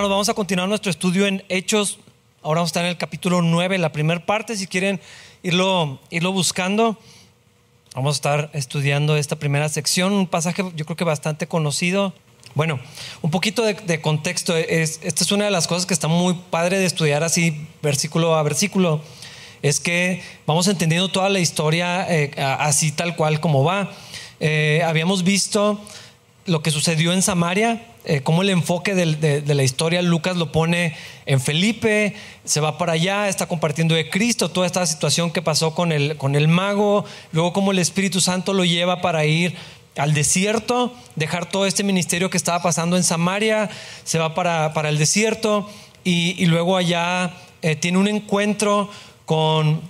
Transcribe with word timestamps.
hermanos, 0.00 0.14
vamos 0.14 0.28
a 0.30 0.34
continuar 0.34 0.66
nuestro 0.66 0.90
estudio 0.90 1.26
en 1.26 1.44
Hechos. 1.50 1.98
Ahora 2.42 2.60
vamos 2.60 2.68
a 2.68 2.72
estar 2.72 2.84
en 2.84 2.90
el 2.90 2.96
capítulo 2.96 3.42
9, 3.42 3.76
la 3.76 3.92
primera 3.92 4.24
parte. 4.24 4.56
Si 4.56 4.66
quieren 4.66 4.98
irlo, 5.42 6.00
irlo 6.08 6.32
buscando, 6.32 6.96
vamos 7.94 8.14
a 8.14 8.16
estar 8.16 8.50
estudiando 8.54 9.18
esta 9.18 9.36
primera 9.36 9.68
sección, 9.68 10.14
un 10.14 10.26
pasaje 10.26 10.64
yo 10.74 10.86
creo 10.86 10.96
que 10.96 11.04
bastante 11.04 11.48
conocido. 11.48 12.14
Bueno, 12.54 12.80
un 13.20 13.30
poquito 13.30 13.62
de, 13.62 14.00
contexto. 14.00 14.56
Es, 14.56 15.00
esta 15.02 15.22
es 15.22 15.32
una 15.32 15.44
de 15.44 15.50
las 15.50 15.66
cosas 15.66 15.84
que 15.84 15.92
está 15.92 16.08
muy 16.08 16.32
padre 16.48 16.78
de 16.78 16.86
estudiar 16.86 17.22
así, 17.22 17.66
versículo 17.82 18.36
a 18.36 18.42
versículo. 18.42 19.02
Es 19.60 19.80
que 19.80 20.22
vamos 20.46 20.66
entendiendo 20.66 21.08
toda 21.10 21.28
la 21.28 21.40
historia 21.40 22.06
eh, 22.08 22.30
así 22.40 22.90
tal 22.90 23.16
cual 23.16 23.38
como 23.40 23.64
va. 23.64 23.92
Eh, 24.40 24.82
habíamos 24.82 25.24
visto 25.24 25.78
lo 26.46 26.62
que 26.62 26.70
sucedió 26.70 27.12
en 27.12 27.22
Samaria, 27.22 27.86
eh, 28.04 28.22
cómo 28.22 28.42
el 28.42 28.50
enfoque 28.50 28.94
de, 28.94 29.54
la 29.54 29.62
historia 29.62 30.00
Lucas 30.02 30.36
lo 30.36 30.52
pone 30.52 30.96
en 31.26 31.40
Felipe, 31.40 32.14
se 32.44 32.60
va 32.60 32.78
para 32.78 32.92
allá, 32.92 33.28
está 33.28 33.46
compartiendo 33.46 33.94
de 33.94 34.08
Cristo, 34.08 34.50
toda 34.50 34.66
esta 34.66 34.84
situación 34.86 35.30
que 35.30 35.42
pasó 35.42 35.74
con 35.74 35.92
el, 35.92 36.48
mago, 36.48 37.04
luego 37.32 37.52
cómo 37.52 37.72
el 37.72 37.78
Espíritu 37.78 38.20
Santo 38.20 38.54
lo 38.54 38.64
lleva 38.64 39.02
para 39.02 39.24
ir 39.26 39.54
al 39.96 40.14
desierto, 40.14 40.94
dejar 41.14 41.46
todo 41.46 41.66
este 41.66 41.84
ministerio 41.84 42.30
que 42.30 42.36
estaba 42.36 42.62
pasando 42.62 42.96
en 42.96 43.04
Samaria, 43.04 43.68
se 44.04 44.18
va 44.18 44.34
para, 44.34 44.88
el 44.88 44.98
desierto 44.98 45.68
y, 46.04 46.46
luego 46.46 46.76
allá 46.76 47.34
eh, 47.60 47.76
tiene 47.76 47.98
un 47.98 48.08
encuentro 48.08 48.90
con 49.26 49.80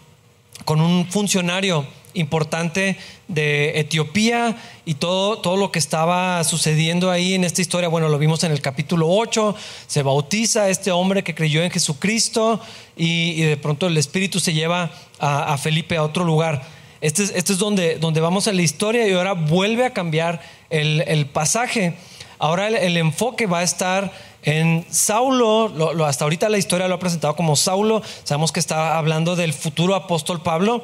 un 0.66 1.06
funcionario 1.08 1.86
importante 2.14 2.96
de 3.28 3.78
Etiopía 3.80 4.56
y 4.84 4.94
todo, 4.94 5.38
todo 5.38 5.56
lo 5.56 5.70
que 5.70 5.78
estaba 5.78 6.42
sucediendo 6.44 7.10
ahí 7.10 7.34
en 7.34 7.44
esta 7.44 7.60
historia. 7.60 7.88
Bueno, 7.88 8.08
lo 8.08 8.18
vimos 8.18 8.44
en 8.44 8.52
el 8.52 8.60
capítulo 8.60 9.08
8, 9.08 9.54
se 9.86 10.02
bautiza 10.02 10.68
este 10.68 10.90
hombre 10.90 11.22
que 11.22 11.34
creyó 11.34 11.62
en 11.62 11.70
Jesucristo 11.70 12.60
y, 12.96 13.40
de 13.42 13.56
pronto 13.56 13.86
el 13.86 13.96
Espíritu 13.96 14.40
se 14.40 14.52
lleva 14.52 14.90
a, 15.18 15.56
Felipe 15.58 15.96
a 15.96 16.02
otro 16.02 16.24
lugar. 16.24 16.62
Este 17.00 17.22
es, 17.22 17.32
este 17.34 17.54
es 17.54 17.58
donde, 17.58 17.96
donde 17.96 18.20
vamos 18.20 18.46
a 18.46 18.52
la 18.52 18.62
historia 18.62 19.06
y 19.08 19.12
ahora 19.12 19.32
vuelve 19.32 19.84
a 19.84 19.92
cambiar 19.92 20.42
el, 20.70 21.26
pasaje. 21.26 21.94
Ahora 22.38 22.68
el, 22.68 22.96
enfoque 22.96 23.46
va 23.46 23.60
a 23.60 23.62
estar 23.62 24.12
en 24.42 24.86
Saulo, 24.90 25.68
lo, 25.68 26.06
hasta 26.06 26.24
ahorita 26.24 26.48
la 26.48 26.58
historia 26.58 26.88
lo 26.88 26.94
ha 26.94 26.98
presentado 26.98 27.36
como 27.36 27.56
Saulo, 27.56 28.02
sabemos 28.24 28.52
que 28.52 28.60
está 28.60 28.96
hablando 28.96 29.36
del 29.36 29.52
futuro 29.52 29.94
apóstol 29.94 30.42
Pablo, 30.42 30.82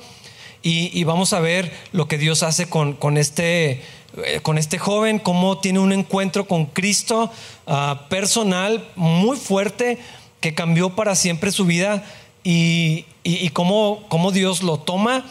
y, 0.69 1.05
vamos 1.05 1.33
a 1.33 1.39
ver 1.39 1.72
lo 1.92 2.09
que 2.09 2.19
Dios 2.19 2.42
hace 2.42 2.69
con, 2.69 2.95
con, 2.95 3.19
este, 3.19 3.83
eh, 4.25 4.41
con 4.42 4.59
este 4.59 4.78
joven, 4.78 5.20
cómo 5.20 5.59
tiene 5.59 5.78
un 5.78 5.92
encuentro 5.92 6.48
con 6.48 6.67
Cristo 6.67 7.31
ah, 7.69 8.06
personal 8.09 8.84
muy 8.97 9.37
fuerte 9.37 9.98
que 10.41 10.55
cambió 10.55 10.97
para 10.97 11.14
siempre 11.14 11.53
su 11.53 11.67
vida 11.67 12.05
y, 12.42 13.05
y, 13.22 13.50
cómo, 13.50 14.03
cómo, 14.09 14.33
Dios 14.33 14.64
lo 14.64 14.78
toma, 14.78 15.25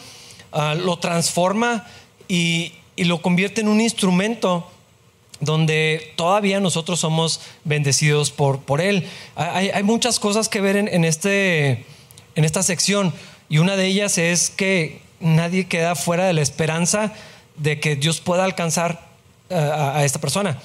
ah, 0.52 0.74
lo 0.74 0.98
transforma 0.98 1.86
y, 2.28 2.72
lo 2.96 3.20
convierte 3.20 3.60
en 3.60 3.68
un 3.68 3.82
instrumento 3.82 4.66
donde 5.40 6.14
todavía 6.16 6.60
nosotros 6.60 6.98
somos 6.98 7.42
bendecidos 7.64 8.30
por, 8.30 8.60
por 8.60 8.80
Él. 8.80 9.06
Hay, 9.34 9.68
hay 9.68 9.82
muchas 9.82 10.18
cosas 10.18 10.48
que 10.48 10.62
ver 10.62 10.76
en, 10.76 10.88
en, 10.88 11.04
este, 11.04 11.84
en 12.36 12.44
esta 12.46 12.62
sección 12.62 13.12
y 13.50 13.58
una 13.58 13.76
de 13.76 13.84
ellas 13.84 14.16
es 14.16 14.48
que 14.48 15.04
nadie 15.20 15.66
queda 15.66 15.94
fuera 15.94 16.24
de 16.24 16.32
la 16.32 16.42
esperanza 16.42 17.12
de 17.56 17.80
que 17.80 17.96
Dios 17.96 18.20
pueda 18.20 18.44
alcanzar 18.44 19.08
eh, 19.50 19.54
a, 19.54 20.04
esta 20.04 20.20
persona. 20.20 20.58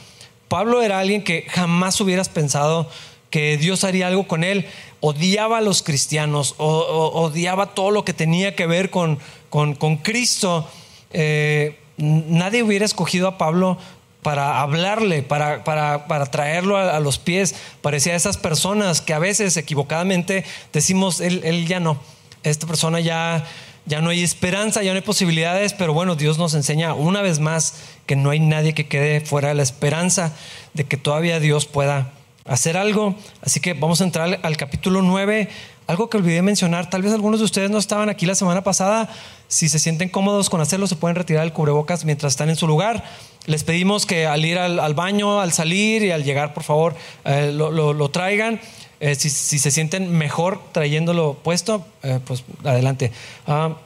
Pablo 0.47 0.81
era 0.81 0.99
alguien 0.99 1.23
que 1.23 1.45
jamás 1.49 1.99
hubieras 2.01 2.29
pensado 2.29 2.89
que 3.29 3.57
Dios 3.57 3.83
haría 3.83 4.07
algo 4.07 4.27
con 4.27 4.43
él. 4.43 4.67
Odiaba 4.99 5.59
a 5.59 5.61
los 5.61 5.81
cristianos, 5.81 6.55
odiaba 6.57 7.73
todo 7.73 7.91
lo 7.91 8.03
que 8.03 8.13
tenía 8.13 8.55
que 8.55 8.67
ver 8.67 8.89
con, 8.89 9.19
con, 9.49 9.97
Cristo. 9.97 10.69
Eh, 11.11 11.79
nadie 11.97 12.61
hubiera 12.61 12.85
escogido 12.85 13.27
a 13.27 13.37
Pablo 13.37 13.77
para 14.21 14.61
hablarle, 14.61 15.23
para, 15.23 15.63
para, 15.63 16.25
traerlo 16.27 16.77
a, 16.77 16.99
los 16.99 17.17
pies. 17.17 17.55
Parecía 17.81 18.13
a 18.13 18.17
esas 18.17 18.37
personas 18.37 19.01
que 19.01 19.13
a 19.13 19.19
veces 19.19 19.57
equivocadamente 19.57 20.43
decimos, 20.73 21.21
él, 21.21 21.41
él 21.43 21.67
ya 21.67 21.79
no, 21.79 21.99
esta 22.43 22.67
persona 22.67 22.99
ya 22.99 23.47
ya 23.85 24.01
no 24.01 24.09
hay 24.09 24.23
esperanza, 24.23 24.83
ya 24.83 24.91
no 24.91 24.97
hay 24.97 25.03
posibilidades, 25.03 25.73
pero 25.73 25.93
bueno, 25.93 26.15
Dios 26.15 26.37
nos 26.37 26.53
enseña 26.53 26.93
una 26.93 27.21
vez 27.21 27.39
más 27.39 27.75
que 28.05 28.15
no 28.15 28.29
hay 28.29 28.39
nadie 28.39 28.73
que 28.73 28.87
quede 28.87 29.21
fuera 29.21 29.49
de 29.49 29.55
la 29.55 29.63
esperanza 29.63 30.33
de 30.73 30.83
que 30.85 30.97
todavía 30.97 31.39
Dios 31.39 31.65
pueda 31.65 32.11
hacer 32.45 32.77
algo. 32.77 33.15
Así 33.41 33.59
que 33.59 33.73
vamos 33.73 34.01
a 34.01 34.03
entrar 34.03 34.39
al 34.43 34.57
capítulo 34.57 35.01
9. 35.01 35.49
Algo 35.87 36.09
que 36.09 36.17
olvidé 36.17 36.41
mencionar, 36.41 36.89
tal 36.89 37.01
vez 37.01 37.11
algunos 37.11 37.39
de 37.39 37.45
ustedes 37.45 37.69
no 37.69 37.77
estaban 37.77 38.07
aquí 38.09 38.25
la 38.25 38.35
semana 38.35 38.63
pasada. 38.63 39.09
Si 39.47 39.67
se 39.67 39.79
sienten 39.79 40.09
cómodos 40.09 40.49
con 40.49 40.61
hacerlo, 40.61 40.87
se 40.87 40.95
pueden 40.95 41.15
retirar 41.15 41.43
el 41.43 41.51
cubrebocas 41.51 42.05
mientras 42.05 42.33
están 42.33 42.49
en 42.49 42.55
su 42.55 42.67
lugar. 42.67 43.03
Les 43.47 43.63
pedimos 43.63 44.05
que 44.05 44.27
al 44.27 44.45
ir 44.45 44.59
al, 44.59 44.93
baño, 44.93 45.41
al 45.41 45.51
salir 45.51 46.03
y 46.03 46.11
al 46.11 46.23
llegar, 46.23 46.53
por 46.53 46.63
favor, 46.63 46.95
eh, 47.25 47.51
lo 47.51 48.11
traigan. 48.11 48.61
Eh, 49.03 49.15
si, 49.15 49.29
se 49.31 49.71
sienten 49.71 50.11
mejor 50.15 50.61
trayéndolo 50.71 51.33
puesto, 51.33 51.83
eh, 52.03 52.19
pues 52.23 52.43
adelante. 52.63 53.11
Ah, 53.47 53.77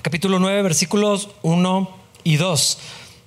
capítulo 0.00 0.38
9, 0.38 0.62
versículos 0.62 1.30
1 1.42 1.90
y 2.22 2.36
2. 2.36 2.78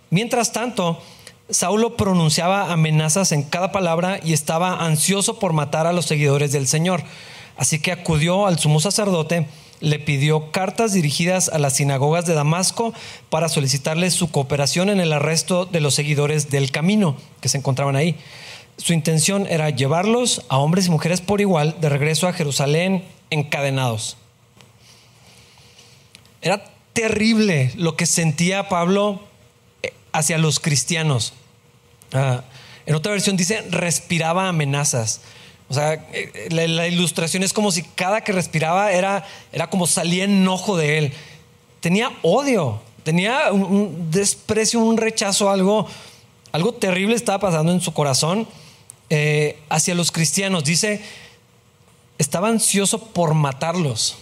Mientras 0.09 0.53
tanto, 0.53 1.01
Saulo 1.49 1.97
pronunciaba 1.97 2.71
amenazas 2.71 3.33
en 3.33 3.43
cada 3.43 3.73
palabra 3.73 4.21
y 4.23 4.31
estaba 4.31 4.85
ansioso 4.85 5.37
por 5.37 5.51
matar 5.51 5.85
a 5.85 5.91
los 5.91 6.05
seguidores 6.05 6.53
del 6.53 6.65
Señor. 6.65 7.03
Así 7.57 7.79
que 7.79 7.91
acudió 7.91 8.47
al 8.47 8.57
sumo 8.57 8.79
sacerdote, 8.79 9.47
le 9.81 9.99
pidió 9.99 10.51
cartas 10.51 10.93
dirigidas 10.93 11.49
a 11.49 11.59
las 11.59 11.73
sinagogas 11.73 12.25
de 12.25 12.35
Damasco 12.35 12.93
para 13.29 13.49
solicitarle 13.49 14.11
su 14.11 14.31
cooperación 14.31 14.89
en 14.89 15.01
el 15.01 15.11
arresto 15.11 15.65
de 15.65 15.81
los 15.81 15.93
seguidores 15.93 16.49
del 16.49 16.71
camino 16.71 17.17
que 17.41 17.49
se 17.49 17.57
encontraban 17.57 17.97
ahí. 17.97 18.15
Su 18.77 18.93
intención 18.93 19.47
era 19.47 19.69
llevarlos 19.69 20.43
a 20.49 20.57
hombres 20.57 20.87
y 20.87 20.91
mujeres 20.91 21.21
por 21.21 21.41
igual 21.41 21.75
de 21.81 21.89
regreso 21.89 22.27
a 22.27 22.33
Jerusalén 22.33 23.03
encadenados. 23.29 24.17
Era 26.41 26.63
terrible 26.93 27.71
lo 27.75 27.95
que 27.95 28.05
sentía 28.05 28.69
Pablo 28.69 29.19
eh, 29.83 29.93
hacia 30.11 30.37
los 30.37 30.59
cristianos. 30.59 31.33
Ah, 32.13 32.43
en 32.85 32.95
otra 32.95 33.11
versión 33.11 33.35
dice, 33.35 33.63
respiraba 33.69 34.47
amenazas. 34.47 35.21
O 35.69 35.73
sea, 35.73 35.93
eh, 36.13 36.47
la, 36.49 36.87
ilustración 36.87 37.43
es 37.43 37.51
como 37.51 37.71
si 37.71 37.83
cada 37.83 38.21
que 38.21 38.31
respiraba 38.31 38.91
era, 38.91 39.25
era 39.51 39.69
como 39.69 39.85
salía 39.87 40.23
enojo 40.23 40.77
de 40.77 40.97
él. 40.97 41.13
Tenía 41.81 42.11
odio, 42.21 42.81
tenía 43.03 43.51
un, 43.51 44.09
desprecio, 44.09 44.79
un 44.79 44.97
rechazo, 44.97 45.49
algo, 45.49 45.87
algo 46.53 46.73
terrible 46.73 47.15
estaba 47.15 47.39
pasando 47.39 47.73
en 47.73 47.81
su 47.81 47.93
corazón. 47.93 48.47
Eh, 49.09 49.59
hacia 49.69 49.95
los 49.95 50.11
cristianos. 50.11 50.63
Dice, 50.63 51.01
estaba 52.17 52.49
ansioso 52.49 52.99
por 52.99 53.33
matarlos. 53.33 54.17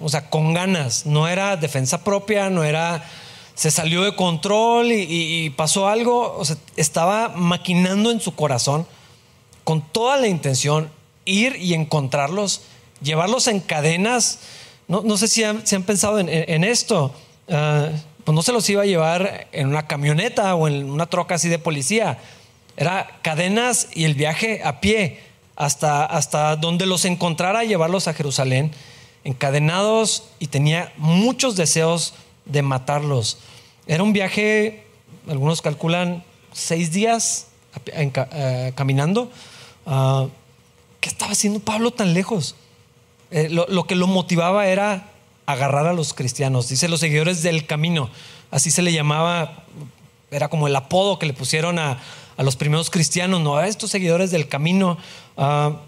O 0.00 0.08
sea, 0.08 0.30
con 0.30 0.54
ganas. 0.54 1.06
No 1.06 1.28
era 1.28 1.56
defensa 1.56 2.02
propia, 2.02 2.50
no 2.50 2.64
era, 2.64 3.04
se 3.54 3.70
salió 3.70 4.02
de 4.02 4.16
control 4.16 4.92
y, 4.92 5.50
pasó 5.50 5.88
algo. 5.88 6.36
O 6.38 6.44
sea, 6.44 6.56
estaba 6.76 7.28
maquinando 7.30 8.10
en 8.10 8.20
su 8.20 8.34
corazón 8.34 8.86
con 9.64 9.82
toda 9.82 10.16
la 10.16 10.28
intención 10.28 10.90
ir 11.26 11.56
y 11.56 11.74
encontrarlos, 11.74 12.62
llevarlos 13.02 13.48
en 13.48 13.60
cadenas. 13.60 14.38
No, 14.86 15.18
sé 15.18 15.28
si 15.28 15.44
han, 15.44 15.62
pensado 15.84 16.18
en, 16.20 16.64
esto. 16.64 17.12
Ah, 17.50 17.90
pues 18.24 18.34
no 18.34 18.42
se 18.42 18.52
los 18.52 18.68
iba 18.70 18.82
a 18.82 18.86
llevar 18.86 19.48
en 19.52 19.68
una 19.68 19.86
camioneta 19.86 20.54
o 20.54 20.68
en 20.68 20.88
una 20.88 21.06
troca 21.06 21.34
así 21.34 21.50
de 21.50 21.58
policía 21.58 22.18
era 22.78 23.18
cadenas 23.22 23.88
y 23.92 24.04
el 24.04 24.14
viaje 24.14 24.62
a 24.62 24.80
pie 24.80 25.18
hasta, 25.56 26.04
hasta 26.04 26.54
donde 26.54 26.86
los 26.86 27.04
encontrara, 27.04 27.64
llevarlos 27.64 28.06
a 28.06 28.14
Jerusalén, 28.14 28.70
encadenados 29.24 30.28
y 30.38 30.46
tenía 30.46 30.92
muchos 30.96 31.56
deseos 31.56 32.14
de 32.44 32.62
matarlos. 32.62 33.38
Era 33.88 34.04
un 34.04 34.12
viaje, 34.12 34.84
algunos 35.28 35.60
calculan, 35.60 36.22
seis 36.52 36.92
días 36.92 37.48
eh, 37.86 38.72
caminando. 38.76 39.32
Ah, 39.84 40.28
¿Qué 41.00 41.08
estaba 41.08 41.32
haciendo 41.32 41.58
Pablo 41.58 41.90
tan 41.90 42.14
lejos? 42.14 42.54
Eh, 43.32 43.48
lo, 43.50 43.66
lo, 43.66 43.88
que 43.88 43.96
lo 43.96 44.06
motivaba 44.06 44.68
era 44.68 45.08
agarrar 45.46 45.88
a 45.88 45.92
los 45.94 46.14
cristianos, 46.14 46.68
dice 46.68 46.86
los 46.86 47.00
seguidores 47.00 47.42
del 47.42 47.66
camino, 47.66 48.08
así 48.52 48.70
se 48.70 48.82
le 48.82 48.92
llamaba, 48.92 49.64
era 50.30 50.48
como 50.48 50.68
el 50.68 50.76
apodo 50.76 51.18
que 51.18 51.26
le 51.26 51.32
pusieron 51.32 51.78
a, 51.80 51.98
a 52.38 52.42
los 52.42 52.56
primeros 52.56 52.88
cristianos, 52.88 53.42
no 53.42 53.56
a 53.56 53.66
estos 53.66 53.90
seguidores 53.90 54.30
del 54.30 54.48
camino. 54.48 54.96
Ah, 55.36 55.82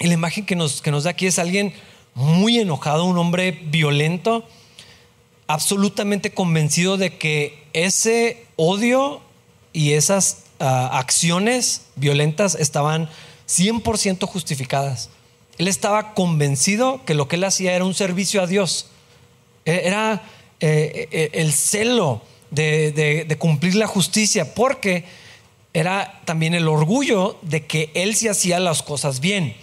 y 0.00 0.08
la 0.08 0.14
imagen 0.14 0.44
que 0.44 0.56
nos, 0.56 0.82
que 0.82 0.90
nos 0.90 1.04
da 1.04 1.10
aquí 1.10 1.26
es 1.26 1.38
alguien 1.38 1.72
muy 2.14 2.58
enojado, 2.58 3.04
un 3.04 3.18
hombre 3.18 3.52
violento, 3.52 4.44
absolutamente 5.46 6.32
convencido 6.32 6.96
de 6.96 7.16
que 7.18 7.62
ese 7.74 8.44
odio 8.56 9.20
y 9.72 9.92
esas 9.92 10.46
ah, 10.58 10.98
acciones 10.98 11.82
violentas 11.94 12.56
estaban 12.56 13.08
100% 13.46 14.26
justificadas. 14.26 15.10
Él 15.58 15.68
estaba 15.68 16.14
convencido 16.14 17.04
que 17.04 17.14
lo 17.14 17.28
que 17.28 17.36
él 17.36 17.44
hacía 17.44 17.74
era 17.74 17.84
un 17.84 17.94
servicio 17.94 18.42
a 18.42 18.46
Dios. 18.46 18.86
E, 19.66 19.82
era 19.84 20.22
eh, 20.60 21.08
eh, 21.12 21.30
el 21.34 21.52
celo 21.52 22.22
de, 22.50 23.36
cumplir 23.38 23.74
la 23.74 23.86
justicia, 23.86 24.54
porque 24.54 25.04
era 25.74 26.20
también 26.24 26.54
el 26.54 26.68
orgullo 26.68 27.38
de 27.42 27.66
que 27.66 27.90
él 27.94 28.14
sí 28.14 28.28
hacía 28.28 28.60
las 28.60 28.82
cosas 28.82 29.20
bien. 29.20 29.56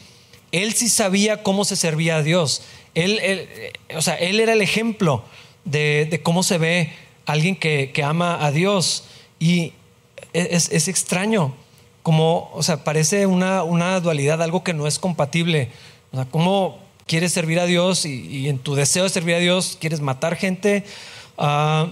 Él 0.52 0.74
sí 0.74 0.90
sabía 0.90 1.44
cómo 1.44 1.66
se 1.66 1.76
servía 1.76 2.18
a 2.18 2.24
Dios. 2.24 2.64
Él, 2.96 3.20
eh, 3.22 3.74
o 3.96 4.02
sea, 4.02 4.16
él 4.16 4.40
era 4.40 4.54
el 4.54 4.62
ejemplo 4.62 5.24
de, 5.66 6.20
cómo 6.24 6.42
se 6.44 6.58
ve 6.58 6.92
alguien 7.26 7.56
que, 7.56 7.92
ama 8.04 8.44
a 8.44 8.52
Dios. 8.52 9.04
Y 9.40 9.74
es, 10.34 10.88
extraño, 10.88 11.54
como, 12.02 12.50
o 12.54 12.64
sea, 12.64 12.84
parece 12.84 13.28
una, 13.28 13.64
una, 13.64 14.00
dualidad, 14.00 14.42
algo 14.42 14.64
que 14.64 14.74
no 14.74 14.88
es 14.88 14.98
compatible. 14.98 15.70
O 16.12 16.16
sea, 16.16 16.26
cómo 16.26 16.80
quieres 17.06 17.32
servir 17.32 17.60
a 17.60 17.66
Dios 17.66 18.06
y, 18.06 18.50
en 18.50 18.58
tu 18.58 18.74
deseo 18.74 19.04
de 19.04 19.10
servir 19.10 19.36
a 19.36 19.40
Dios 19.40 19.78
quieres 19.80 20.02
matar 20.02 20.36
gente. 20.36 20.84
Ah, 21.38 21.88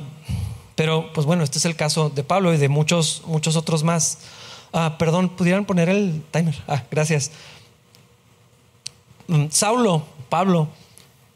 pero, 0.78 1.12
pues 1.12 1.26
bueno, 1.26 1.44
este 1.44 1.58
es 1.58 1.66
el 1.66 1.76
caso 1.76 2.12
de 2.12 2.24
Pablo 2.24 2.54
y 2.54 2.58
de 2.58 2.70
muchos, 2.70 3.24
muchos 3.26 3.56
otros 3.56 3.84
más. 3.84 4.20
Ah, 4.72 4.98
perdón, 5.00 5.28
¿pudieran 5.28 5.66
poner 5.66 5.90
el 5.90 6.22
timer? 6.30 6.54
Ah, 6.68 6.84
gracias. 6.92 7.32
Mm, 9.26 9.48
Saulo, 9.50 10.06
Pablo, 10.30 10.68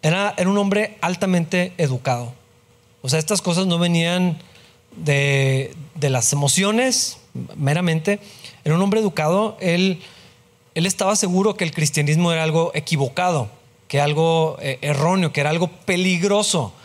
era, 0.03 0.35
era 0.37 0.47
un 0.47 0.59
hombre 0.59 0.99
altamente 1.01 1.73
educado. 1.79 2.35
O 3.01 3.09
sea, 3.09 3.17
estas 3.17 3.41
cosas 3.41 3.65
no 3.65 3.79
venían 3.79 4.37
de, 4.95 5.75
las 5.99 6.31
emociones 6.33 7.17
meramente. 7.55 8.19
Era 8.63 8.75
un 8.75 8.81
hombre 8.83 8.99
educado. 8.99 9.57
Él, 9.59 10.03
él 10.75 10.85
estaba 10.85 11.15
seguro 11.15 11.55
que 11.55 11.63
el 11.63 11.71
cristianismo 11.71 12.31
era 12.31 12.43
algo 12.43 12.69
equivocado, 12.75 13.49
que 13.87 14.01
algo 14.01 14.57
eh, 14.61 14.77
erróneo, 14.83 15.33
que 15.33 15.41
era 15.41 15.49
algo 15.49 15.67
peligroso 15.67 16.75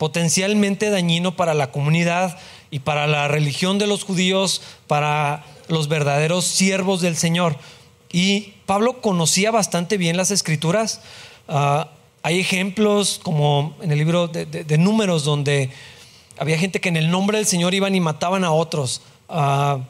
potencialmente 0.00 0.88
dañino 0.88 1.36
para 1.36 1.52
la 1.52 1.70
comunidad 1.70 2.38
y 2.70 2.78
para 2.78 3.06
la 3.06 3.28
religión 3.28 3.78
de 3.78 3.86
los 3.86 4.02
judíos, 4.02 4.62
para 4.86 5.44
los 5.68 5.88
verdaderos 5.88 6.46
siervos 6.46 7.02
del 7.02 7.18
Señor. 7.18 7.54
Y 8.10 8.54
Pablo 8.64 9.02
conocía 9.02 9.50
bastante 9.50 9.98
bien 9.98 10.16
las 10.16 10.30
escrituras. 10.30 11.02
Ah, 11.48 11.90
hay 12.22 12.40
ejemplos 12.40 13.20
como 13.22 13.76
en 13.82 13.92
el 13.92 13.98
libro 13.98 14.26
de, 14.26 14.78
números 14.78 15.24
donde 15.24 15.68
había 16.38 16.56
gente 16.56 16.80
que 16.80 16.88
en 16.88 16.96
el 16.96 17.10
nombre 17.10 17.36
del 17.36 17.46
Señor 17.46 17.74
iban 17.74 17.94
y 17.94 18.00
mataban 18.00 18.42
a 18.42 18.52
otros. 18.52 19.02
Ah, 19.28 19.80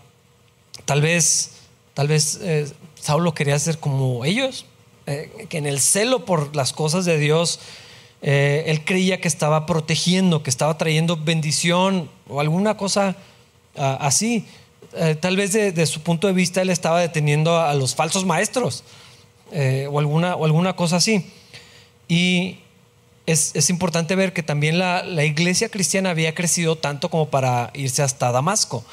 tal 0.86 1.02
vez, 1.02 1.52
tal 1.94 2.08
vez 2.08 2.40
eh, 2.42 2.68
Saulo 3.00 3.32
quería 3.32 3.56
ser 3.60 3.78
como 3.78 4.24
ellos, 4.24 4.66
eh, 5.06 5.46
que 5.48 5.58
en 5.58 5.66
el 5.66 5.78
celo 5.78 6.24
por 6.24 6.56
las 6.56 6.72
cosas 6.72 7.04
de 7.04 7.16
Dios 7.16 7.60
eh, 8.22 8.64
él 8.66 8.84
creía 8.84 9.20
que 9.20 9.28
estaba 9.28 9.66
protegiendo, 9.66 10.42
que 10.42 10.50
estaba 10.50 10.76
trayendo 10.76 11.16
bendición 11.16 12.10
o 12.28 12.40
alguna 12.40 12.76
cosa 12.76 13.16
ah, 13.76 13.98
así. 14.00 14.44
Eh, 14.94 15.14
tal 15.14 15.36
vez 15.36 15.52
de, 15.52 15.86
su 15.86 16.02
punto 16.02 16.26
de 16.26 16.32
vista 16.32 16.60
él 16.60 16.70
estaba 16.70 17.00
deteniendo 17.00 17.58
a, 17.60 17.72
los 17.74 17.94
falsos 17.94 18.26
maestros 18.26 18.82
eh, 19.52 19.86
o, 19.90 19.98
alguna, 19.98 20.36
o 20.36 20.44
alguna 20.44 20.76
cosa 20.76 20.96
así. 20.96 21.30
Y 22.08 22.58
es, 23.26 23.70
importante 23.70 24.16
ver 24.16 24.32
que 24.32 24.42
también 24.42 24.78
la, 24.78 25.24
iglesia 25.24 25.68
cristiana 25.68 26.10
había 26.10 26.34
crecido 26.34 26.76
tanto 26.76 27.08
como 27.08 27.30
para 27.30 27.70
irse 27.74 28.02
hasta 28.02 28.32
Damasco. 28.32 28.84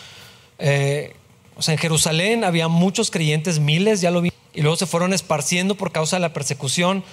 o 1.56 1.62
sea, 1.62 1.74
en 1.74 1.80
Jerusalén 1.80 2.44
había 2.44 2.68
muchos 2.68 3.10
creyentes, 3.10 3.60
miles, 3.60 4.00
ya 4.00 4.12
lo 4.12 4.22
vi, 4.22 4.32
y 4.54 4.62
luego 4.62 4.78
se 4.78 4.86
fueron 4.86 5.14
esparciendo 5.14 5.76
por 5.76 5.92
causa 5.92 6.18
de 6.18 6.22
la 6.22 6.34
persecución 6.34 7.04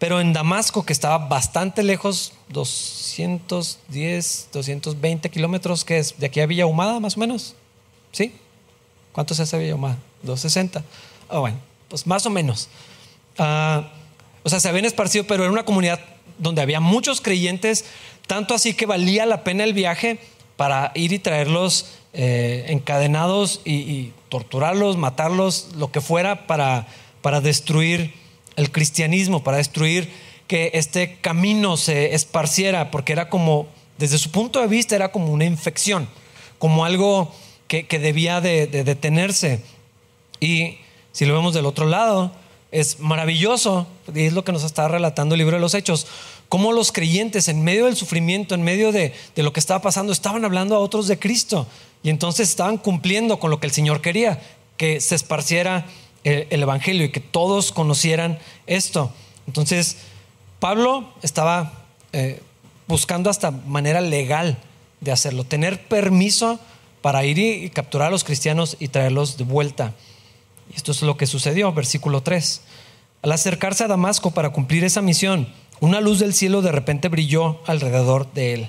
pero 0.00 0.18
en 0.18 0.32
Damasco, 0.32 0.84
que 0.84 0.94
estaba 0.94 1.28
bastante 1.28 1.82
lejos, 1.82 2.32
210, 2.48 4.48
220 4.50 5.30
kilómetros, 5.30 5.84
que 5.84 5.98
es 5.98 6.18
de 6.18 6.26
aquí 6.26 6.40
a 6.40 6.46
Villa 6.46 6.64
Humada, 6.64 6.98
más 7.00 7.18
o 7.18 7.20
menos. 7.20 7.54
¿Sí? 8.10 8.32
¿Cuánto 9.12 9.34
se 9.34 9.42
hace 9.42 9.58
Villa 9.58 9.74
Humada? 9.74 9.98
260. 10.22 10.82
Ah, 11.28 11.40
bueno, 11.40 11.58
pues 11.88 12.06
más 12.06 12.24
o 12.24 12.30
menos. 12.30 12.70
Ah, 13.36 13.90
o 14.42 14.48
sea, 14.48 14.58
se 14.58 14.70
habían 14.70 14.86
esparcido, 14.86 15.26
pero 15.26 15.42
era 15.42 15.52
una 15.52 15.66
comunidad 15.66 16.00
donde 16.38 16.62
había 16.62 16.80
muchos 16.80 17.20
creyentes, 17.20 17.84
tanto 18.26 18.54
así 18.54 18.72
que 18.72 18.86
valía 18.86 19.26
la 19.26 19.44
pena 19.44 19.64
el 19.64 19.74
viaje 19.74 20.18
para 20.56 20.92
ir 20.94 21.12
y 21.12 21.18
traerlos 21.18 21.90
eh, 22.14 22.64
encadenados 22.68 23.60
y, 23.66 24.14
torturarlos, 24.30 24.96
matarlos, 24.96 25.68
lo 25.76 25.92
que 25.92 26.00
fuera, 26.00 26.46
para, 26.46 26.86
para 27.20 27.42
destruir 27.42 28.14
el 28.56 28.70
cristianismo, 28.70 29.42
para 29.42 29.58
destruir 29.58 30.10
que 30.46 30.72
este 30.74 31.18
camino 31.20 31.76
se 31.76 32.14
esparciera, 32.14 32.90
porque 32.90 33.12
era 33.12 33.28
como, 33.28 33.68
desde 33.98 34.18
su 34.18 34.30
punto 34.30 34.60
de 34.60 34.66
vista, 34.66 34.96
era 34.96 35.12
como 35.12 35.32
una 35.32 35.44
infección, 35.44 36.08
como 36.58 36.84
algo 36.84 37.32
que, 37.68 37.84
debía 38.00 38.40
de, 38.40 38.66
detenerse. 38.66 39.62
Y 40.40 40.78
si 41.12 41.24
lo 41.24 41.34
vemos 41.34 41.54
del 41.54 41.66
otro 41.66 41.86
lado, 41.86 42.32
es 42.72 42.98
maravilloso, 42.98 43.86
y 44.12 44.22
es 44.22 44.32
lo 44.32 44.42
que 44.42 44.50
nos 44.50 44.64
está 44.64 44.88
relatando 44.88 45.36
el 45.36 45.38
libro 45.38 45.56
de 45.56 45.60
los 45.60 45.74
Hechos, 45.74 46.08
cómo 46.48 46.72
los 46.72 46.90
creyentes 46.90 47.46
en 47.46 47.62
medio 47.62 47.84
del 47.86 47.94
sufrimiento, 47.94 48.56
en 48.56 48.62
medio 48.62 48.90
de, 48.90 49.14
de, 49.36 49.42
lo 49.44 49.52
que 49.52 49.60
estaba 49.60 49.82
pasando, 49.82 50.12
estaban 50.12 50.44
hablando 50.44 50.74
a 50.74 50.80
otros 50.80 51.06
de 51.06 51.18
Cristo 51.18 51.68
y 52.02 52.10
entonces 52.10 52.48
estaban 52.48 52.76
cumpliendo 52.76 53.38
con 53.38 53.50
lo 53.50 53.60
que 53.60 53.68
el 53.68 53.72
Señor 53.72 54.00
quería, 54.00 54.42
que 54.76 55.00
se 55.00 55.14
esparciera 55.14 55.86
el, 56.24 56.62
Evangelio 56.62 57.04
y 57.04 57.10
que 57.10 57.20
todos 57.20 57.72
conocieran 57.72 58.38
esto. 58.66 59.12
Entonces, 59.46 59.98
Pablo 60.58 61.08
estaba 61.22 61.72
eh, 62.12 62.40
buscando 62.86 63.30
hasta 63.30 63.50
manera 63.50 64.00
legal 64.00 64.58
de 65.00 65.12
hacerlo, 65.12 65.44
tener 65.44 65.86
permiso 65.88 66.58
para 67.02 67.24
ir 67.24 67.38
y, 67.38 67.70
capturar 67.70 68.08
a 68.08 68.10
los 68.10 68.24
cristianos 68.24 68.76
y 68.80 68.88
traerlos 68.88 69.36
de 69.36 69.44
vuelta. 69.44 69.94
Y 70.72 70.76
esto 70.76 70.92
es 70.92 71.02
lo 71.02 71.16
que 71.16 71.26
sucedió, 71.26 71.72
versículo 71.72 72.22
3. 72.22 72.60
Al 73.22 73.32
acercarse 73.32 73.84
a 73.84 73.88
Damasco 73.88 74.30
para 74.30 74.50
cumplir 74.50 74.84
esa 74.84 75.02
misión, 75.02 75.48
una 75.80 76.00
luz 76.00 76.18
del 76.18 76.34
cielo 76.34 76.62
de 76.62 76.72
repente 76.72 77.08
brilló 77.08 77.60
alrededor 77.66 78.30
de 78.32 78.54
él. 78.54 78.68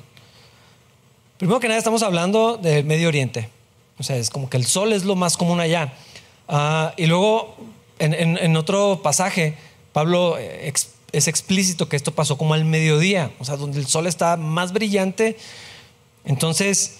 Primero 1.38 1.60
que 1.60 1.68
nada 1.68 1.78
estamos 1.78 2.04
hablando 2.04 2.58
del 2.58 2.86
Medio 2.86 3.08
Oriente. 3.08 3.50
O 3.98 4.04
sea, 4.04 4.16
es 4.16 4.30
como 4.30 4.50
que 4.50 4.58
el 4.58 4.66
sol 4.66 4.94
es 4.94 5.04
lo 5.04 5.16
más 5.16 5.38
común 5.38 5.60
allá. 5.60 5.94
Ah, 6.48 6.94
y 6.98 7.08
luego, 7.08 7.56
en, 8.00 8.56
otro 8.58 9.02
pasaje, 9.04 9.56
Pablo 9.94 10.38
eh, 10.38 10.74
es 11.12 11.28
explícito 11.28 11.90
que 11.90 11.96
esto 11.96 12.14
pasó 12.14 12.38
como 12.38 12.54
al 12.54 12.66
mediodía, 12.66 13.32
o 13.40 13.46
sea, 13.46 13.58
donde 13.58 13.80
el 13.80 13.88
sol 13.88 14.08
está 14.08 14.38
más 14.38 14.74
brillante. 14.74 15.38
Entonces, 16.26 17.00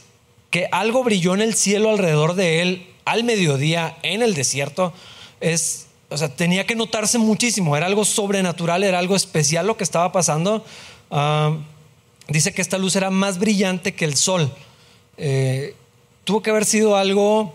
que 0.50 0.68
algo 0.72 1.04
brilló 1.04 1.34
en 1.34 1.42
el 1.42 1.56
cielo 1.56 1.90
alrededor 1.90 2.36
de 2.36 2.62
él 2.62 2.88
al 3.06 3.24
mediodía 3.24 3.98
en 4.04 4.22
el 4.22 4.34
desierto, 4.34 4.94
es, 5.40 5.88
o 6.10 6.18
sea, 6.18 6.30
tenía 6.30 6.66
que 6.66 6.76
notarse 6.76 7.18
muchísimo, 7.18 7.76
era 7.76 7.88
algo 7.88 8.06
sobrenatural, 8.06 8.84
era 8.84 9.00
algo 9.00 9.16
especial 9.16 9.66
lo 9.66 9.78
que 9.78 9.84
estaba 9.84 10.12
pasando. 10.12 10.64
Ah, 11.10 11.58
dice 12.28 12.54
que 12.54 12.62
esta 12.62 12.78
luz 12.78 12.96
era 12.96 13.10
más 13.10 13.40
brillante 13.40 13.96
que 13.96 14.06
el 14.06 14.16
sol. 14.16 14.54
Eh, 15.18 15.76
tuvo 16.24 16.42
que 16.42 16.52
haber 16.52 16.66
sido 16.66 16.96
algo 16.96 17.54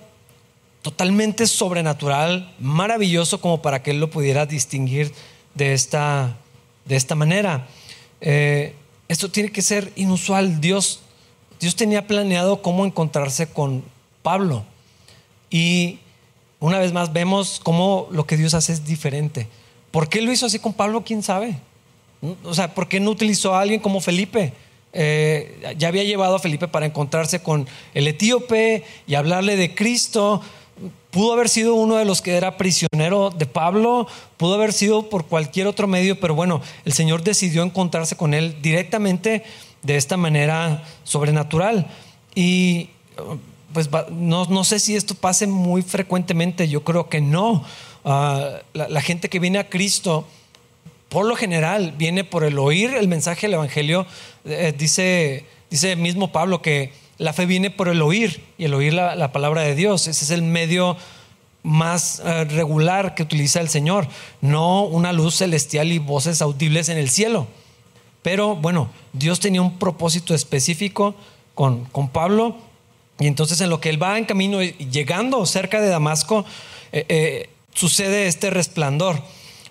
totalmente 0.86 1.48
sobrenatural, 1.48 2.54
maravilloso 2.60 3.40
como 3.40 3.60
para 3.60 3.82
que 3.82 3.90
él 3.90 3.98
lo 3.98 4.08
pudiera 4.08 4.46
distinguir 4.46 5.12
de 5.56 5.72
esta, 5.72 6.36
de 6.84 6.94
esta 6.94 7.16
manera. 7.16 7.66
Eh, 8.20 8.72
esto 9.08 9.28
tiene 9.28 9.50
que 9.50 9.62
ser 9.62 9.92
inusual. 9.96 10.60
Dios, 10.60 11.00
Dios 11.58 11.74
tenía 11.74 12.06
planeado 12.06 12.62
cómo 12.62 12.86
encontrarse 12.86 13.48
con 13.48 13.82
Pablo. 14.22 14.64
Y 15.50 15.98
una 16.60 16.78
vez 16.78 16.92
más 16.92 17.12
vemos 17.12 17.60
cómo 17.64 18.06
lo 18.12 18.24
que 18.24 18.36
Dios 18.36 18.54
hace 18.54 18.72
es 18.72 18.84
diferente. 18.84 19.48
¿Por 19.90 20.08
qué 20.08 20.22
lo 20.22 20.30
hizo 20.30 20.46
así 20.46 20.60
con 20.60 20.72
Pablo? 20.72 21.02
¿Quién 21.04 21.24
sabe? 21.24 21.58
O 22.44 22.54
sea, 22.54 22.72
¿por 22.76 22.86
qué 22.86 23.00
no 23.00 23.10
utilizó 23.10 23.56
a 23.56 23.60
alguien 23.62 23.80
como 23.80 24.00
Felipe? 24.00 24.52
Eh, 24.92 25.74
ya 25.76 25.88
había 25.88 26.04
llevado 26.04 26.36
a 26.36 26.38
Felipe 26.38 26.68
para 26.68 26.86
encontrarse 26.86 27.42
con 27.42 27.66
el 27.92 28.06
etíope 28.06 28.84
y 29.08 29.16
hablarle 29.16 29.56
de 29.56 29.74
Cristo. 29.74 30.42
Pudo 31.10 31.32
haber 31.32 31.48
sido 31.48 31.74
uno 31.74 31.96
de 31.96 32.04
los 32.04 32.20
que 32.20 32.36
era 32.36 32.58
prisionero 32.58 33.30
de 33.30 33.46
Pablo, 33.46 34.06
pudo 34.36 34.54
haber 34.54 34.74
sido 34.74 35.08
por 35.08 35.24
cualquier 35.24 35.66
otro 35.66 35.86
medio, 35.86 36.20
pero 36.20 36.34
bueno, 36.34 36.60
el 36.84 36.92
Señor 36.92 37.22
decidió 37.22 37.62
encontrarse 37.62 38.16
con 38.16 38.34
él 38.34 38.60
directamente 38.60 39.42
de 39.82 39.96
esta 39.96 40.18
manera 40.18 40.84
sobrenatural. 41.04 41.86
Y 42.34 42.90
pues 43.72 43.88
no, 44.10 44.64
sé 44.64 44.78
si 44.78 44.96
esto 44.96 45.14
pase 45.14 45.46
muy 45.46 45.82
frecuentemente, 45.82 46.68
yo 46.68 46.84
creo 46.84 47.08
que 47.08 47.20
no. 47.20 47.64
Ah, 48.04 48.60
la, 48.74 49.00
gente 49.00 49.28
que 49.28 49.38
viene 49.38 49.58
a 49.58 49.68
Cristo, 49.68 50.26
por 51.08 51.26
lo 51.26 51.36
general, 51.36 51.94
viene 51.96 52.24
por 52.24 52.44
el 52.44 52.58
oír 52.58 52.94
el 52.94 53.08
mensaje 53.08 53.46
del 53.46 53.54
Evangelio. 53.54 54.06
Eh, 54.44 54.74
dice, 54.76 55.44
dice 55.70 55.96
mismo 55.96 56.32
Pablo 56.32 56.62
que 56.62 56.92
la 57.18 57.32
fe 57.32 57.46
viene 57.46 57.70
por 57.70 57.88
el 57.88 58.02
oír 58.02 58.42
y 58.58 58.64
el 58.64 58.74
oír 58.74 58.94
la, 58.94 59.32
palabra 59.32 59.62
de 59.62 59.74
Dios. 59.74 60.06
Ese 60.06 60.24
es 60.24 60.30
el 60.30 60.42
medio 60.42 60.96
más 61.62 62.22
eh, 62.24 62.44
regular 62.44 63.14
que 63.14 63.22
utiliza 63.22 63.60
el 63.60 63.68
Señor, 63.68 64.06
no 64.40 64.84
una 64.84 65.12
luz 65.12 65.36
celestial 65.36 65.90
y 65.92 65.98
voces 65.98 66.42
audibles 66.42 66.88
en 66.88 66.98
el 66.98 67.10
cielo. 67.10 67.46
Pero 68.22 68.56
bueno, 68.56 68.90
Dios 69.12 69.40
tenía 69.40 69.62
un 69.62 69.78
propósito 69.78 70.34
específico 70.34 71.14
con, 71.54 71.84
con 71.86 72.08
Pablo 72.08 72.56
y 73.18 73.26
entonces 73.26 73.60
en 73.60 73.70
lo 73.70 73.80
que 73.80 73.88
él 73.88 74.02
va 74.02 74.18
en 74.18 74.24
camino, 74.24 74.62
llegando 74.62 75.46
cerca 75.46 75.80
de 75.80 75.88
Damasco, 75.88 76.44
eh, 76.92 77.06
eh, 77.08 77.50
sucede 77.72 78.26
este 78.26 78.50
resplandor. 78.50 79.20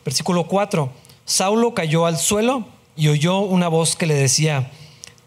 Versículo 0.04 0.46
4, 0.48 0.90
Saulo 1.26 1.74
cayó 1.74 2.06
al 2.06 2.18
suelo 2.18 2.66
y 2.96 3.10
oyó 3.10 3.40
una 3.40 3.68
voz 3.68 3.96
que 3.96 4.06
le 4.08 4.16
decía, 4.16 4.72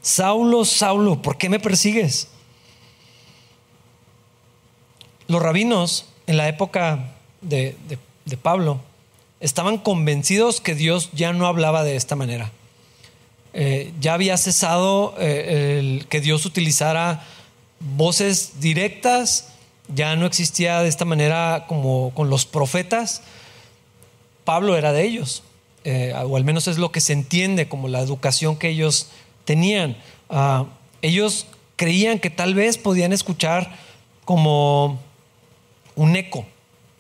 Saulo, 0.02 0.64
Saulo, 0.64 1.20
¿por 1.22 1.38
qué 1.38 1.48
me 1.48 1.60
persigues? 1.60 2.28
Los 5.26 5.42
rabinos 5.42 6.06
en 6.26 6.36
la 6.36 6.48
época 6.48 7.14
de, 7.40 7.76
Pablo 8.42 8.80
estaban 9.40 9.78
convencidos 9.78 10.60
que 10.60 10.74
Dios 10.74 11.10
ya 11.12 11.32
no 11.32 11.46
hablaba 11.46 11.84
de 11.84 11.96
esta 11.96 12.16
manera. 12.16 12.50
Eh, 13.54 13.92
ya 14.00 14.14
había 14.14 14.36
cesado 14.36 15.14
el 15.18 16.06
que 16.08 16.20
Dios 16.20 16.44
utilizara 16.44 17.24
voces 17.80 18.60
directas, 18.60 19.48
ya 19.94 20.16
no 20.16 20.26
existía 20.26 20.82
de 20.82 20.88
esta 20.88 21.04
manera 21.04 21.64
como 21.66 22.12
con 22.14 22.30
los 22.30 22.46
profetas. 22.46 23.22
Pablo 24.44 24.76
era 24.76 24.92
de 24.92 25.04
ellos, 25.04 25.42
eh, 25.84 26.14
o 26.24 26.36
al 26.36 26.44
menos 26.44 26.68
es 26.68 26.78
lo 26.78 26.92
que 26.92 27.00
se 27.00 27.12
entiende 27.12 27.68
como 27.68 27.88
la 27.88 28.00
educación 28.00 28.56
que 28.56 28.68
ellos 28.68 29.08
tenían. 29.48 29.96
Ah, 30.28 30.66
ellos 31.00 31.46
creían 31.76 32.18
que 32.18 32.28
tal 32.28 32.54
vez 32.54 32.76
podían 32.76 33.14
escuchar 33.14 33.74
como 34.26 35.00
un 35.96 36.16
eco 36.16 36.44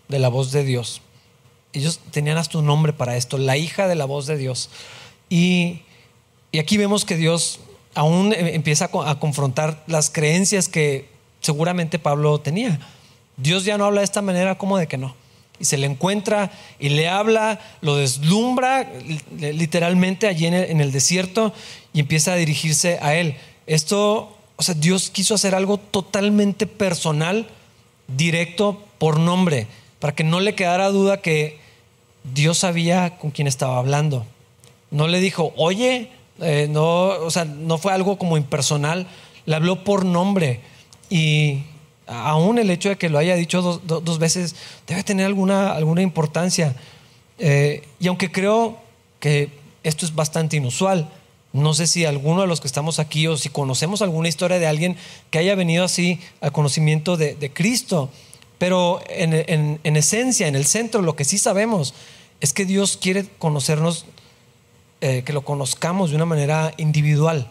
de 0.08 0.18
la 0.18 0.30
voz 0.30 0.50
de 0.50 0.64
Dios. 0.64 1.02
Ellos 1.74 2.00
tenían 2.10 2.38
hasta 2.38 2.56
un 2.56 2.64
nombre 2.64 2.94
para 2.94 3.18
esto, 3.18 3.36
la 3.36 3.58
hija 3.58 3.86
de 3.86 3.96
la 3.96 4.06
voz 4.06 4.26
de 4.26 4.38
Dios. 4.38 4.70
Y, 5.28 5.82
y 6.50 6.58
aquí 6.58 6.78
vemos 6.78 7.04
que 7.04 7.16
Dios 7.16 7.60
aún 7.94 8.32
eh, 8.32 8.54
empieza 8.54 8.88
a 9.04 9.18
confrontar 9.18 9.84
las 9.86 10.08
creencias 10.08 10.70
que 10.70 11.10
seguramente 11.42 11.98
Pablo 11.98 12.40
tenía. 12.40 12.80
Dios 13.36 13.66
ya 13.66 13.76
no 13.76 13.84
habla 13.84 14.00
de 14.00 14.06
esta 14.06 14.22
manera 14.22 14.56
como 14.56 14.78
de 14.78 14.86
que 14.86 14.96
no. 14.96 15.14
Y 15.60 15.66
se 15.66 15.76
le 15.76 15.86
encuentra 15.86 16.50
y 16.78 16.88
le 16.88 17.08
habla, 17.10 17.60
lo 17.82 17.96
deslumbra 17.96 18.90
literalmente 19.36 20.28
allí 20.28 20.46
en 20.46 20.80
el 20.80 20.92
desierto 20.92 21.52
y 21.92 22.00
empieza 22.00 22.32
a 22.32 22.36
dirigirse 22.36 22.98
a 23.00 23.14
él. 23.14 23.36
Esto, 23.66 24.36
o 24.56 24.62
sea, 24.62 24.74
Dios 24.74 25.10
quiso 25.10 25.34
hacer 25.34 25.54
algo 25.54 25.78
totalmente 25.78 26.66
personal, 26.66 27.48
directo, 28.08 28.82
por 28.98 29.18
nombre, 29.18 29.66
para 30.00 30.14
que 30.14 30.24
no 30.24 30.40
le 30.40 30.54
quedara 30.54 30.88
duda 30.88 31.20
que 31.20 31.58
Dios 32.34 32.58
sabía 32.58 33.18
con 33.18 33.30
quién 33.30 33.46
estaba 33.46 33.78
hablando. 33.78 34.26
No 34.90 35.06
le 35.06 35.20
dijo, 35.20 35.52
oye, 35.56 36.10
eh, 36.40 36.66
no, 36.70 37.08
o 37.08 37.30
sea, 37.30 37.44
no 37.44 37.78
fue 37.78 37.92
algo 37.92 38.18
como 38.18 38.36
impersonal, 38.36 39.06
le 39.44 39.56
habló 39.56 39.84
por 39.84 40.04
nombre 40.04 40.60
y 41.10 41.62
aún 42.06 42.58
el 42.58 42.70
hecho 42.70 42.88
de 42.88 42.96
que 42.96 43.08
lo 43.08 43.18
haya 43.18 43.34
dicho 43.34 43.60
dos, 43.62 44.18
veces 44.18 44.54
debe 44.86 45.02
tener 45.04 45.26
alguna, 45.26 45.72
alguna 45.72 46.02
importancia. 46.02 46.74
Eh, 47.38 47.82
y 48.00 48.08
aunque 48.08 48.32
creo 48.32 48.78
que 49.20 49.50
esto 49.82 50.06
es 50.06 50.14
bastante 50.14 50.56
inusual, 50.56 51.08
no 51.52 51.74
sé 51.74 51.86
si 51.86 52.04
alguno 52.04 52.42
de 52.42 52.46
los 52.46 52.60
que 52.60 52.66
estamos 52.66 52.98
aquí 52.98 53.26
o 53.26 53.36
si 53.36 53.48
conocemos 53.48 54.02
alguna 54.02 54.28
historia 54.28 54.58
de 54.58 54.66
alguien 54.66 54.96
que 55.30 55.38
haya 55.38 55.54
venido 55.54 55.84
así 55.84 56.20
al 56.40 56.52
conocimiento 56.52 57.16
de, 57.16 57.52
Cristo, 57.54 58.10
pero 58.58 59.00
en, 59.08 59.78
en, 59.82 59.96
esencia, 59.96 60.46
en 60.46 60.56
el 60.56 60.66
centro, 60.66 61.00
lo 61.00 61.16
que 61.16 61.24
sí 61.24 61.38
sabemos 61.38 61.94
es 62.40 62.52
que 62.52 62.64
Dios 62.64 62.98
quiere 63.00 63.26
conocernos 63.38 64.04
eh, 65.00 65.22
que 65.24 65.32
lo 65.32 65.42
conozcamos 65.42 66.10
de 66.10 66.16
una 66.16 66.26
manera 66.26 66.74
individual, 66.76 67.48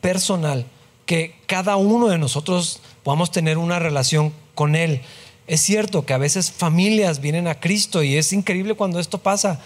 personal, 0.00 0.66
que 1.06 1.36
cada 1.46 1.76
uno 1.76 2.08
de 2.08 2.18
nosotros 2.18 2.80
podamos 3.04 3.30
tener 3.30 3.56
una 3.56 3.78
relación 3.78 4.32
con 4.56 4.74
Él. 4.74 5.00
Es 5.46 5.60
cierto 5.60 6.04
que 6.04 6.12
a 6.12 6.18
veces 6.18 6.50
familias 6.50 7.20
vienen 7.20 7.46
a 7.46 7.60
Cristo 7.60 8.02
y 8.02 8.16
es 8.16 8.32
increíble 8.32 8.74
cuando 8.74 8.98
esto 8.98 9.18
pasa, 9.18 9.60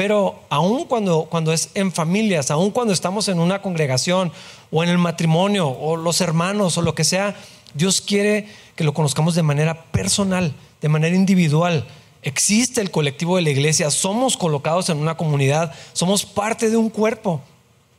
pero 0.00 0.40
aún 0.48 0.86
cuando, 0.86 1.26
cuando 1.28 1.52
es 1.52 1.68
en 1.74 1.92
familias, 1.92 2.50
aún 2.50 2.70
cuando 2.70 2.94
estamos 2.94 3.28
en 3.28 3.38
una 3.38 3.60
congregación 3.60 4.32
o 4.70 4.82
en 4.82 4.88
el 4.88 4.96
matrimonio 4.96 5.68
o 5.68 5.94
los 5.98 6.22
hermanos 6.22 6.78
o 6.78 6.80
lo 6.80 6.94
que 6.94 7.04
sea, 7.04 7.36
Dios 7.74 8.00
quiere 8.00 8.48
que 8.76 8.84
lo 8.84 8.94
conozcamos 8.94 9.34
de 9.34 9.42
manera 9.42 9.84
personal, 9.92 10.54
de 10.80 10.88
manera 10.88 11.14
individual 11.14 11.86
existe 12.22 12.80
el 12.80 12.90
colectivo 12.90 13.36
de 13.36 13.42
la 13.42 13.50
iglesia, 13.50 13.90
somos 13.90 14.38
colocados 14.38 14.88
en 14.88 14.96
una 14.96 15.18
comunidad, 15.18 15.74
somos 15.92 16.24
parte 16.24 16.70
de 16.70 16.78
un 16.78 16.88
cuerpo, 16.88 17.42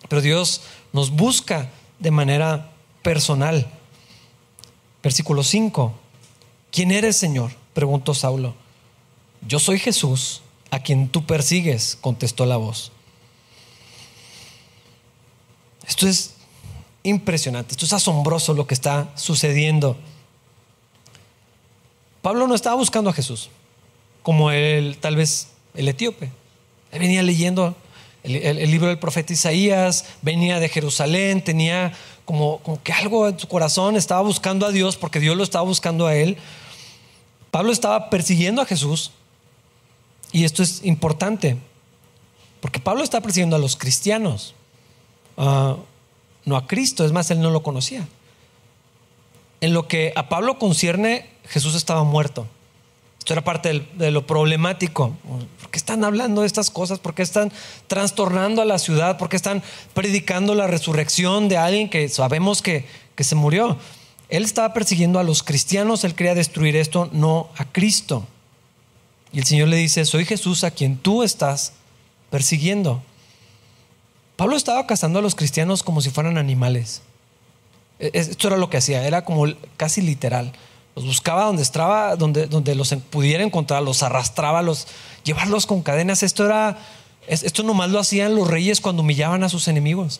pero 0.09 0.23
Dios 0.23 0.63
nos 0.93 1.11
busca 1.11 1.69
de 1.99 2.09
manera 2.09 2.71
personal. 3.03 3.67
Versículo 5.03 5.43
5. 5.43 5.93
¿Quién 6.71 6.89
eres, 6.89 7.15
Señor? 7.17 7.51
preguntó 7.75 8.15
Saulo. 8.15 8.55
Yo 9.47 9.59
soy 9.59 9.77
Jesús, 9.77 10.41
a 10.71 10.79
quien 10.79 11.09
tú 11.09 11.25
persigues, 11.25 11.97
contestó 11.99 12.45
la 12.45 12.57
voz. 12.57 12.91
Esto 15.85 16.07
es 16.07 16.33
impresionante, 17.03 17.73
esto 17.73 17.85
es 17.85 17.93
asombroso 17.93 18.53
lo 18.53 18.65
que 18.65 18.73
está 18.73 19.11
sucediendo. 19.15 19.97
Pablo 22.21 22.47
no 22.47 22.55
estaba 22.55 22.75
buscando 22.75 23.09
a 23.09 23.13
Jesús 23.13 23.49
como 24.23 24.51
el, 24.51 24.97
tal 24.97 25.17
vez 25.17 25.49
el 25.73 25.87
etíope. 25.89 26.31
Él 26.91 26.99
venía 26.99 27.21
leyendo 27.23 27.75
el, 28.23 28.71
libro 28.71 28.87
del 28.87 28.99
profeta 28.99 29.33
Isaías, 29.33 30.05
venía 30.21 30.59
de 30.59 30.69
Jerusalén, 30.69 31.43
tenía 31.43 31.91
como, 32.23 32.59
como 32.59 32.81
que 32.81 32.93
algo 32.93 33.27
en 33.27 33.37
su 33.37 33.47
corazón, 33.47 33.95
estaba 33.97 34.21
buscando 34.21 34.65
a 34.65 34.71
Dios 34.71 34.95
porque 34.95 35.19
Dios 35.19 35.35
lo 35.35 35.43
estaba 35.43 35.65
buscando 35.65 36.07
a 36.07 36.15
él. 36.15 36.37
Pablo 37.49 37.73
estaba 37.73 38.09
persiguiendo 38.09 38.61
a 38.61 38.65
Jesús 38.65 39.11
y 40.31 40.45
esto 40.45 40.63
es 40.63 40.83
importante 40.83 41.57
porque 42.61 42.79
Pablo 42.79 43.03
estaba 43.03 43.23
persiguiendo 43.23 43.55
a 43.55 43.59
los 43.59 43.75
cristianos, 43.75 44.53
ah, 45.35 45.75
no 46.45 46.55
a 46.55 46.67
Cristo, 46.67 47.03
es 47.03 47.11
más, 47.11 47.29
él 47.31 47.41
no 47.41 47.49
lo 47.49 47.63
conocía. 47.63 48.07
En 49.59 49.73
lo 49.73 49.87
que 49.87 50.13
a 50.15 50.29
Pablo 50.29 50.57
concierne, 50.57 51.27
Jesús 51.45 51.75
estaba 51.75 52.03
muerto. 52.03 52.47
Esto 53.19 53.33
era 53.33 53.43
parte 53.43 53.87
de 53.93 54.11
lo 54.11 54.25
problemático. 54.25 55.15
¿Por 55.59 55.69
qué 55.69 55.77
están 55.77 56.03
hablando 56.03 56.41
de 56.41 56.47
estas 56.47 56.71
cosas? 56.71 56.97
¿Por 56.97 57.13
qué 57.13 57.21
están 57.21 57.51
trastornando 57.85 58.63
a 58.63 58.65
la 58.65 58.79
ciudad? 58.79 59.19
¿Por 59.19 59.29
qué 59.29 59.35
están 59.35 59.61
predicando 59.93 60.55
la 60.55 60.65
resurrección 60.65 61.47
de 61.47 61.57
alguien 61.57 61.89
que 61.89 62.09
sabemos 62.09 62.63
que, 62.63 62.85
que 63.15 63.23
se 63.23 63.35
murió? 63.35 63.77
Él 64.29 64.43
estaba 64.43 64.73
persiguiendo 64.73 65.19
a 65.19 65.23
los 65.23 65.43
cristianos, 65.43 66.03
él 66.03 66.15
quería 66.15 66.33
destruir 66.33 66.75
esto, 66.75 67.09
no 67.11 67.49
a 67.57 67.65
Cristo. 67.65 68.25
Y 69.33 69.39
el 69.39 69.45
Señor 69.45 69.69
le 69.69 69.77
dice, 69.77 70.05
soy 70.05 70.25
Jesús 70.25 70.63
a 70.63 70.71
quien 70.71 70.97
tú 70.97 71.23
estás 71.23 71.73
persiguiendo. 72.29 73.01
Pablo 74.35 74.55
estaba 74.55 74.87
cazando 74.87 75.19
a 75.19 75.21
los 75.21 75.35
cristianos 75.35 75.83
como 75.83 76.01
si 76.01 76.09
fueran 76.09 76.37
animales. 76.37 77.01
E, 77.99 78.11
esto 78.13 78.47
era 78.47 78.57
lo 78.57 78.69
que 78.69 78.77
hacía, 78.77 79.05
era 79.05 79.23
como 79.23 79.45
casi 79.77 80.01
literal. 80.01 80.51
Los 80.95 81.05
buscaba 81.05 81.45
donde 81.45 81.63
donde, 82.17 82.47
donde 82.47 82.75
los 82.75 82.93
pudiera 83.09 83.43
encontrar, 83.43 83.83
los 83.83 84.03
arrastraba, 84.03 84.61
los 84.61 84.87
llevarlos 85.23 85.65
con 85.65 85.81
cadenas. 85.81 86.23
Esto 86.23 86.45
era, 86.45 86.79
esto 87.27 87.63
nomás 87.63 87.89
lo 87.89 87.99
hacían 87.99 88.35
los 88.35 88.49
reyes 88.49 88.81
cuando 88.81 89.01
humillaban 89.01 89.43
a 89.43 89.49
sus 89.49 89.67
enemigos. 89.67 90.19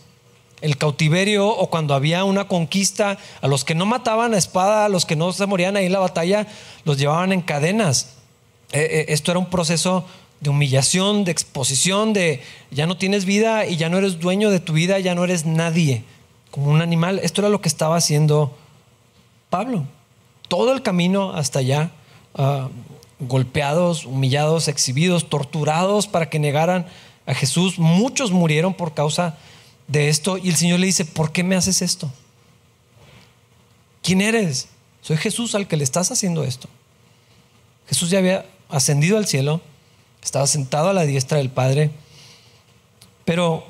El 0.61 0.77
cautiverio 0.77 1.49
o 1.49 1.69
cuando 1.69 1.95
había 1.95 2.23
una 2.23 2.47
conquista, 2.47 3.17
a 3.41 3.47
los 3.47 3.65
que 3.65 3.73
no 3.73 3.85
mataban 3.85 4.33
a 4.33 4.37
espada, 4.37 4.85
a 4.85 4.89
los 4.89 5.05
que 5.05 5.15
no 5.15 5.33
se 5.33 5.47
morían 5.47 5.75
ahí 5.75 5.87
en 5.87 5.91
la 5.91 5.99
batalla, 5.99 6.47
los 6.85 6.97
llevaban 6.97 7.33
en 7.33 7.41
cadenas. 7.41 8.20
Eh, 8.71 8.79
eh, 8.81 9.05
esto 9.09 9.31
era 9.31 9.39
un 9.39 9.49
proceso 9.49 10.05
de 10.39 10.49
humillación, 10.49 11.23
de 11.23 11.31
exposición, 11.31 12.13
de 12.13 12.41
ya 12.71 12.87
no 12.87 12.97
tienes 12.97 13.25
vida 13.25 13.65
y 13.65 13.77
ya 13.77 13.89
no 13.89 13.97
eres 13.97 14.19
dueño 14.19 14.49
de 14.49 14.59
tu 14.59 14.73
vida, 14.73 14.99
ya 14.99 15.15
no 15.15 15.23
eres 15.23 15.45
nadie, 15.45 16.03
como 16.49 16.71
un 16.71 16.81
animal. 16.81 17.19
Esto 17.19 17.41
era 17.41 17.49
lo 17.49 17.61
que 17.61 17.67
estaba 17.67 17.97
haciendo 17.97 18.57
Pablo 19.49 19.85
todo 20.51 20.73
el 20.73 20.81
camino 20.81 21.31
hasta 21.31 21.59
allá, 21.59 21.91
ah, 22.35 22.67
golpeados, 23.21 24.05
humillados, 24.05 24.67
exhibidos, 24.67 25.29
torturados 25.29 26.07
para 26.07 26.29
que 26.29 26.39
negaran 26.39 26.87
a 27.25 27.33
Jesús. 27.33 27.79
Muchos 27.79 28.33
murieron 28.33 28.73
por 28.73 28.93
causa 28.93 29.37
de 29.87 30.09
esto 30.09 30.37
y 30.37 30.49
el 30.49 30.57
Señor 30.57 30.81
le 30.81 30.87
dice, 30.87 31.05
¿por 31.05 31.31
qué 31.31 31.45
me 31.45 31.55
haces 31.55 31.81
esto? 31.81 32.11
¿Quién 34.03 34.19
eres? 34.19 34.67
Soy 35.01 35.15
Jesús 35.15 35.55
al 35.55 35.69
que 35.69 35.77
le 35.77 35.85
estás 35.85 36.11
haciendo 36.11 36.43
esto. 36.43 36.67
Jesús 37.87 38.09
ya 38.09 38.17
había 38.17 38.45
ascendido 38.71 39.17
al 39.17 39.27
cielo, 39.27 39.61
estaba 40.23 40.47
sentado 40.47 40.89
a 40.89 40.93
la 40.93 41.05
diestra 41.05 41.37
del 41.37 41.49
Padre, 41.49 41.91
pero 43.25 43.65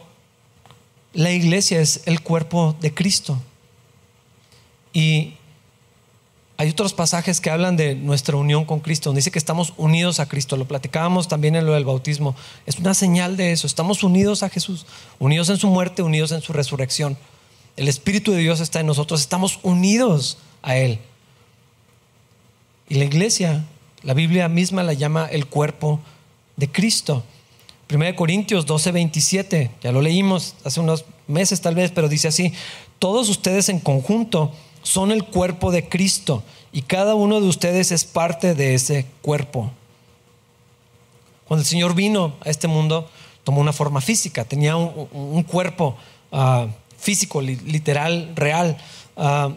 la 1.14 1.32
iglesia 1.32 1.82
es 1.82 2.02
el 2.06 2.22
cuerpo 2.22 2.76
de 2.80 2.94
Cristo. 2.94 3.38
Y 4.94 5.36
hay 6.58 6.70
otros 6.70 6.94
pasajes 6.94 7.42
que 7.42 7.50
hablan 7.50 7.76
de 7.76 7.96
nuestra 7.96 8.38
unión 8.38 8.66
con 8.66 8.82
Cristo, 8.82 9.10
donde 9.10 9.20
dice 9.20 9.32
que 9.32 9.40
estamos 9.40 9.74
unidos 9.78 10.20
a 10.20 10.28
Cristo. 10.28 10.58
Lo 10.58 10.68
platicábamos 10.68 11.28
también 11.28 11.56
en 11.56 11.66
lo 11.66 11.74
del 11.74 11.86
bautismo. 11.86 12.36
Es 12.66 12.78
una 12.78 12.94
señal 12.94 13.36
de 13.36 13.52
eso. 13.52 13.66
Estamos 13.66 14.04
unidos 14.04 14.44
a 14.44 14.50
Jesús, 14.50 14.86
unidos 15.18 15.50
en 15.50 15.58
su 15.58 15.68
muerte, 15.68 16.04
unidos 16.04 16.32
en 16.32 16.42
su 16.42 16.54
resurrección. 16.54 17.18
El 17.78 17.88
Espíritu 17.88 18.32
de 18.32 18.40
Dios 18.40 18.60
está 18.60 18.80
en 18.80 18.86
nosotros, 18.86 19.22
estamos 19.22 19.60
unidos 19.64 20.38
a 20.62 20.76
Él. 20.76 21.00
Y 22.90 22.96
la 22.96 23.06
iglesia, 23.06 23.66
la 24.04 24.14
Biblia 24.14 24.48
misma 24.48 24.84
la 24.84 24.94
llama 24.94 25.28
el 25.32 25.48
cuerpo 25.48 26.00
de 26.58 26.72
Cristo. 26.72 27.24
1 27.92 28.16
Corintios 28.16 28.66
12, 28.66 28.92
27, 28.92 29.72
ya 29.82 29.92
lo 29.92 30.02
leímos 30.02 30.56
hace 30.64 30.80
unos 30.80 31.06
meses 31.28 31.62
tal 31.62 31.76
vez, 31.76 31.92
pero 31.92 32.08
dice 32.08 32.30
así, 32.30 32.54
todos 33.00 33.30
ustedes 33.30 33.70
en 33.70 33.80
conjunto 33.80 34.52
son 34.82 35.12
el 35.12 35.26
cuerpo 35.26 35.72
de 35.72 35.88
Cristo 35.88 36.44
y 36.72 36.84
cada 36.84 37.16
uno 37.16 37.42
de 37.42 37.48
ustedes 37.48 37.92
es 37.92 38.06
parte 38.06 38.56
de 38.56 38.74
ese 38.74 39.06
cuerpo. 39.22 39.72
Cuando 41.48 41.62
el 41.62 41.68
Señor 41.68 41.96
vino 41.96 42.34
a 42.46 42.50
este 42.50 42.68
mundo, 42.68 43.10
tomó 43.44 43.60
una 43.60 43.74
forma 43.74 44.00
física, 44.00 44.46
tenía 44.46 44.78
un, 44.78 45.44
cuerpo 45.44 45.98
ah, 46.32 46.68
físico, 46.98 47.42
literal, 47.42 48.32
real. 48.36 48.78
Ah, 49.18 49.52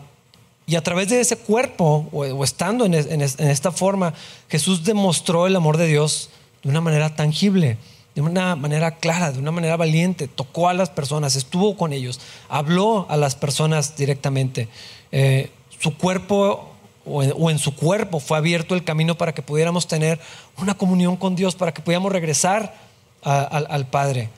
y 0.66 0.76
a 0.76 0.82
través 0.82 1.10
de 1.10 1.20
ese 1.20 1.36
cuerpo, 1.36 2.08
o, 2.12 2.42
estando 2.42 2.86
en, 2.86 2.94
esta 2.94 3.70
forma, 3.70 4.14
Jesús 4.48 4.84
demostró 4.84 5.46
el 5.46 5.56
amor 5.56 5.76
de 5.76 5.86
Dios 5.86 6.30
de 6.62 6.70
una 6.70 6.80
manera 6.80 7.14
tangible, 7.14 7.76
de 8.14 8.22
una 8.22 8.56
manera 8.56 8.92
clara, 8.92 9.30
de 9.32 9.38
una 9.38 9.50
manera 9.50 9.76
valiente. 9.76 10.26
Tocó 10.26 10.70
a 10.70 10.74
las 10.74 10.88
personas, 10.88 11.36
estuvo 11.36 11.76
con 11.76 11.92
ellos, 11.92 12.18
habló 12.48 13.06
a 13.10 13.18
las 13.18 13.34
personas 13.34 13.96
directamente. 13.96 14.68
Eh, 15.12 15.50
su 15.78 15.96
cuerpo 15.98 16.70
o 17.04 17.50
en, 17.50 17.58
su 17.58 17.76
cuerpo 17.76 18.18
fue 18.18 18.38
abierto 18.38 18.74
el 18.74 18.82
camino 18.82 19.14
para 19.16 19.34
que 19.34 19.42
pudiéramos 19.42 19.86
tener 19.86 20.18
una 20.56 20.74
comunión 20.74 21.18
con 21.18 21.36
Dios, 21.36 21.54
para 21.54 21.74
que 21.74 21.82
pudiéramos 21.82 22.10
regresar 22.10 22.74
al 23.22 23.86
Padre. 23.88 24.30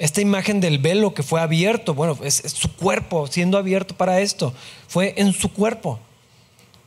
Esta 0.00 0.22
imagen 0.22 0.62
del 0.62 0.78
velo 0.78 1.12
que 1.12 1.22
fue 1.22 1.42
abierto, 1.42 1.92
bueno, 1.92 2.16
es, 2.24 2.36
su 2.36 2.72
cuerpo 2.72 3.26
siendo 3.26 3.58
abierto 3.58 3.94
para 3.94 4.20
esto, 4.20 4.54
fue 4.88 5.12
en 5.18 5.34
su 5.34 5.52
cuerpo. 5.52 6.00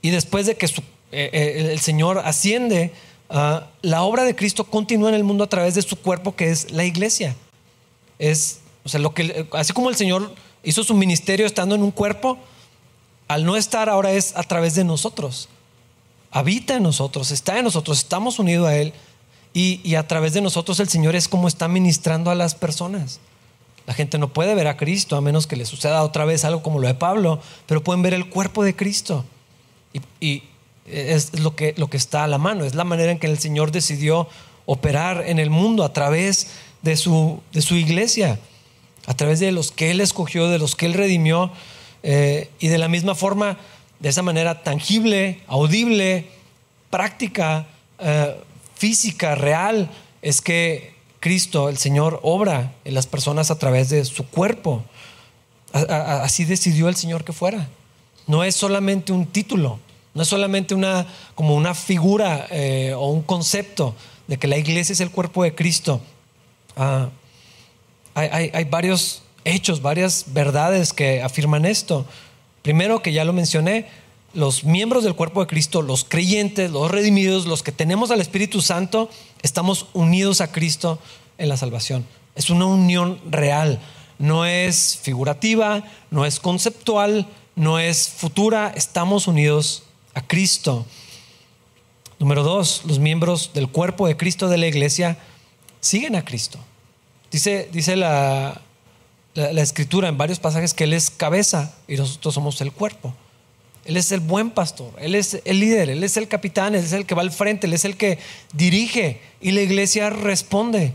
Y 0.02 0.10
después 0.10 0.48
de 0.48 0.58
que 0.58 0.66
eh, 0.66 0.72
eh, 1.12 1.70
el 1.72 1.80
Señor 1.80 2.24
asciende, 2.26 2.92
ah, 3.30 3.68
la 3.84 4.02
obra 4.02 4.24
de 4.24 4.36
Cristo 4.36 4.64
continúa 4.64 5.10
en 5.10 5.16
el 5.16 5.24
mundo 5.24 5.44
a 5.44 5.48
través 5.48 5.76
de 5.76 5.84
su 5.84 5.96
cuerpo, 5.96 6.36
que 6.36 6.50
es 6.50 6.72
la 6.72 6.86
iglesia. 6.86 7.36
Es, 8.18 8.62
o 8.84 8.90
sea, 8.90 9.00
lo 9.00 9.14
que, 9.14 9.48
así 9.52 9.74
como 9.74 9.92
el 9.92 9.96
Señor 9.96 10.34
hizo 10.64 10.84
su 10.84 10.96
ministerio 10.96 11.46
estando 11.46 11.76
en 11.76 11.84
un 11.84 11.92
cuerpo, 11.92 12.40
al 13.28 13.46
no 13.46 13.58
estar 13.58 13.90
ahora 13.90 14.12
es 14.12 14.36
a 14.36 14.42
través 14.42 14.74
de 14.74 14.86
nosotros. 14.86 15.50
Habita 16.32 16.78
en 16.78 16.84
nosotros, 16.84 17.30
está 17.30 17.60
en 17.60 17.66
nosotros, 17.66 18.00
estamos 18.00 18.40
unidos 18.40 18.68
a 18.68 18.76
Él 18.76 18.92
y, 19.54 19.96
a 19.96 20.08
través 20.08 20.34
de 20.34 20.42
nosotros 20.42 20.80
el 20.80 20.90
Señor 20.90 21.16
es 21.16 21.28
como 21.28 21.48
está 21.48 21.68
ministrando 21.68 22.32
a 22.32 22.36
las 22.36 22.56
personas. 22.56 23.20
La 23.86 23.94
gente 23.94 24.18
no 24.18 24.30
puede 24.30 24.56
ver 24.56 24.68
a 24.68 24.78
Cristo 24.78 25.16
a 25.16 25.22
menos 25.22 25.46
que 25.46 25.56
le 25.56 25.66
suceda 25.66 26.04
otra 26.04 26.26
vez 26.26 26.44
algo 26.44 26.64
como 26.64 26.80
lo 26.80 26.88
de 26.88 26.96
Pablo, 26.96 27.40
pero 27.68 27.84
pueden 27.84 28.02
ver 28.02 28.14
el 28.14 28.30
cuerpo 28.30 28.64
de 28.64 28.76
Cristo. 28.76 29.26
Y, 30.20 30.44
es 30.86 31.40
lo 31.40 31.56
que, 31.56 31.74
lo 31.78 31.90
que 31.90 31.96
está 31.96 32.26
a 32.26 32.28
la 32.28 32.38
mano, 32.38 32.66
es 32.66 32.76
la 32.76 32.84
manera 32.84 33.12
en 33.12 33.20
que 33.20 33.28
el 33.28 33.40
Señor 33.40 33.72
decidió 33.72 34.28
operar 34.66 35.24
en 35.26 35.40
el 35.40 35.50
mundo 35.50 35.86
a 35.86 35.94
través 35.94 36.48
de 36.82 36.98
su, 36.98 37.42
de 37.54 37.62
su 37.62 37.76
iglesia, 37.76 38.38
a 39.06 39.14
través 39.14 39.40
de 39.40 39.54
los 39.54 39.72
que 39.72 39.92
Él 39.92 40.02
escogió, 40.02 40.50
de 40.50 40.60
los 40.60 40.76
que 40.76 40.86
Él 40.86 40.94
redimió 40.94 41.52
eh, 42.04 42.50
y 42.60 42.68
de 42.68 42.78
la 42.78 42.90
misma 42.90 43.16
forma, 43.16 43.58
de 44.00 44.10
esa 44.10 44.24
manera 44.24 44.62
tangible, 44.62 45.40
audible, 45.48 46.28
práctica, 46.90 47.66
eh, 48.00 48.36
física, 48.84 49.34
real, 49.36 49.90
es 50.22 50.42
que 50.42 50.94
Cristo, 51.22 51.70
el 51.70 51.78
Señor, 51.78 52.20
obra 52.22 52.74
en 52.84 52.96
las 52.96 53.08
personas 53.08 53.50
a 53.50 53.58
través 53.58 53.88
de 53.88 54.04
su 54.04 54.28
cuerpo. 54.28 54.84
así 55.72 56.44
decidió 56.44 56.90
el 56.90 56.98
Señor 56.98 57.24
que 57.24 57.32
fuera. 57.32 57.70
No 58.28 58.44
es 58.44 58.58
solamente 58.58 59.14
un 59.14 59.26
título, 59.26 59.80
no 60.14 60.24
es 60.24 60.28
solamente 60.28 60.76
una, 60.76 61.08
como 61.34 61.56
una 61.56 61.76
figura 61.76 62.46
eh, 62.52 62.94
o 62.94 63.08
un 63.08 63.22
concepto 63.22 63.96
de 64.28 64.36
que 64.36 64.50
la 64.50 64.58
iglesia 64.58 64.92
es 64.92 65.00
el 65.00 65.12
cuerpo 65.12 65.44
de 65.44 65.56
Cristo. 65.56 66.02
Ah, 66.76 67.08
hay, 68.16 68.52
hay, 68.54 68.66
varios 68.66 69.24
hechos, 69.46 69.82
varias 69.82 70.26
verdades 70.34 70.92
que 70.92 71.22
afirman 71.22 71.64
esto. 71.64 72.06
Primero, 72.64 73.02
que 73.02 73.14
ya 73.14 73.24
lo 73.24 73.32
mencioné, 73.32 73.88
los 74.34 74.64
miembros 74.64 75.04
del 75.04 75.16
cuerpo 75.16 75.42
de 75.42 75.48
Cristo, 75.48 75.82
los 75.82 76.04
creyentes, 76.04 76.72
los 76.72 76.90
redimidos, 76.90 77.46
los 77.46 77.64
que 77.64 77.72
tenemos 77.72 78.12
al 78.12 78.22
Espíritu 78.22 78.62
Santo, 78.62 79.10
estamos 79.42 79.88
unidos 79.94 80.42
a 80.42 80.52
Cristo 80.52 81.00
en 81.38 81.50
la 81.50 81.58
salvación. 81.58 82.06
Es 82.36 82.50
una 82.50 82.66
unión 82.66 83.20
real, 83.30 83.80
no 84.18 84.46
es 84.46 84.98
figurativa, 85.02 85.84
no 86.10 86.26
es 86.26 86.40
conceptual, 86.40 87.28
no 87.56 87.80
es 87.80 88.10
futura, 88.10 88.74
estamos 88.76 89.28
unidos 89.28 89.84
a 90.14 90.26
Cristo. 90.26 90.86
Número 92.20 92.44
dos, 92.44 92.84
los 92.86 93.00
miembros 93.00 93.52
del 93.54 93.70
cuerpo 93.70 94.08
de 94.08 94.18
Cristo 94.18 94.48
de 94.48 94.58
la 94.58 94.68
iglesia 94.68 95.18
siguen 95.80 96.16
a 96.16 96.26
Cristo. 96.26 96.58
Dice, 97.32 97.70
dice 97.72 97.96
la, 97.96 98.62
la, 99.34 99.62
escritura 99.62 100.08
en 100.08 100.18
varios 100.18 100.40
pasajes 100.40 100.74
que 100.74 100.86
Él 100.86 100.94
es 100.94 101.10
cabeza 101.10 101.76
y 101.88 101.96
nosotros 101.98 102.34
somos 102.34 102.62
el 102.62 102.72
cuerpo. 102.72 103.14
Él 103.86 103.98
es 103.98 104.12
el 104.12 104.22
buen 104.22 104.52
pastor, 104.52 104.92
Él 104.98 105.14
es 105.14 105.42
el 105.44 105.60
líder, 105.60 105.90
Él 105.90 106.04
es 106.04 106.16
el 106.16 106.28
capitán, 106.28 106.74
Él 106.74 106.84
es 106.84 106.94
el 106.94 107.06
que 107.06 107.16
va 107.16 107.22
al 107.22 107.32
frente, 107.32 107.68
Él 107.68 107.74
es 107.74 107.84
el 107.84 107.98
que 107.98 108.18
dirige 108.54 109.20
y 109.42 109.52
la 109.52 109.62
iglesia 109.62 110.10
responde. 110.10 110.94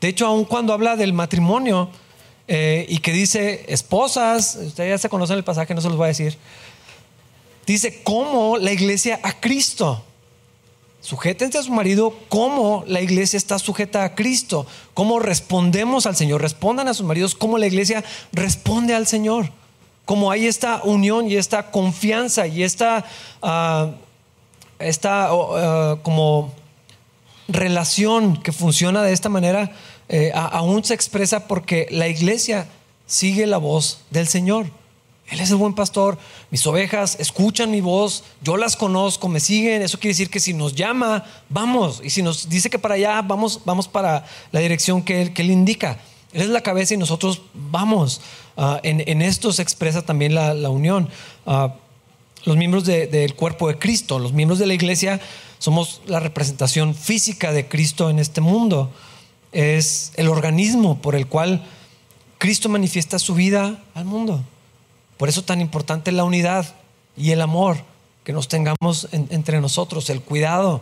De 0.00 0.08
hecho, 0.08 0.26
aun 0.26 0.44
cuando 0.44 0.72
habla 0.72 0.96
del 0.96 1.12
matrimonio 1.12 1.88
eh, 2.46 2.84
y 2.88 2.98
que 2.98 3.12
dice 3.12 3.64
esposas, 3.68 4.56
ustedes 4.56 4.90
ya 4.90 4.98
se 4.98 5.08
conocen 5.08 5.36
el 5.38 5.44
pasaje, 5.44 5.74
no 5.74 5.80
se 5.80 5.88
los 5.88 5.96
voy 5.96 6.04
a 6.04 6.08
decir, 6.08 6.36
dice 7.66 8.02
cómo 8.02 8.58
la 8.58 8.72
iglesia 8.72 9.20
a 9.22 9.40
Cristo. 9.40 10.04
Sujétense 11.00 11.58
a 11.58 11.62
su 11.62 11.72
marido 11.72 12.14
como 12.28 12.84
la 12.86 13.00
iglesia 13.00 13.36
está 13.36 13.58
sujeta 13.58 14.04
a 14.04 14.14
Cristo, 14.14 14.66
cómo 14.94 15.20
respondemos 15.20 16.06
al 16.06 16.16
Señor. 16.16 16.42
Respondan 16.42 16.88
a 16.88 16.94
sus 16.94 17.06
maridos 17.06 17.34
como 17.34 17.56
la 17.56 17.66
iglesia 17.66 18.04
responde 18.32 18.94
al 18.94 19.06
Señor. 19.06 19.50
Como 20.08 20.30
hay 20.30 20.46
esta 20.46 20.80
unión 20.84 21.30
y 21.30 21.36
esta 21.36 21.70
confianza 21.70 22.46
y 22.46 22.62
esta, 22.62 23.04
uh, 23.42 23.92
esta 24.78 25.34
uh, 25.34 26.00
como 26.00 26.54
relación 27.46 28.38
que 28.38 28.50
funciona 28.52 29.02
de 29.02 29.12
esta 29.12 29.28
manera, 29.28 29.70
eh, 30.08 30.32
aún 30.34 30.82
se 30.82 30.94
expresa 30.94 31.46
porque 31.46 31.88
la 31.90 32.08
iglesia 32.08 32.66
sigue 33.04 33.46
la 33.46 33.58
voz 33.58 33.98
del 34.08 34.26
Señor. 34.28 34.70
Él 35.26 35.40
es 35.40 35.50
el 35.50 35.56
buen 35.56 35.74
pastor. 35.74 36.16
Mis 36.50 36.66
ovejas 36.66 37.18
escuchan 37.20 37.70
mi 37.70 37.82
voz, 37.82 38.24
yo 38.40 38.56
las 38.56 38.76
conozco, 38.76 39.28
me 39.28 39.40
siguen. 39.40 39.82
Eso 39.82 39.98
quiere 39.98 40.12
decir 40.12 40.30
que 40.30 40.40
si 40.40 40.54
nos 40.54 40.74
llama, 40.74 41.26
vamos. 41.50 42.00
Y 42.02 42.08
si 42.08 42.22
nos 42.22 42.48
dice 42.48 42.70
que 42.70 42.78
para 42.78 42.94
allá, 42.94 43.20
vamos, 43.20 43.60
vamos 43.66 43.86
para 43.86 44.24
la 44.52 44.60
dirección 44.60 45.02
que 45.02 45.20
Él, 45.20 45.34
que 45.34 45.42
él 45.42 45.50
indica. 45.50 45.98
Él 46.32 46.40
es 46.42 46.48
la 46.48 46.62
cabeza 46.62 46.94
y 46.94 46.96
nosotros 46.96 47.42
vamos. 47.52 48.22
Ah, 48.60 48.80
en, 48.82 49.22
esto 49.22 49.52
se 49.52 49.62
expresa 49.62 50.02
también 50.02 50.34
la, 50.34 50.52
unión. 50.68 51.08
Ah, 51.46 51.76
los 52.44 52.56
miembros 52.56 52.84
del 52.84 53.34
cuerpo 53.36 53.68
de 53.68 53.78
Cristo, 53.78 54.18
los 54.18 54.32
miembros 54.32 54.58
de 54.58 54.66
la 54.66 54.74
iglesia, 54.74 55.20
somos 55.60 56.02
la 56.06 56.18
representación 56.18 56.96
física 56.96 57.52
de 57.52 57.68
Cristo 57.68 58.10
en 58.10 58.18
este 58.18 58.40
mundo. 58.40 58.90
Es 59.52 60.10
el 60.16 60.28
organismo 60.28 61.00
por 61.00 61.14
el 61.14 61.28
cual 61.28 61.64
Cristo 62.38 62.68
manifiesta 62.68 63.20
su 63.20 63.34
vida 63.34 63.80
al 63.94 64.04
mundo. 64.04 64.42
Por 65.18 65.28
eso 65.28 65.44
tan 65.44 65.60
importante 65.60 66.10
la 66.10 66.24
unidad 66.24 66.74
y 67.16 67.30
el 67.30 67.40
amor 67.42 67.76
que 68.24 68.32
nos 68.32 68.48
tengamos 68.48 69.08
entre 69.12 69.60
nosotros, 69.60 70.10
el 70.10 70.20
cuidado. 70.20 70.80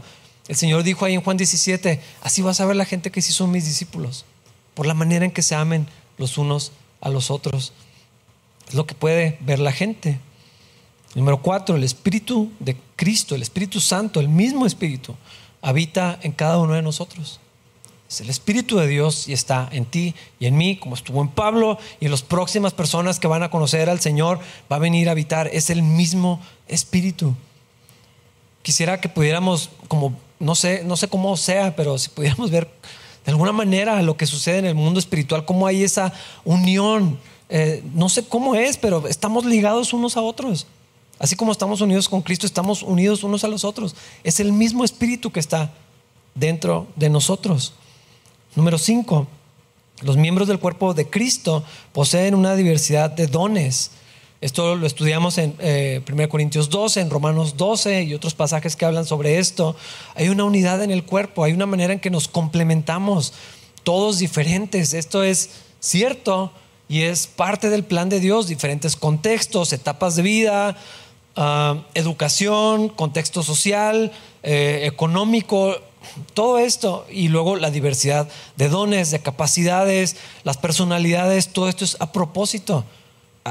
El 0.48 0.56
Señor 0.56 0.82
dijo 0.82 1.04
ahí 1.04 1.12
en 1.12 1.20
Juan 1.20 1.36
17, 1.36 2.00
así 2.22 2.40
vas 2.40 2.58
a 2.60 2.64
ver 2.64 2.76
la 2.76 2.86
gente 2.86 3.10
que 3.10 3.20
sí 3.20 3.32
son 3.32 3.50
mis 3.50 3.66
discípulos, 3.66 4.24
por 4.72 4.86
la 4.86 4.94
manera 4.94 5.26
en 5.26 5.30
que 5.30 5.42
se 5.42 5.54
amen 5.54 5.86
los 6.16 6.38
unos 6.38 6.72
a 7.06 7.10
los 7.10 7.30
otros. 7.30 7.72
Es 8.68 8.74
lo 8.74 8.86
que 8.86 8.94
puede 8.94 9.38
ver 9.40 9.60
la 9.60 9.72
gente. 9.72 10.18
Número 11.14 11.40
cuatro, 11.40 11.76
el 11.76 11.84
Espíritu 11.84 12.50
de 12.58 12.76
Cristo, 12.96 13.34
el 13.34 13.42
Espíritu 13.42 13.80
Santo, 13.80 14.20
el 14.20 14.28
mismo 14.28 14.66
Espíritu, 14.66 15.14
habita 15.62 16.18
en 16.22 16.32
cada 16.32 16.58
uno 16.58 16.74
de 16.74 16.82
nosotros. 16.82 17.40
Es 18.08 18.20
el 18.20 18.28
Espíritu 18.28 18.76
de 18.76 18.86
Dios 18.86 19.28
y 19.28 19.32
está 19.32 19.68
en 19.72 19.84
ti 19.84 20.14
y 20.38 20.46
en 20.46 20.56
mí, 20.56 20.76
como 20.76 20.94
estuvo 20.94 21.20
en 21.22 21.28
Pablo 21.28 21.78
y 22.00 22.06
en 22.06 22.10
las 22.10 22.22
próximas 22.22 22.74
personas 22.74 23.18
que 23.18 23.28
van 23.28 23.42
a 23.42 23.50
conocer 23.50 23.88
al 23.88 24.00
Señor, 24.00 24.40
va 24.70 24.76
a 24.76 24.80
venir 24.80 25.08
a 25.08 25.12
habitar. 25.12 25.48
Es 25.52 25.70
el 25.70 25.82
mismo 25.82 26.40
Espíritu. 26.68 27.34
Quisiera 28.62 29.00
que 29.00 29.08
pudiéramos, 29.08 29.70
como 29.88 30.18
no 30.38 30.54
sé, 30.54 30.82
no 30.84 30.96
sé 30.96 31.08
cómo 31.08 31.36
sea, 31.36 31.76
pero 31.76 31.98
si 31.98 32.08
pudiéramos 32.10 32.50
ver 32.50 32.68
de 33.26 33.32
alguna 33.32 33.50
manera 33.50 34.00
lo 34.02 34.16
que 34.16 34.24
sucede 34.24 34.58
en 34.58 34.66
el 34.66 34.76
mundo 34.76 35.00
espiritual, 35.00 35.44
cómo 35.44 35.66
hay 35.66 35.82
esa 35.82 36.12
unión. 36.44 37.18
Eh, 37.48 37.82
no 37.92 38.08
sé 38.08 38.24
cómo 38.24 38.54
es, 38.54 38.76
pero 38.76 39.08
estamos 39.08 39.44
ligados 39.44 39.92
unos 39.92 40.16
a 40.16 40.22
otros. 40.22 40.68
Así 41.18 41.34
como 41.34 41.50
estamos 41.50 41.80
unidos 41.80 42.08
con 42.08 42.22
Cristo, 42.22 42.46
estamos 42.46 42.84
unidos 42.84 43.24
unos 43.24 43.42
a 43.42 43.48
los 43.48 43.64
otros. 43.64 43.96
Es 44.22 44.38
el 44.38 44.52
mismo 44.52 44.84
espíritu 44.84 45.32
que 45.32 45.40
está 45.40 45.72
dentro 46.36 46.86
de 46.94 47.10
nosotros. 47.10 47.72
Número 48.54 48.78
5. 48.78 49.26
Los 50.02 50.16
miembros 50.16 50.46
del 50.46 50.60
cuerpo 50.60 50.94
de 50.94 51.10
Cristo 51.10 51.64
poseen 51.92 52.32
una 52.34 52.54
diversidad 52.54 53.10
de 53.10 53.26
dones. 53.26 53.90
Esto 54.40 54.76
lo 54.76 54.86
estudiamos 54.86 55.38
en 55.38 55.50
1 55.52 55.58
eh, 55.60 56.28
Corintios 56.28 56.68
12, 56.68 57.00
en 57.00 57.10
Romanos 57.10 57.56
12 57.56 58.02
y 58.02 58.14
otros 58.14 58.34
pasajes 58.34 58.76
que 58.76 58.84
hablan 58.84 59.06
sobre 59.06 59.38
esto. 59.38 59.76
Hay 60.14 60.28
una 60.28 60.44
unidad 60.44 60.82
en 60.82 60.90
el 60.90 61.04
cuerpo, 61.04 61.44
hay 61.44 61.52
una 61.52 61.64
manera 61.64 61.94
en 61.94 62.00
que 62.00 62.10
nos 62.10 62.28
complementamos, 62.28 63.32
todos 63.82 64.18
diferentes. 64.18 64.92
Esto 64.92 65.22
es 65.22 65.50
cierto 65.80 66.52
y 66.86 67.02
es 67.02 67.26
parte 67.26 67.70
del 67.70 67.82
plan 67.82 68.10
de 68.10 68.20
Dios, 68.20 68.46
diferentes 68.46 68.94
contextos, 68.94 69.72
etapas 69.72 70.16
de 70.16 70.22
vida, 70.22 70.76
ah, 71.36 71.82
educación, 71.94 72.90
contexto 72.90 73.42
social, 73.42 74.12
eh, 74.42 74.82
económico, 74.84 75.76
todo 76.34 76.58
esto 76.58 77.06
y 77.10 77.28
luego 77.28 77.56
la 77.56 77.70
diversidad 77.70 78.28
de 78.56 78.68
dones, 78.68 79.10
de 79.10 79.20
capacidades, 79.20 80.16
las 80.44 80.58
personalidades, 80.58 81.48
todo 81.48 81.70
esto 81.70 81.86
es 81.86 81.96
a 82.00 82.12
propósito. 82.12 82.84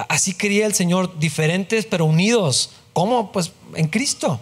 Así 0.09 0.33
quería 0.33 0.65
el 0.65 0.73
Señor, 0.73 1.19
diferentes 1.19 1.85
pero 1.85 2.05
unidos. 2.05 2.71
¿Cómo? 2.93 3.31
Pues 3.31 3.51
en 3.75 3.87
Cristo. 3.87 4.39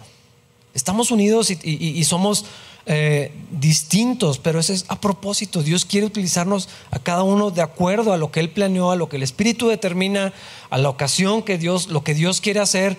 Estamos 0.74 1.12
unidos 1.12 1.50
y, 1.50 2.04
somos 2.04 2.46
eh, 2.86 3.32
distintos, 3.52 4.38
pero 4.38 4.58
eso 4.58 4.72
es 4.72 4.84
a 4.88 5.00
propósito. 5.00 5.62
Dios 5.62 5.84
quiere 5.84 6.06
utilizarnos 6.06 6.68
a 6.90 6.98
cada 6.98 7.22
uno 7.22 7.52
de 7.52 7.62
acuerdo 7.62 8.12
a 8.12 8.16
lo 8.16 8.32
que 8.32 8.40
Él 8.40 8.50
planeó, 8.50 8.90
a 8.90 8.96
lo 8.96 9.08
que 9.08 9.16
el 9.16 9.22
Espíritu 9.22 9.68
determina, 9.68 10.32
a 10.70 10.78
la 10.78 10.88
ocasión 10.88 11.42
que 11.42 11.58
Dios, 11.58 11.86
lo 11.88 12.02
que 12.02 12.14
Dios 12.14 12.40
quiere 12.40 12.58
hacer, 12.58 12.96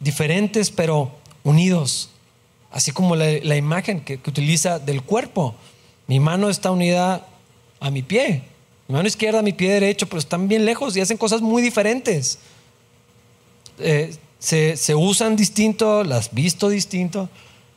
diferentes 0.00 0.70
pero 0.70 1.10
unidos 1.44 2.08
así 2.70 2.92
como 2.92 3.16
la, 3.16 3.56
imagen 3.56 4.00
que, 4.00 4.14
utiliza 4.26 4.78
del 4.78 5.02
cuerpo. 5.02 5.54
Mi 6.06 6.20
mano 6.20 6.48
está 6.48 6.70
unida 6.70 7.26
a 7.80 7.90
mi 7.90 8.02
pie, 8.02 8.42
mi 8.88 8.94
mano 8.94 9.06
izquierda 9.06 9.42
mi 9.42 9.52
pie 9.52 9.74
derecho, 9.74 10.06
pero 10.08 10.18
están 10.18 10.48
bien 10.48 10.64
lejos 10.64 10.96
y 10.96 11.00
hacen 11.00 11.16
cosas 11.16 11.40
muy 11.40 11.62
diferentes. 11.62 12.38
Eh, 13.78 14.16
se, 14.38 14.76
se, 14.76 14.94
usan 14.94 15.36
distinto, 15.36 16.02
las 16.04 16.34
visto 16.34 16.68
distinto, 16.68 17.28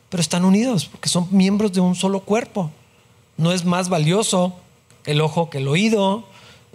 pero 0.08 0.20
están 0.20 0.44
unidos 0.44 0.86
porque 0.86 1.08
son 1.08 1.28
miembros 1.30 1.72
de 1.72 1.80
un 1.80 1.94
solo 1.94 2.20
cuerpo. 2.20 2.70
No 3.36 3.52
es 3.52 3.64
más 3.64 3.88
valioso 3.88 4.54
el 5.04 5.20
ojo 5.20 5.50
que 5.50 5.58
el 5.58 5.68
oído, 5.68 6.24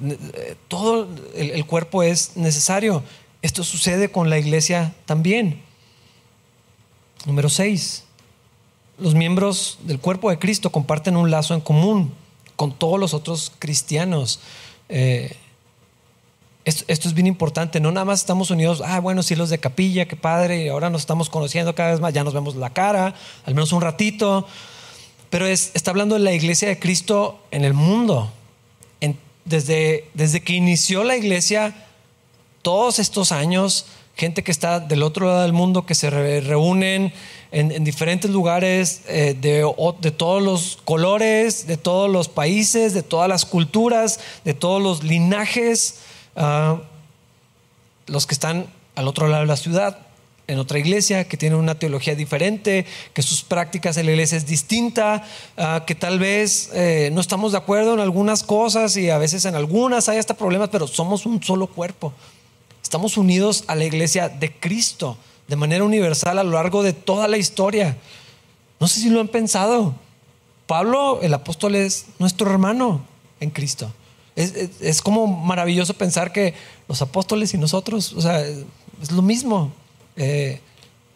eh, 0.01 0.55
todo 0.67 1.07
el 1.35 1.65
cuerpo 1.65 2.03
es 2.03 2.37
necesario. 2.37 3.03
Esto 3.41 3.63
sucede 3.63 4.11
con 4.11 4.29
la 4.29 4.37
iglesia 4.37 4.93
también. 5.05 5.61
Número 7.25 7.49
6 7.49 8.03
los 8.97 9.13
miembros 9.13 9.77
del 9.83 9.99
cuerpo 9.99 10.29
de 10.29 10.39
Cristo 10.39 10.71
comparten 10.71 11.15
un 11.17 11.29
lazo 11.29 11.53
en 11.53 11.61
común 11.61 12.11
con 12.57 12.73
todos 12.73 12.99
los 12.99 13.13
otros 13.13 13.53
cristianos. 13.59 14.41
Eh, 14.89 15.37
esto, 16.65 17.07
es 17.07 17.13
bien 17.13 17.27
importante, 17.27 17.79
no 17.79 17.93
nada 17.93 18.03
más 18.03 18.19
estamos 18.19 18.51
unidos, 18.51 18.83
ah, 18.85 18.99
bueno, 18.99 19.23
sí, 19.23 19.35
los 19.35 19.49
de 19.49 19.57
capilla, 19.57 20.05
qué 20.05 20.17
padre, 20.17 20.65
y 20.65 20.67
ahora 20.67 20.89
nos 20.89 21.03
estamos 21.03 21.29
conociendo 21.29 21.73
cada 21.73 21.91
vez 21.91 22.01
más, 22.01 22.13
ya 22.13 22.25
nos 22.25 22.33
vemos 22.33 22.57
la 22.57 22.71
cara, 22.71 23.15
al 23.45 23.55
menos 23.55 23.71
un 23.71 23.81
ratito, 23.81 24.45
pero 25.29 25.47
es, 25.47 25.71
está 25.75 25.91
hablando 25.91 26.15
de 26.15 26.21
la 26.21 26.33
iglesia 26.33 26.67
de 26.67 26.77
Cristo 26.77 27.39
en 27.51 27.63
el 27.63 27.73
mundo. 27.73 28.33
desde, 29.45 30.09
desde 30.13 30.41
que 30.41 30.51
inició 30.51 31.05
la 31.05 31.15
iglesia, 31.15 31.73
todos 32.63 32.99
estos 32.99 33.31
años, 33.31 33.85
gente 34.17 34.43
que 34.43 34.51
está 34.51 34.81
del 34.81 35.03
otro 35.03 35.27
lado 35.27 35.43
del 35.43 35.53
mundo, 35.53 35.85
que 35.85 35.95
se 35.95 36.09
reúnen 36.09 37.13
en, 37.51 37.83
diferentes 37.83 38.29
lugares 38.29 39.01
eh, 39.07 39.35
de, 39.39 40.11
todos 40.11 40.43
los 40.43 40.79
colores, 40.83 41.67
de 41.67 41.77
todos 41.77 42.09
los 42.09 42.27
países, 42.27 42.93
de 42.93 43.03
todas 43.03 43.29
las 43.29 43.45
culturas, 43.45 44.19
de 44.43 44.53
todos 44.53 44.81
los 44.81 45.03
linajes, 45.03 45.99
ah, 46.35 46.81
los 48.07 48.25
que 48.25 48.33
están 48.33 48.67
al 48.95 49.07
otro 49.07 49.27
lado 49.27 49.41
de 49.41 49.47
la 49.47 49.57
ciudad, 49.57 49.99
en 50.47 50.59
otra 50.59 50.79
iglesia, 50.79 51.27
que 51.27 51.35
tienen 51.35 51.59
una 51.59 51.75
teología 51.75 52.15
diferente, 52.15 52.85
que 53.13 53.21
sus 53.21 53.43
prácticas 53.43 53.97
en 53.97 54.05
la 54.05 54.13
iglesia 54.13 54.37
es 54.37 54.45
distinta, 54.45 55.25
ah, 55.57 55.83
que 55.85 55.95
tal 55.95 56.19
vez 56.19 56.69
eh, 56.73 57.09
no 57.13 57.21
estamos 57.21 57.51
de 57.51 57.57
acuerdo 57.57 57.93
en 57.93 57.99
algunas 57.99 58.43
cosas 58.43 58.95
y 58.97 59.09
a 59.09 59.17
veces 59.17 59.45
en 59.45 59.55
algunas 59.55 60.09
hay 60.09 60.17
hasta 60.17 60.35
problemas, 60.35 60.69
pero 60.69 60.87
somos 60.87 61.25
un 61.25 61.41
solo 61.43 61.67
cuerpo. 61.67 62.13
Estamos 62.81 63.17
unidos 63.17 63.65
a 63.67 63.75
la 63.75 63.83
iglesia 63.83 64.29
de 64.29 64.53
Cristo 64.53 65.17
de 65.47 65.55
manera 65.55 65.83
universal 65.83 66.37
a 66.37 66.43
lo 66.43 66.51
largo 66.51 66.83
de 66.83 66.93
toda 66.93 67.27
la 67.27 67.37
historia. 67.37 67.97
No 68.79 68.87
sé 68.87 68.99
si 68.99 69.09
lo 69.09 69.19
han 69.19 69.27
pensado. 69.27 69.95
Pablo, 70.65 71.19
el 71.21 71.33
apóstol, 71.33 71.75
es 71.75 72.07
nuestro 72.19 72.49
hermano 72.49 73.01
en 73.39 73.49
Cristo. 73.49 73.91
Es, 74.35 75.01
como 75.01 75.25
maravilloso 75.25 75.95
pensar 75.95 76.31
que 76.31 76.53
los 76.87 77.01
apóstoles 77.01 77.53
y 77.53 77.57
nosotros, 77.57 78.13
o 78.13 78.21
sea, 78.21 78.39
es 78.41 79.11
lo 79.11 79.21
mismo. 79.21 79.71
Eh, 80.15 80.61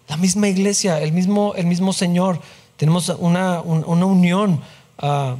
la 0.07 0.17
misma 0.17 0.47
iglesia, 0.47 0.99
el 1.01 1.11
mismo, 1.11 1.53
el 1.55 1.67
mismo 1.67 1.93
Señor. 1.93 2.41
Tenemos 2.77 3.09
una, 3.09 3.61
unión 3.61 4.61
ah, 4.97 5.35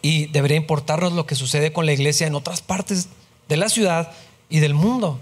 y 0.00 0.26
debería 0.26 0.56
importarnos 0.56 1.12
lo 1.12 1.26
que 1.26 1.34
sucede 1.34 1.72
con 1.72 1.86
la 1.86 1.92
iglesia 1.92 2.26
en 2.26 2.36
otras 2.36 2.60
partes 2.60 3.08
de 3.48 3.56
la 3.56 3.68
ciudad 3.68 4.12
y 4.48 4.60
del 4.60 4.74
mundo 4.74 5.18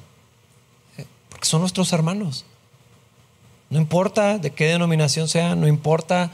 porque 1.40 1.48
son 1.48 1.60
nuestros 1.62 1.90
hermanos. 1.94 2.44
No 3.70 3.78
importa 3.78 4.38
de 4.38 4.50
qué 4.50 4.66
denominación 4.66 5.28
sea, 5.28 5.54
no 5.54 5.68
importa 5.68 6.30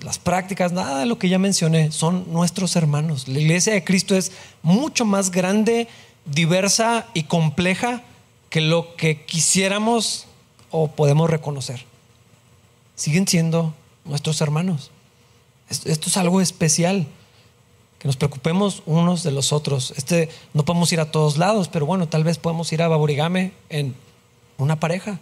las 0.00 0.18
prácticas, 0.18 0.72
nada 0.72 1.00
de 1.00 1.06
lo 1.06 1.18
que 1.18 1.28
ya 1.28 1.38
mencioné, 1.38 1.90
son 1.90 2.32
nuestros 2.32 2.76
hermanos. 2.76 3.26
La 3.26 3.40
iglesia 3.40 3.72
de 3.72 3.84
Cristo 3.84 4.14
es 4.16 4.32
mucho 4.62 5.04
más 5.04 5.30
grande, 5.30 5.88
diversa 6.24 7.06
y 7.14 7.24
compleja 7.24 8.02
que 8.48 8.60
lo 8.60 8.94
que 8.96 9.24
quisiéramos 9.24 10.26
o 10.70 10.88
podemos 10.88 11.28
reconocer. 11.28 11.84
Siguen 12.94 13.26
siendo 13.26 13.74
nuestros 14.04 14.40
hermanos. 14.40 14.90
Esto 15.68 16.08
es 16.08 16.16
algo 16.16 16.40
especial, 16.40 17.06
que 17.98 18.06
nos 18.06 18.16
preocupemos 18.16 18.82
unos 18.86 19.24
de 19.24 19.32
los 19.32 19.52
otros. 19.52 19.92
Este, 19.96 20.30
no 20.54 20.64
podemos 20.64 20.92
ir 20.92 21.00
a 21.00 21.10
todos 21.10 21.36
lados, 21.36 21.68
pero 21.68 21.84
bueno, 21.84 22.08
tal 22.08 22.22
vez 22.22 22.38
podemos 22.38 22.72
ir 22.72 22.82
a 22.82 22.88
Baborigame 22.88 23.52
en 23.68 23.94
una 24.56 24.78
pareja, 24.78 25.18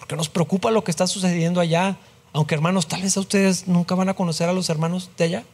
porque 0.00 0.16
nos 0.16 0.30
preocupa 0.30 0.70
lo 0.70 0.82
que 0.82 0.90
está 0.90 1.06
sucediendo 1.06 1.60
allá. 1.60 1.98
Aunque 2.32 2.54
hermanos, 2.54 2.88
tal 2.88 3.02
vez 3.02 3.16
a 3.18 3.20
ustedes 3.20 3.68
nunca 3.68 3.94
van 3.94 4.08
a 4.08 4.14
conocer 4.14 4.48
a 4.48 4.52
los 4.54 4.70
hermanos 4.70 5.10
de 5.18 5.24
allá. 5.24 5.44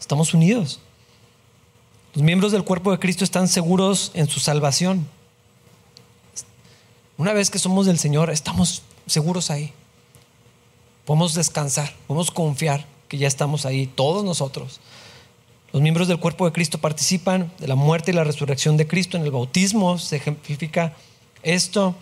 Estamos 0.00 0.34
unidos. 0.34 0.80
Los 2.12 2.24
miembros 2.24 2.50
del 2.50 2.64
cuerpo 2.64 2.90
de 2.90 2.98
Cristo 2.98 3.22
están 3.22 3.46
seguros 3.46 4.10
en 4.14 4.26
su 4.26 4.40
salvación. 4.40 5.06
Una 7.18 7.32
vez 7.32 7.48
que 7.48 7.60
somos 7.60 7.86
del 7.86 8.00
Señor, 8.00 8.30
estamos 8.30 8.82
seguros 9.06 9.50
ahí. 9.50 9.72
Podemos 11.04 11.34
descansar, 11.34 11.94
podemos 12.08 12.32
confiar 12.32 12.84
que 13.06 13.16
ya 13.16 13.28
estamos 13.28 13.64
ahí, 13.64 13.86
todos 13.86 14.24
nosotros. 14.24 14.80
Los 15.72 15.82
miembros 15.82 16.08
del 16.08 16.18
cuerpo 16.18 16.46
de 16.46 16.52
Cristo 16.52 16.78
participan 16.78 17.52
de 17.60 17.68
la 17.68 17.76
muerte 17.76 18.10
y 18.10 18.14
la 18.14 18.24
resurrección 18.24 18.76
de 18.76 18.88
Cristo. 18.88 19.16
En 19.16 19.22
el 19.22 19.30
bautismo 19.30 19.98
se 19.98 20.16
ejemplifica 20.16 20.96
esto 21.44 21.94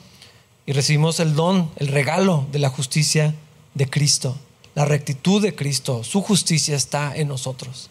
y 0.67 0.73
recibimos 0.73 1.21
el 1.21 1.35
don, 1.35 1.71
el 1.77 1.89
regalo 1.89 2.47
de 2.53 2.59
la 2.59 2.71
justicia 2.71 3.35
de 3.75 3.89
Cristo, 3.89 4.37
la 4.75 4.85
rectitud 4.85 5.43
de 5.43 5.55
Cristo, 5.55 6.03
su 6.03 6.23
justicia 6.23 6.75
está 6.75 7.15
en 7.15 7.29
nosotros. 7.29 7.91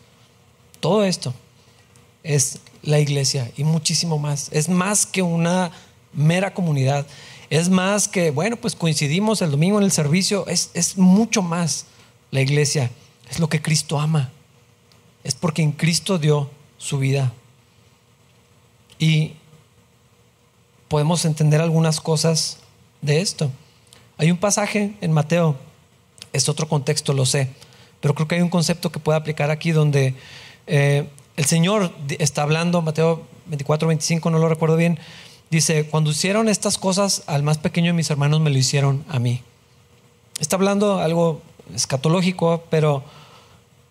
Todo 0.80 1.04
esto 1.04 1.34
es 2.24 2.60
la 2.82 3.00
iglesia 3.00 3.52
y 3.56 3.64
muchísimo 3.64 4.18
más. 4.18 4.50
Es 4.52 4.68
más 4.68 5.06
que 5.06 5.22
una 5.22 5.72
mera 6.14 6.54
comunidad. 6.54 7.06
Es 7.50 7.70
más 7.70 8.08
que, 8.08 8.32
bueno, 8.32 8.58
pues 8.58 8.76
coincidimos 8.76 9.42
el 9.42 9.52
domingo 9.52 9.78
en 9.78 9.86
el 9.86 9.92
servicio. 9.92 10.46
Es, 10.48 10.72
es 10.74 10.98
mucho 10.98 11.42
más 11.42 11.86
la 12.32 12.42
iglesia. 12.42 12.92
Es 13.30 13.40
lo 13.40 13.48
que 13.48 13.62
Cristo 13.62 14.00
ama. 14.00 14.32
Es 15.24 15.36
porque 15.36 15.62
en 15.62 15.72
Cristo 15.72 16.18
dio 16.18 16.50
su 16.78 16.98
vida. 16.98 17.32
Y 19.00 19.34
podemos 20.90 21.24
entender 21.26 21.62
algunas 21.62 22.02
cosas 22.02 22.60
de 23.04 23.22
esto. 23.22 23.52
Hay 24.18 24.32
un 24.32 24.38
pasaje 24.38 24.96
en 25.02 25.12
Mateo, 25.12 25.56
es 26.32 26.50
otro 26.50 26.68
contexto, 26.68 27.14
lo 27.14 27.26
sé, 27.26 27.50
pero 28.02 28.16
creo 28.16 28.28
que 28.28 28.36
hay 28.36 28.42
un 28.42 28.50
concepto 28.50 28.92
que 28.92 29.00
puede 29.00 29.18
aplicar 29.18 29.52
aquí 29.52 29.72
donde 29.72 30.16
eh, 30.66 31.08
el 31.36 31.46
Señor 31.46 31.92
está 32.20 32.42
hablando, 32.42 32.82
Mateo 32.82 33.24
24, 33.48 33.88
25, 33.88 34.30
no 34.30 34.40
lo 34.40 34.50
recuerdo 34.50 34.76
bien, 34.76 35.00
dice, 35.52 35.86
cuando 35.86 36.12
hicieron 36.12 36.50
estas 36.50 36.78
cosas 36.78 37.24
al 37.28 37.44
más 37.44 37.58
pequeño 37.58 37.88
de 37.88 37.94
mis 37.94 38.10
hermanos 38.10 38.40
me 38.40 38.50
lo 38.50 38.58
hicieron 38.58 39.04
a 39.10 39.20
mí. 39.20 39.42
Está 40.40 40.56
hablando 40.56 41.00
algo 41.00 41.42
escatológico, 41.76 42.64
pero 42.70 43.04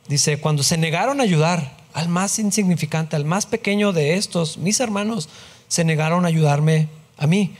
dice, 0.09 0.41
cuando 0.41 0.63
se 0.63 0.77
negaron 0.77 1.21
a 1.21 1.25
ayudar 1.25 1.77
al 1.93 2.09
más 2.09 2.39
insignificante, 2.39 3.17
al 3.17 3.25
más 3.25 3.47
pequeño 3.47 3.93
de 3.93 4.15
estos, 4.17 4.57
mis 4.59 4.81
hermanos, 4.81 5.29
se 5.69 5.85
negaron 5.85 6.25
a 6.25 6.29
ayudarme 6.29 6.89
a 7.17 7.27
mí. 7.27 7.55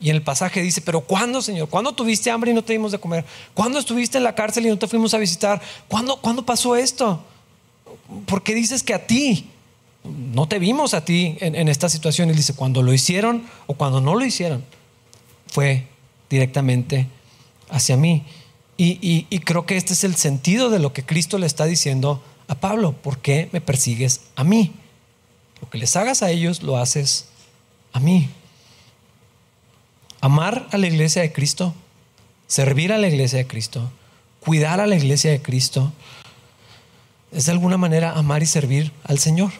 Y 0.00 0.08
en 0.08 0.16
el 0.16 0.22
pasaje 0.22 0.62
dice, 0.62 0.80
pero 0.80 1.02
¿cuándo, 1.02 1.42
Señor? 1.42 1.68
¿Cuándo 1.68 1.92
tuviste 1.92 2.30
hambre 2.30 2.50
y 2.50 2.54
no 2.54 2.64
te 2.64 2.72
dimos 2.72 2.90
de 2.90 2.98
comer? 2.98 3.24
¿Cuándo 3.52 3.78
estuviste 3.78 4.16
en 4.16 4.24
la 4.24 4.34
cárcel 4.34 4.64
y 4.64 4.70
no 4.70 4.78
te 4.78 4.88
fuimos 4.88 5.12
a 5.12 5.18
visitar? 5.18 5.60
¿Cuándo, 5.88 6.16
¿cuándo 6.16 6.44
pasó 6.46 6.74
esto? 6.74 7.22
¿Por 8.24 8.42
qué 8.42 8.54
dices 8.54 8.82
que 8.82 8.94
a 8.94 9.06
ti? 9.06 9.50
No 10.02 10.48
te 10.48 10.58
vimos 10.58 10.94
a 10.94 11.04
ti 11.04 11.36
en, 11.40 11.68
esta 11.68 11.90
situación. 11.90 12.30
Y 12.30 12.32
dice, 12.32 12.54
cuando 12.54 12.82
lo 12.82 12.94
hicieron 12.94 13.44
o 13.66 13.74
cuando 13.74 14.00
no 14.00 14.14
lo 14.14 14.24
hicieron, 14.24 14.64
fue 15.48 15.86
directamente 16.30 17.06
hacia 17.68 17.98
mí. 17.98 18.24
Y, 18.78 19.26
y, 19.28 19.38
creo 19.40 19.66
que 19.66 19.76
este 19.76 19.92
es 19.92 20.04
el 20.04 20.16
sentido 20.16 20.70
de 20.70 20.78
lo 20.78 20.94
que 20.94 21.04
Cristo 21.04 21.36
le 21.36 21.44
está 21.44 21.66
diciendo 21.66 22.22
a 22.48 22.54
Pablo. 22.54 22.92
¿Por 22.92 23.18
qué 23.18 23.50
me 23.52 23.60
persigues 23.60 24.22
a 24.36 24.44
mí? 24.44 24.72
Lo 25.60 25.68
que 25.68 25.76
les 25.76 25.94
hagas 25.96 26.22
a 26.22 26.30
ellos, 26.30 26.62
lo 26.62 26.78
haces 26.78 27.26
a 27.92 28.00
mí. 28.00 28.30
Amar 30.20 30.68
a 30.70 30.78
la 30.78 30.86
iglesia 30.86 31.22
de 31.22 31.32
Cristo, 31.32 31.74
servir 32.46 32.92
a 32.92 32.98
la 32.98 33.08
iglesia 33.08 33.38
de 33.38 33.46
Cristo, 33.46 33.90
cuidar 34.40 34.80
a 34.80 34.86
la 34.86 34.96
iglesia 34.96 35.30
de 35.30 35.40
Cristo, 35.40 35.92
es 37.32 37.46
de 37.46 37.52
alguna 37.52 37.76
manera 37.76 38.12
amar 38.12 38.42
y 38.42 38.46
servir 38.46 38.92
al 39.04 39.18
Señor. 39.18 39.50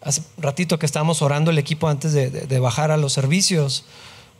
Hace 0.00 0.22
ratito 0.38 0.78
que 0.78 0.86
estábamos 0.86 1.22
orando 1.22 1.50
el 1.50 1.58
equipo 1.58 1.88
antes 1.88 2.12
de, 2.12 2.58
bajar 2.60 2.90
a 2.90 2.96
los 2.96 3.12
servicios, 3.12 3.84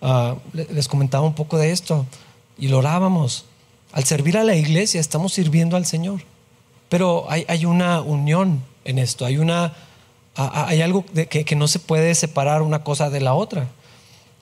ah, 0.01 0.37
les 0.53 0.89
comentaba 0.89 1.27
un 1.27 1.35
poco 1.35 1.59
de 1.59 1.73
esto 1.73 2.07
y 2.57 2.69
lo 2.69 2.79
orábamos. 2.79 3.45
Al 3.93 4.05
servir 4.05 4.39
a 4.39 4.45
la 4.45 4.55
iglesia 4.55 5.01
estamos 5.01 5.33
sirviendo 5.33 5.77
al 5.77 5.85
Señor, 5.85 6.23
pero 6.89 7.27
hay, 7.29 7.65
una 7.65 8.01
unión 8.01 8.63
en 8.85 8.99
esto, 8.99 9.27
hay, 9.27 9.39
una, 9.39 9.75
hay 10.37 10.81
algo 10.81 11.05
que 11.29 11.57
no 11.57 11.69
se 11.69 11.81
puede 11.81 12.15
separar 12.15 12.63
una 12.63 12.85
cosa 12.85 13.11
de 13.11 13.21
la 13.21 13.35
otra. 13.35 13.69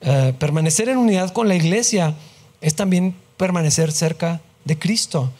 Eh, 0.01 0.33
permanecer 0.37 0.89
en 0.89 0.97
unidad 0.97 1.31
con 1.33 1.47
la 1.47 1.55
iglesia 1.55 2.13
es 2.61 2.75
también 2.75 3.15
permanecer 3.37 3.91
cerca 3.91 4.41
de 4.65 4.77
Cristo. 4.77 5.31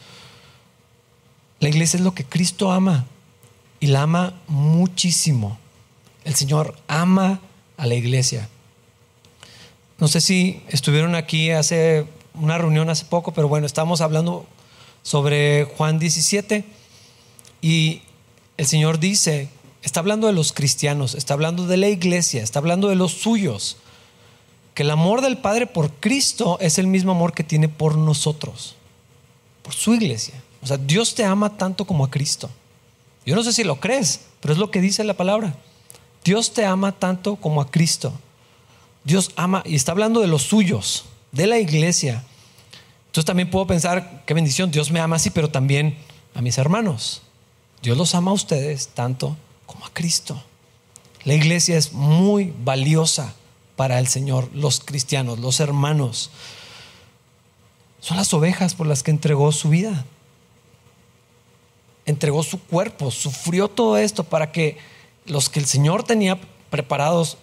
La 1.60 1.68
iglesia 1.68 1.98
es 1.98 2.02
lo 2.02 2.14
que 2.14 2.24
Cristo 2.24 2.72
ama 2.72 3.06
y 3.80 3.88
la 3.88 4.02
ama 4.02 4.34
muchísimo. 4.48 5.58
El 6.24 6.34
Señor 6.34 6.76
ama 6.88 7.40
a 7.76 7.86
la 7.86 7.94
iglesia. 7.94 8.48
No 9.98 10.08
sé 10.08 10.20
si 10.20 10.62
estuvieron 10.68 11.14
aquí 11.14 11.50
hace 11.50 12.06
una 12.34 12.58
reunión 12.58 12.88
hace 12.88 13.04
poco, 13.04 13.32
pero 13.32 13.48
bueno, 13.48 13.66
estamos 13.66 14.00
hablando 14.00 14.46
sobre 15.02 15.64
Juan 15.64 15.98
17 15.98 16.64
y 17.60 18.02
el 18.56 18.66
Señor 18.66 18.98
dice, 18.98 19.48
está 19.82 20.00
hablando 20.00 20.26
de 20.26 20.32
los 20.32 20.52
cristianos, 20.52 21.14
está 21.14 21.34
hablando 21.34 21.66
de 21.66 21.76
la 21.76 21.88
iglesia, 21.88 22.42
está 22.42 22.58
hablando 22.58 22.88
de 22.88 22.96
los 22.96 23.12
suyos 23.12 23.76
que 24.78 24.84
el 24.84 24.92
amor 24.92 25.22
del 25.22 25.38
Padre 25.38 25.66
por 25.66 25.90
Cristo 25.94 26.56
es 26.60 26.78
el 26.78 26.86
mismo 26.86 27.10
amor 27.10 27.32
que 27.32 27.42
tiene 27.42 27.68
por 27.68 27.96
nosotros, 27.98 28.76
por 29.64 29.74
su 29.74 29.92
iglesia. 29.92 30.40
O 30.62 30.68
sea, 30.68 30.76
Dios 30.76 31.16
te 31.16 31.24
ama 31.24 31.56
tanto 31.56 31.84
como 31.84 32.04
a 32.04 32.10
Cristo. 32.12 32.48
Yo 33.26 33.34
no 33.34 33.42
sé 33.42 33.52
si 33.52 33.64
lo 33.64 33.80
crees, 33.80 34.20
pero 34.38 34.54
es 34.54 34.60
lo 34.60 34.70
que 34.70 34.80
dice 34.80 35.02
la 35.02 35.14
palabra. 35.14 35.56
Dios 36.22 36.52
te 36.52 36.64
ama 36.64 36.92
tanto 36.92 37.34
como 37.34 37.60
a 37.60 37.68
Cristo. 37.68 38.12
Dios 39.02 39.32
ama, 39.34 39.64
y 39.66 39.74
está 39.74 39.90
hablando 39.90 40.20
de 40.20 40.28
los 40.28 40.42
suyos, 40.42 41.06
de 41.32 41.48
la 41.48 41.58
iglesia. 41.58 42.22
Entonces 43.06 43.24
también 43.24 43.50
puedo 43.50 43.66
pensar, 43.66 44.22
qué 44.26 44.32
bendición, 44.32 44.70
Dios 44.70 44.92
me 44.92 45.00
ama 45.00 45.16
así, 45.16 45.30
pero 45.30 45.50
también 45.50 45.98
a 46.36 46.40
mis 46.40 46.56
hermanos. 46.56 47.22
Dios 47.82 47.98
los 47.98 48.14
ama 48.14 48.30
a 48.30 48.34
ustedes 48.34 48.86
tanto 48.94 49.36
como 49.66 49.84
a 49.84 49.92
Cristo. 49.92 50.40
La 51.24 51.34
iglesia 51.34 51.76
es 51.76 51.92
muy 51.92 52.54
valiosa 52.62 53.34
para 53.78 54.00
el 54.00 54.08
Señor, 54.08 54.50
los 54.54 54.80
cristianos, 54.80 55.38
los 55.38 55.60
hermanos. 55.60 56.32
Son 58.00 58.16
las 58.16 58.34
ovejas 58.34 58.74
por 58.74 58.88
las 58.88 59.04
que 59.04 59.12
entregó 59.12 59.52
su 59.52 59.68
vida. 59.68 60.04
Entregó 62.04 62.42
su 62.42 62.60
cuerpo, 62.60 63.12
sufrió 63.12 63.68
todo 63.68 63.96
esto 63.96 64.24
para 64.24 64.50
que 64.50 64.78
los 65.26 65.48
que 65.48 65.60
el 65.60 65.66
Señor 65.66 66.02
tenía 66.02 66.40
preparados 66.70 67.38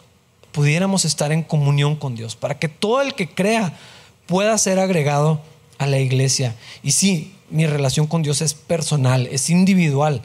pudiéramos 0.52 1.06
estar 1.06 1.32
en 1.32 1.42
comunión 1.42 1.96
con 1.96 2.16
Dios, 2.16 2.36
para 2.36 2.60
que 2.60 2.68
todo 2.68 3.02
el 3.02 3.14
que 3.14 3.30
crea 3.30 3.78
pueda 4.26 4.58
ser 4.58 4.78
agregado 4.80 5.40
a 5.78 5.88
la 5.88 6.00
iglesia. 6.00 6.54
Y 6.84 6.92
sí, 6.92 7.34
mi 7.50 7.66
relación 7.66 8.08
con 8.08 8.24
Dios 8.24 8.42
es 8.42 8.54
personal, 8.54 9.28
es 9.32 9.50
individual. 9.50 10.22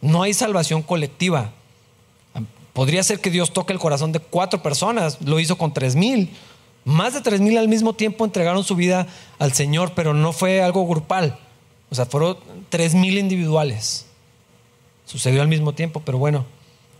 No 0.00 0.22
hay 0.22 0.34
salvación 0.34 0.82
colectiva. 0.82 1.52
Podría 2.72 3.02
ser 3.02 3.20
que 3.20 3.30
Dios 3.30 3.52
toque 3.52 3.72
el 3.72 3.78
corazón 3.78 4.12
de 4.12 4.20
cuatro 4.20 4.62
personas, 4.62 5.18
lo 5.22 5.40
hizo 5.40 5.58
con 5.58 5.72
tres 5.72 5.96
mil. 5.96 6.30
Más 6.84 7.14
de 7.14 7.20
tres 7.20 7.40
mil 7.40 7.58
al 7.58 7.68
mismo 7.68 7.92
tiempo 7.92 8.24
entregaron 8.24 8.64
su 8.64 8.74
vida 8.74 9.06
al 9.38 9.52
Señor, 9.52 9.92
pero 9.94 10.14
no 10.14 10.32
fue 10.32 10.62
algo 10.62 10.86
grupal. 10.86 11.38
O 11.90 11.94
sea, 11.94 12.06
fueron 12.06 12.38
tres 12.68 12.94
mil 12.94 13.18
individuales. 13.18 14.06
Sucedió 15.04 15.42
al 15.42 15.48
mismo 15.48 15.72
tiempo, 15.72 16.02
pero 16.04 16.18
bueno. 16.18 16.44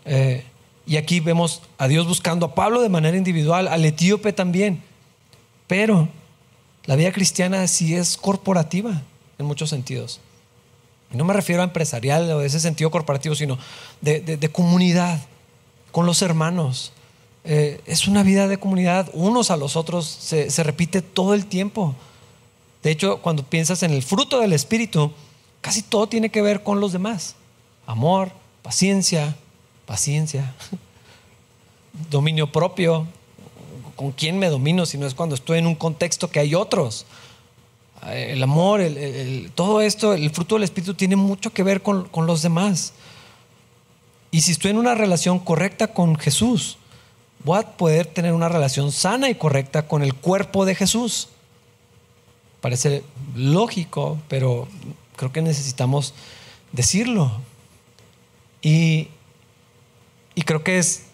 Eh, 0.05 0.45
y 0.87 0.97
aquí 0.97 1.21
vemos 1.21 1.63
a 1.77 1.87
Dios 1.87 2.07
buscando 2.07 2.47
a 2.47 2.55
Pablo 2.55 2.81
de 2.81 2.89
manera 2.89 3.17
individual, 3.17 3.69
al 3.69 3.85
etíope 3.85 4.33
también. 4.33 4.83
Pero 5.67 6.09
la 6.87 6.97
vida 6.97 7.13
cristiana 7.13 7.67
sí 7.67 7.95
es 7.95 8.17
corporativa 8.17 9.03
en 9.39 9.47
muchos 9.47 9.71
sentidos. 9.71 10.21
no 11.11 11.25
me 11.25 11.35
refiero 11.35 11.63
a 11.63 11.65
empresarial 11.65 12.31
o 12.33 12.39
de 12.41 12.47
ese 12.47 12.61
sentido 12.61 12.91
corporativo, 12.91 13.35
sino 13.35 13.59
de 14.01 14.51
comunidad 14.51 15.21
con 15.99 16.07
los 16.07 16.23
hermanos. 16.23 16.93
Eh, 17.43 17.81
es 17.85 18.07
una 18.07 18.23
vida 18.23 18.47
de 18.47 18.57
comunidad, 18.57 19.11
unos 19.15 19.51
a 19.51 19.57
los 19.57 19.75
otros, 19.75 20.07
se, 20.07 20.49
se 20.49 20.63
repite 20.63 21.03
todo 21.03 21.35
el 21.35 21.47
tiempo. 21.47 21.97
De 22.85 22.93
hecho, 22.93 23.21
cuando 23.21 23.43
piensas 23.43 23.83
en 23.83 23.91
el 23.91 24.05
fruto 24.05 24.39
del 24.39 24.53
Espíritu, 24.53 25.11
casi 25.61 25.83
todo 25.83 26.07
tiene 26.09 26.31
que 26.31 26.41
ver 26.41 26.63
con 26.63 26.79
los 26.79 26.93
demás. 26.93 27.35
Amor, 27.85 28.31
paciencia, 28.63 29.35
paciencia, 29.87 30.55
dominio 32.11 32.53
propio. 32.53 33.05
¿Con 33.97 34.13
quién 34.13 34.39
me 34.39 34.51
domino 34.51 34.87
si 34.87 34.99
no 34.99 35.07
es 35.09 35.15
cuando 35.15 35.35
estoy 35.35 35.59
en 35.59 35.67
un 35.67 35.75
contexto 35.75 36.31
que 36.31 36.39
hay 36.39 36.55
otros? 36.55 37.07
Eh, 38.07 38.35
el 38.35 38.43
amor, 38.45 38.83
todo 39.57 39.81
esto, 39.81 40.15
el 40.15 40.31
fruto 40.31 40.55
del 40.55 40.63
Espíritu 40.63 40.95
tiene 40.95 41.17
mucho 41.17 41.53
que 41.53 41.65
ver 41.65 41.83
con, 41.83 42.09
con 42.09 42.25
los 42.25 42.43
demás. 42.43 42.93
Y 44.31 44.43
si 44.43 44.53
estoy 44.53 44.73
en 44.73 44.79
una 44.79 44.95
relación 44.95 45.39
correcta 45.39 45.89
con 45.89 46.17
Jesús, 46.17 46.77
voy 47.45 47.59
a 47.59 47.63
poder 47.63 48.07
tener 48.07 48.33
una 48.33 48.49
relación 48.49 48.93
sana 48.93 49.31
y 49.31 49.35
correcta 49.35 49.89
con 49.89 50.03
el 50.03 50.15
cuerpo 50.15 50.65
de 50.65 50.75
Jesús. 50.75 51.29
Parece 52.61 53.05
lógico, 53.35 54.21
pero 54.29 54.69
creo 55.17 55.33
que 55.33 55.41
necesitamos 55.41 56.13
decirlo. 56.73 57.33
Y, 58.61 59.09
y 60.35 60.43
creo 60.43 60.63
que 60.63 60.79
es 60.79 61.05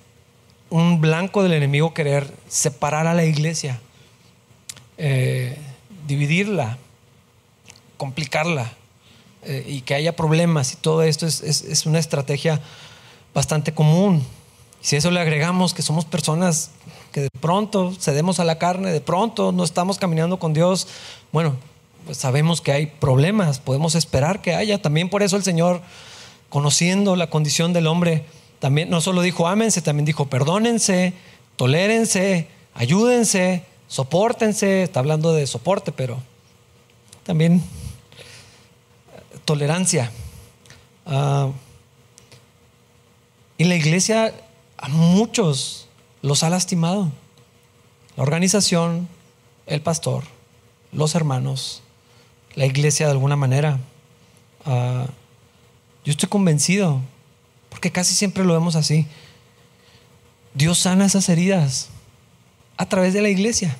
un 0.71 1.01
blanco 1.01 1.43
del 1.43 1.53
enemigo 1.53 1.95
querer 1.95 2.33
separar 2.49 3.07
a 3.07 3.15
la 3.15 3.25
iglesia, 3.25 3.81
eh, 4.99 5.57
dividirla, 6.09 6.79
complicarla 7.97 8.73
eh, 9.45 9.65
y 9.69 9.83
que 9.83 9.95
haya 9.95 10.17
problemas 10.17 10.73
y 10.73 10.77
todo 10.77 11.03
esto 11.03 11.27
es, 11.27 11.43
es 11.43 11.87
una 11.87 11.99
estrategia 11.99 12.61
bastante 13.35 13.75
común. 13.75 14.25
Si 14.81 14.97
eso 14.97 15.11
le 15.11 15.21
agregamos 15.21 15.75
que 15.75 15.83
somos 15.83 16.05
personas 16.05 16.71
que 17.11 17.23
de 17.23 17.29
pronto 17.41 17.93
cedemos 17.99 18.41
a 18.41 18.45
la 18.45 18.59
carne, 18.59 18.93
de 18.93 19.01
pronto 19.01 19.53
no 19.53 19.65
estamos 19.65 19.99
caminando 19.99 20.39
con 20.39 20.53
Dios, 20.53 20.87
bueno, 21.33 21.57
pues 22.07 22.19
sabemos 22.19 22.61
que 22.61 22.73
hay 22.73 22.87
problemas, 22.87 23.59
podemos 23.59 23.95
esperar 23.95 24.43
que 24.43 24.55
haya. 24.55 24.81
También 24.81 25.09
por 25.09 25.23
eso 25.23 25.37
el 25.37 25.43
Señor, 25.43 25.81
conociendo 26.49 27.17
la 27.17 27.31
condición 27.31 27.73
del 27.73 27.87
hombre, 27.87 28.25
también 28.59 28.91
no 28.91 29.01
solo 29.01 29.23
dijo 29.23 29.49
ámense, 29.49 29.83
también 29.83 30.05
dijo 30.05 30.27
perdónense, 30.27 31.15
tolérense, 31.57 32.49
ayúdense, 32.75 33.65
soportense. 33.89 34.83
Está 34.83 35.01
hablando 35.01 35.33
de 35.33 35.47
soporte, 35.47 35.93
pero 35.93 36.19
también 37.25 37.63
tolerancia. 39.45 40.11
Ah, 41.07 41.49
y 43.57 43.65
la 43.65 43.77
iglesia 43.77 44.35
a 44.79 44.89
muchos 44.89 45.89
los 46.23 46.43
ha 46.43 46.51
lastimado. 46.51 47.11
La 48.17 48.23
organización, 48.23 49.09
el 49.67 49.81
pastor, 49.81 50.25
los 50.93 51.15
hermanos, 51.15 51.83
la 52.55 52.67
iglesia 52.67 53.07
de 53.07 53.13
alguna 53.13 53.37
manera. 53.37 53.79
Ah, 54.65 55.07
yo 56.05 56.11
estoy 56.11 56.29
convencido, 56.29 57.01
porque 57.71 57.91
casi 57.91 58.15
siempre 58.15 58.45
lo 58.45 58.55
vemos 58.55 58.77
así. 58.77 59.07
Dios 60.55 60.79
sana 60.79 61.07
esas 61.07 61.29
heridas 61.29 61.89
a 62.77 62.87
través 62.89 63.15
de 63.15 63.23
la 63.23 63.29
iglesia, 63.29 63.77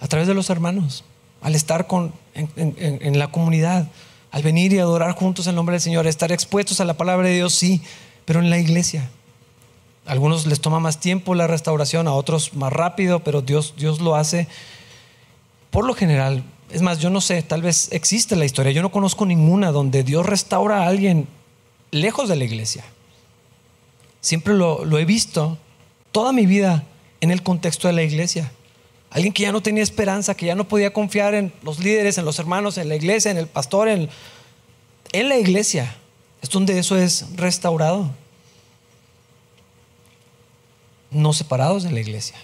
a 0.00 0.08
través 0.08 0.28
de 0.28 0.34
los 0.34 0.50
hermanos, 0.50 1.04
al 1.40 1.54
estar 1.54 1.86
con, 1.86 2.12
en 2.34 3.18
la 3.18 3.30
comunidad, 3.30 3.88
al 4.30 4.42
venir 4.42 4.72
y 4.72 4.78
adorar 4.78 5.12
juntos 5.12 5.46
el 5.46 5.54
nombre 5.54 5.74
del 5.74 5.80
Señor, 5.80 6.06
estar 6.06 6.32
expuestos 6.32 6.80
a 6.80 6.84
la 6.84 6.94
palabra 6.94 7.28
de 7.28 7.36
Dios, 7.36 7.54
sí, 7.54 7.80
pero 8.26 8.40
en 8.40 8.50
la 8.50 8.58
iglesia. 8.58 9.08
A 10.04 10.12
algunos 10.12 10.46
les 10.46 10.60
toma 10.60 10.78
más 10.78 11.00
tiempo 11.00 11.34
la 11.34 11.46
restauración, 11.46 12.06
a 12.06 12.12
otros 12.12 12.52
más 12.52 12.72
rápido, 12.72 13.20
pero 13.20 13.40
Dios, 13.40 13.74
Dios 13.78 14.00
lo 14.00 14.14
hace. 14.14 14.46
Por 15.70 15.86
lo 15.86 15.94
general, 15.94 16.44
es 16.70 16.82
más, 16.82 16.98
yo 16.98 17.08
no 17.08 17.22
sé, 17.22 17.42
tal 17.42 17.62
vez 17.62 17.88
existe 17.92 18.36
la 18.36 18.44
historia, 18.44 18.72
yo 18.72 18.82
no 18.82 18.92
conozco 18.92 19.24
ninguna 19.24 19.72
donde 19.72 20.02
Dios 20.02 20.26
restaura 20.26 20.82
a 20.82 20.88
alguien 20.88 21.26
lejos 21.90 22.28
de 22.28 22.36
la 22.36 22.44
iglesia. 22.44 22.84
Siempre 24.20 24.54
lo, 24.54 24.84
lo 24.84 24.98
he 24.98 25.04
visto 25.04 25.56
toda 26.12 26.32
mi 26.32 26.46
vida 26.46 26.84
en 27.20 27.30
el 27.30 27.42
contexto 27.42 27.88
de 27.88 27.94
la 27.94 28.02
iglesia. 28.02 28.50
Alguien 29.10 29.32
que 29.32 29.44
ya 29.44 29.52
no 29.52 29.62
tenía 29.62 29.82
esperanza, 29.82 30.34
que 30.34 30.46
ya 30.46 30.54
no 30.54 30.68
podía 30.68 30.92
confiar 30.92 31.34
en 31.34 31.52
los 31.62 31.78
líderes, 31.78 32.18
en 32.18 32.24
los 32.24 32.38
hermanos, 32.38 32.76
en 32.76 32.88
la 32.88 32.96
iglesia, 32.96 33.30
en 33.30 33.38
el 33.38 33.46
pastor, 33.46 33.88
en, 33.88 34.08
en 35.12 35.28
la 35.28 35.38
iglesia. 35.38 35.96
Es 36.46 36.50
donde 36.50 36.78
eso 36.78 36.96
es 36.96 37.26
restaurado. 37.34 38.08
No 41.10 41.32
separados 41.32 41.82
de 41.82 41.90
la 41.90 41.98
iglesia. 41.98 42.36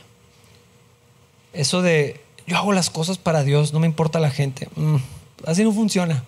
Eso 1.53 1.83
de 1.83 2.21
yo 2.49 2.57
hago 2.57 2.73
las 2.73 2.91
cosas 2.91 3.17
para 3.17 3.45
Dios, 3.45 3.73
no 3.73 3.79
me 3.79 3.87
importa 3.87 4.19
la 4.19 4.33
gente. 4.33 4.69
Mm, 4.75 4.97
así 5.47 5.63
no 5.63 5.71
funciona. 5.71 6.25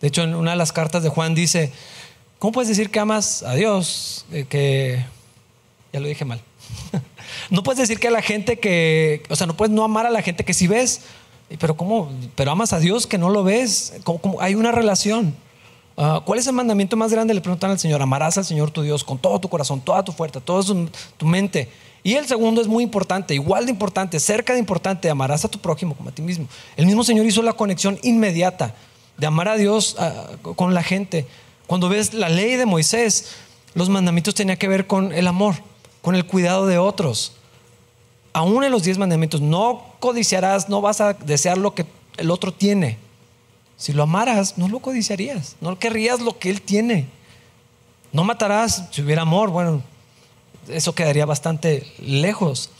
De 0.00 0.06
hecho, 0.06 0.22
en 0.22 0.36
una 0.36 0.52
de 0.52 0.56
las 0.56 0.70
cartas 0.70 1.02
de 1.02 1.08
Juan 1.08 1.34
dice, 1.34 1.72
¿cómo 2.38 2.52
puedes 2.52 2.68
decir 2.68 2.92
que 2.92 3.00
amas 3.00 3.42
a 3.42 3.54
Dios? 3.54 4.24
Eh, 4.30 4.46
que 4.48 5.04
ya 5.92 5.98
lo 5.98 6.06
dije 6.06 6.24
mal. 6.24 6.40
no 7.50 7.64
puedes 7.64 7.80
decir 7.80 7.98
que 7.98 8.06
a 8.06 8.12
la 8.12 8.22
gente 8.22 8.60
que, 8.60 9.24
o 9.28 9.34
sea, 9.34 9.48
no 9.48 9.56
puedes 9.56 9.74
no 9.74 9.82
amar 9.82 10.06
a 10.06 10.10
la 10.10 10.22
gente 10.22 10.44
que 10.44 10.54
sí 10.54 10.68
ves, 10.68 11.00
pero 11.58 11.76
¿cómo? 11.76 12.12
Pero 12.36 12.52
amas 12.52 12.72
a 12.72 12.78
Dios 12.78 13.08
que 13.08 13.18
no 13.18 13.28
lo 13.28 13.42
ves. 13.42 13.94
¿Cómo, 14.04 14.40
Hay 14.40 14.54
una 14.54 14.70
relación. 14.70 15.34
Ah, 15.96 16.22
¿Cuál 16.24 16.38
es 16.38 16.46
el 16.46 16.52
mandamiento 16.54 16.96
más 16.96 17.12
grande? 17.12 17.34
Le 17.34 17.40
preguntan 17.40 17.70
al 17.70 17.78
Señor. 17.78 18.00
Amarás 18.02 18.38
al 18.38 18.44
Señor 18.44 18.70
tu 18.70 18.82
Dios 18.82 19.04
con 19.04 19.18
todo 19.18 19.38
tu 19.38 19.48
corazón, 19.48 19.80
toda 19.80 20.04
tu 20.04 20.12
fuerza, 20.12 20.40
toda 20.40 20.62
tu 21.16 21.26
mente. 21.26 21.68
Y 22.02 22.14
el 22.14 22.26
segundo 22.26 22.60
es 22.60 22.66
muy 22.66 22.82
importante, 22.82 23.32
igual 23.34 23.66
de 23.66 23.70
importante, 23.70 24.18
cerca 24.18 24.54
de 24.54 24.58
importante, 24.58 25.08
amarás 25.08 25.44
a 25.44 25.48
tu 25.48 25.60
prójimo 25.60 25.94
como 25.94 26.08
a 26.08 26.12
ti 26.12 26.20
mismo. 26.20 26.48
El 26.76 26.86
mismo 26.86 27.04
Señor 27.04 27.26
hizo 27.26 27.42
la 27.42 27.52
conexión 27.52 27.98
inmediata 28.02 28.74
de 29.16 29.26
amar 29.26 29.48
a 29.48 29.56
Dios 29.56 29.96
ah, 29.98 30.26
con 30.56 30.74
la 30.74 30.82
gente. 30.82 31.26
Cuando 31.68 31.88
ves 31.88 32.12
la 32.12 32.28
ley 32.28 32.56
de 32.56 32.66
Moisés, 32.66 33.30
los 33.74 33.88
mandamientos 33.88 34.34
tenían 34.34 34.58
que 34.58 34.66
ver 34.66 34.88
con 34.88 35.12
el 35.12 35.28
amor 35.28 35.54
con 36.02 36.16
el 36.16 36.26
cuidado 36.26 36.66
de 36.66 36.76
otros. 36.76 37.32
Aún 38.34 38.64
en 38.64 38.72
los 38.72 38.82
diez 38.82 38.98
mandamientos, 38.98 39.40
no 39.40 39.94
codiciarás, 40.00 40.68
no 40.68 40.80
vas 40.80 41.00
a 41.00 41.14
desear 41.14 41.56
lo 41.56 41.74
que 41.74 41.86
el 42.16 42.30
otro 42.30 42.52
tiene. 42.52 42.98
Si 43.82 43.92
lo 43.92 44.04
amaras, 44.04 44.58
no 44.58 44.68
lo 44.68 44.78
codiciarías, 44.78 45.56
no 45.60 45.76
querrías 45.76 46.20
lo 46.20 46.38
que 46.38 46.50
él 46.50 46.62
tiene. 46.62 47.08
No 48.12 48.22
matarás, 48.22 48.84
si 48.92 49.02
hubiera 49.02 49.22
amor, 49.22 49.50
bueno, 49.50 49.82
eso 50.68 50.94
quedaría 50.94 51.26
bastante 51.26 51.92
lejos. 51.98 52.70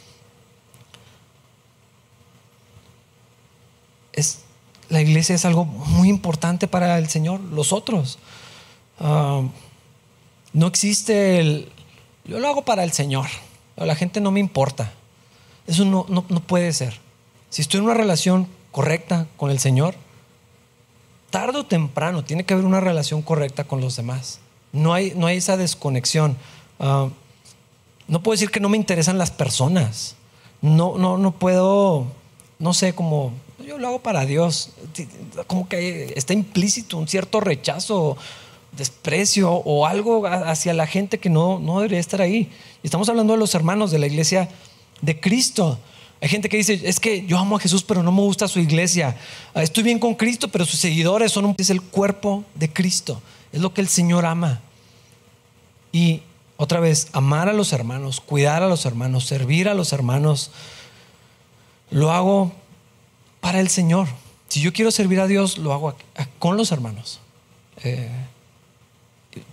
Es, 4.12 4.42
la 4.90 5.00
iglesia 5.00 5.34
es 5.34 5.44
algo 5.44 5.64
muy 5.64 6.08
importante 6.08 6.68
para 6.68 6.96
el 6.98 7.08
Señor, 7.08 7.40
los 7.40 7.72
otros. 7.72 8.20
Ah, 9.00 9.42
no 10.52 10.68
existe 10.68 11.40
el, 11.40 11.72
yo 12.26 12.38
lo 12.38 12.46
hago 12.46 12.64
para 12.64 12.84
el 12.84 12.92
Señor. 12.92 13.26
La 13.74 13.96
gente 13.96 14.20
no 14.20 14.30
me 14.30 14.38
importa. 14.38 14.92
Eso 15.66 15.84
no, 15.84 16.06
no, 16.08 16.22
puede 16.44 16.72
ser. 16.72 17.00
Si 17.50 17.60
estoy 17.60 17.78
en 17.78 17.86
una 17.86 17.94
relación 17.94 18.46
correcta 18.70 19.26
con 19.36 19.50
el 19.50 19.58
Señor, 19.58 19.96
tarde 21.32 21.58
o 21.58 21.66
temprano 21.66 22.22
tiene 22.22 22.44
que 22.44 22.54
haber 22.54 22.66
una 22.66 22.78
relación 22.78 23.22
correcta 23.22 23.64
con 23.64 23.80
los 23.80 23.96
demás. 23.96 24.38
No 24.70 24.94
hay, 24.94 25.14
no 25.16 25.26
hay 25.26 25.38
esa 25.38 25.56
desconexión. 25.56 26.36
Ah, 26.78 27.08
no 28.06 28.22
puedo 28.22 28.34
decir 28.34 28.50
que 28.50 28.60
no 28.60 28.68
me 28.68 28.76
interesan 28.76 29.18
las 29.18 29.32
personas. 29.32 30.14
No, 30.60 30.96
no, 30.98 31.18
no 31.18 31.32
puedo, 31.32 32.06
no 32.60 32.74
sé, 32.74 32.94
como 32.94 33.32
yo 33.66 33.78
lo 33.78 33.88
hago 33.88 33.98
para 34.00 34.26
Dios. 34.26 34.70
Como 35.48 35.68
que 35.68 36.12
está 36.16 36.34
implícito 36.34 36.98
un 36.98 37.08
cierto 37.08 37.40
rechazo 37.40 38.16
desprecio 38.76 39.50
o 39.52 39.86
algo 39.86 40.26
hacia 40.26 40.72
la 40.72 40.86
gente 40.86 41.18
que 41.18 41.30
no, 41.30 41.58
no 41.58 41.78
debería 41.78 41.98
estar 41.98 42.20
ahí. 42.20 42.50
Y 42.82 42.86
estamos 42.86 43.08
hablando 43.08 43.32
de 43.32 43.38
los 43.38 43.54
hermanos 43.54 43.90
de 43.90 43.98
la 43.98 44.06
iglesia 44.06 44.48
de 45.00 45.18
Cristo. 45.18 45.78
Hay 46.22 46.28
gente 46.28 46.48
que 46.48 46.56
dice, 46.56 46.80
es 46.84 47.00
que 47.00 47.26
yo 47.26 47.36
amo 47.36 47.56
a 47.56 47.58
Jesús, 47.58 47.82
pero 47.82 48.00
no 48.04 48.12
me 48.12 48.20
gusta 48.20 48.46
su 48.46 48.60
iglesia. 48.60 49.16
Estoy 49.56 49.82
bien 49.82 49.98
con 49.98 50.14
Cristo, 50.14 50.46
pero 50.46 50.64
sus 50.64 50.78
seguidores 50.78 51.32
son 51.32 51.56
es 51.58 51.68
el 51.68 51.82
cuerpo 51.82 52.44
de 52.54 52.72
Cristo. 52.72 53.20
Es 53.52 53.60
lo 53.60 53.74
que 53.74 53.80
el 53.80 53.88
Señor 53.88 54.24
ama. 54.24 54.60
Y 55.90 56.22
otra 56.56 56.78
vez, 56.78 57.08
amar 57.12 57.48
a 57.48 57.52
los 57.52 57.72
hermanos, 57.72 58.20
cuidar 58.20 58.62
a 58.62 58.68
los 58.68 58.86
hermanos, 58.86 59.24
servir 59.24 59.68
a 59.68 59.74
los 59.74 59.92
hermanos, 59.92 60.52
lo 61.90 62.12
hago 62.12 62.52
para 63.40 63.58
el 63.58 63.68
Señor. 63.68 64.06
Si 64.46 64.60
yo 64.60 64.72
quiero 64.72 64.92
servir 64.92 65.18
a 65.18 65.26
Dios, 65.26 65.58
lo 65.58 65.72
hago 65.72 65.96
con 66.38 66.56
los 66.56 66.70
hermanos. 66.70 67.18
Eh, 67.82 68.08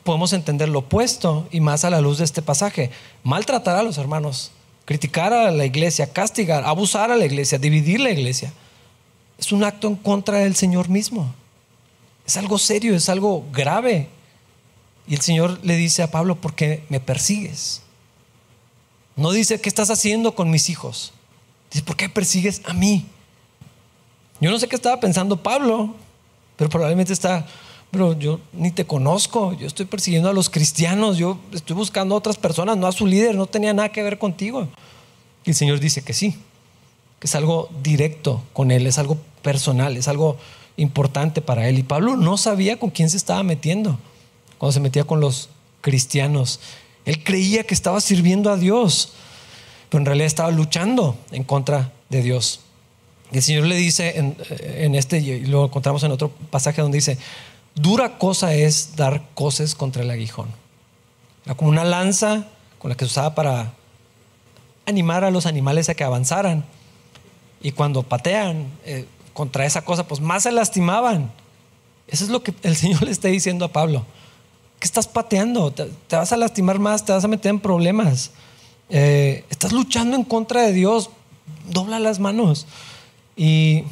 podemos 0.03 0.34
entender 0.34 0.69
lo 0.69 0.79
opuesto 0.79 1.47
y 1.49 1.62
más 1.62 1.84
a 1.84 1.89
la 1.89 1.99
luz 1.99 2.19
de 2.19 2.25
este 2.25 2.43
pasaje. 2.43 2.91
Maltratar 3.23 3.75
a 3.75 3.82
los 3.82 3.97
hermanos, 3.97 4.51
criticar 4.89 5.32
a 5.34 5.52
la 5.52 5.65
iglesia, 5.65 6.12
castigar, 6.12 6.63
abusar 6.65 7.12
a 7.12 7.15
la 7.15 7.23
iglesia, 7.23 7.60
dividir 7.60 7.99
la 7.99 8.10
iglesia. 8.10 8.52
Es 9.38 9.52
un 9.52 9.63
acto 9.63 9.88
en 9.88 9.95
contra 9.95 10.39
del 10.39 10.56
Señor 10.56 10.89
mismo. 10.89 11.32
Es 12.25 12.38
algo 12.38 12.58
serio, 12.58 12.95
es 12.95 13.08
algo 13.08 13.45
grave. 13.52 14.10
Y 15.08 15.13
el 15.13 15.21
Señor 15.21 15.60
le 15.62 15.75
dice 15.75 16.02
a 16.02 16.10
Pablo, 16.10 16.38
¿por 16.38 16.56
qué 16.56 16.86
me 16.89 16.99
persigues? 16.99 17.84
No 19.15 19.32
dice, 19.32 19.62
¿qué 19.62 19.69
estás 19.69 19.91
haciendo 19.91 20.34
con 20.34 20.49
mis 20.49 20.71
hijos? 20.71 21.13
Dice, 21.69 21.86
¿por 21.86 21.95
qué 21.95 22.10
persigues 22.10 22.63
a 22.65 22.73
mí? 22.73 23.06
Yo 24.41 24.49
no 24.49 24.58
sé 24.58 24.67
qué 24.67 24.75
estaba 24.75 24.99
pensando 24.99 25.43
Pablo, 25.43 25.93
pero 26.56 26.67
probablemente 26.67 27.13
está 27.13 27.45
pero 27.91 28.17
yo 28.17 28.39
ni 28.54 28.71
te 28.71 28.86
conozco, 28.86 29.54
yo 29.54 29.65
estoy 29.65 29.86
persiguiendo 29.86 30.30
a 30.30 30.34
los 30.34 30.49
cristianos, 30.49 31.17
yo 31.17 31.39
estoy 31.54 31.75
buscando 31.75 32.13
a 32.13 32.17
otras 32.17 32.38
personas, 32.38 32.78
no 32.78 32.88
a 32.88 32.91
su 32.91 33.08
líder, 33.08 33.36
no 33.36 33.47
tenía 33.47 33.73
nada 33.73 33.89
que 33.89 34.04
ver 34.04 34.19
contigo. 34.19 34.67
Y 35.43 35.49
el 35.49 35.56
Señor 35.56 35.80
dice 35.80 36.04
que 36.04 36.13
sí, 36.13 36.36
que 37.19 37.28
es 37.28 37.36
algo 37.36 37.69
directo 37.82 38.43
con 38.54 38.71
Él, 38.71 38.86
es 38.86 38.99
algo 38.99 39.17
personal, 39.41 39.97
es 39.97 40.08
algo 40.08 40.38
importante 40.78 41.41
para 41.41 41.67
Él. 41.67 41.80
Y 41.80 41.84
Pablo 41.84 42.15
no 42.15 42.38
sabía 42.38 42.78
con 42.78 42.91
quién 42.91 43.10
se 43.10 43.17
estaba 43.17 43.41
metiendo 43.41 43.97
cuando 44.60 44.73
se 44.73 44.80
metía 44.80 45.06
con 45.06 45.19
los 45.19 45.49
cristianos. 45.82 46.60
Él 47.06 47.23
creía 47.23 47.63
que 47.63 47.73
estaba 47.73 48.02
sirviendo 48.02 48.52
a 48.52 48.58
Dios, 48.58 49.13
pero 49.89 50.02
en 50.02 50.06
realidad 50.06 50.28
estaba 50.28 50.52
luchando 50.52 51.17
en 51.32 51.43
contra 51.43 51.91
de 52.10 52.21
Dios. 52.21 52.60
Y 53.32 53.38
el 53.38 53.43
Señor 53.43 53.65
le 53.65 53.75
dice 53.75 54.17
en, 54.17 54.36
en 54.49 54.95
este, 54.95 55.19
y 55.19 55.45
lo 55.45 55.65
encontramos 55.65 56.04
en 56.04 56.12
otro 56.12 56.30
pasaje 56.30 56.82
donde 56.82 56.97
dice, 56.97 57.17
Dura 57.82 58.18
cosa 58.18 58.54
es 58.54 58.98
dar 58.98 59.24
cosas 59.36 59.74
contra 59.74 60.04
el 60.04 60.12
aguijón. 60.12 60.50
Era 61.46 61.56
como 61.56 61.70
una 61.70 61.86
lanza 61.86 62.46
con 62.78 62.89
la 62.89 62.98
que 62.98 63.06
se 63.06 63.12
usaba 63.12 63.36
para 63.36 63.72
animar 64.86 65.24
a 65.24 65.32
los 65.32 65.46
animales 65.46 65.88
a 65.88 65.96
que 65.96 66.04
avanzaran. 66.04 66.65
Y 67.62 67.72
cuando 67.72 68.04
patean 68.04 68.68
eh, 68.84 69.06
contra 69.32 69.65
esa 69.65 69.86
cosa, 69.86 70.06
pues 70.06 70.20
más 70.20 70.44
se 70.44 70.52
lastimaban. 70.52 71.32
Eso 72.10 72.26
es 72.26 72.30
lo 72.30 72.44
que 72.44 72.54
el 72.64 72.76
Señor 72.76 73.03
le 73.03 73.12
está 73.12 73.30
diciendo 73.30 73.64
a 73.64 73.70
Pablo. 73.70 74.06
¿Qué 74.80 74.86
estás 74.86 75.08
pateando? 75.08 75.72
Te, 75.72 75.89
vas 76.12 76.34
a 76.34 76.38
lastimar 76.38 76.80
más, 76.80 77.06
te 77.06 77.14
vas 77.14 77.24
a 77.24 77.30
meter 77.30 77.49
en 77.49 77.62
problemas. 77.62 78.32
Eh, 78.89 79.45
estás 79.49 79.72
luchando 79.72 80.18
en 80.18 80.26
contra 80.26 80.64
de 80.64 80.74
Dios. 80.74 81.12
Dobla 81.70 81.99
las 81.99 82.20
manos. 82.20 82.68
Y 83.38 83.86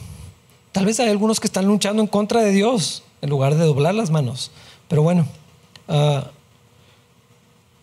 tal 0.74 0.86
vez 0.86 1.00
hay 1.00 1.08
algunos 1.08 1.40
que 1.40 1.48
están 1.48 1.68
luchando 1.68 2.02
en 2.02 2.08
contra 2.10 2.42
de 2.42 2.52
Dios 2.52 3.04
en 3.22 3.30
lugar 3.30 3.56
de 3.56 3.66
doblar 3.66 3.96
las 3.96 4.10
manos. 4.10 4.52
Pero 4.88 5.04
bueno, 5.04 5.26
ah, 5.88 6.32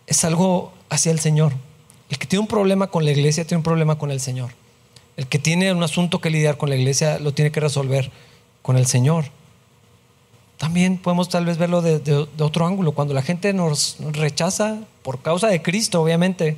es 0.07 0.23
algo 0.23 0.71
hacia 0.89 1.11
el 1.11 1.19
Señor. 1.19 1.53
El 2.09 2.17
que 2.17 2.27
tiene 2.27 2.41
un 2.41 2.47
problema 2.47 2.87
con 2.87 3.05
la 3.05 3.11
iglesia 3.11 3.45
tiene 3.45 3.59
un 3.59 3.63
problema 3.63 3.97
con 3.97 4.11
el 4.11 4.19
Señor. 4.19 4.51
El 5.17 5.27
que 5.27 5.39
tiene 5.39 5.71
un 5.71 5.83
asunto 5.83 6.19
que 6.19 6.29
lidiar 6.29 6.57
con 6.57 6.69
la 6.69 6.75
iglesia 6.75 7.19
lo 7.19 7.33
tiene 7.33 7.51
que 7.51 7.59
resolver 7.59 8.11
con 8.61 8.77
el 8.77 8.85
Señor. 8.85 9.25
También 10.57 10.97
podemos 10.97 11.29
tal 11.29 11.45
vez 11.45 11.57
verlo 11.57 11.81
de, 11.81 12.27
otro 12.39 12.65
ángulo. 12.65 12.93
Cuando 12.93 13.13
la 13.13 13.21
gente 13.21 13.53
nos 13.53 13.97
rechaza 14.11 14.79
por 15.03 15.21
causa 15.21 15.47
de 15.47 15.61
Cristo, 15.61 16.01
obviamente, 16.01 16.57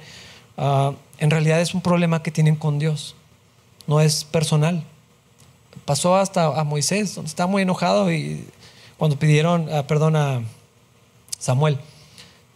ah, 0.58 0.94
en 1.20 1.32
realidad 1.32 1.62
es 1.62 1.74
un 1.74 1.82
problema 1.82 2.22
que 2.22 2.32
tienen 2.32 2.56
con 2.56 2.80
Dios. 2.80 3.16
No 3.88 4.02
es 4.02 4.24
personal. 4.24 4.84
Pasó 5.86 6.16
hasta 6.16 6.60
a 6.60 6.64
Moisés, 6.64 7.16
donde 7.16 7.30
está 7.30 7.48
muy 7.48 7.62
enojado 7.62 8.12
y 8.12 8.46
cuando 8.98 9.18
pidieron 9.18 9.70
ah, 9.74 9.86
perdón 9.88 10.16
a 10.16 10.42
Samuel, 11.38 11.78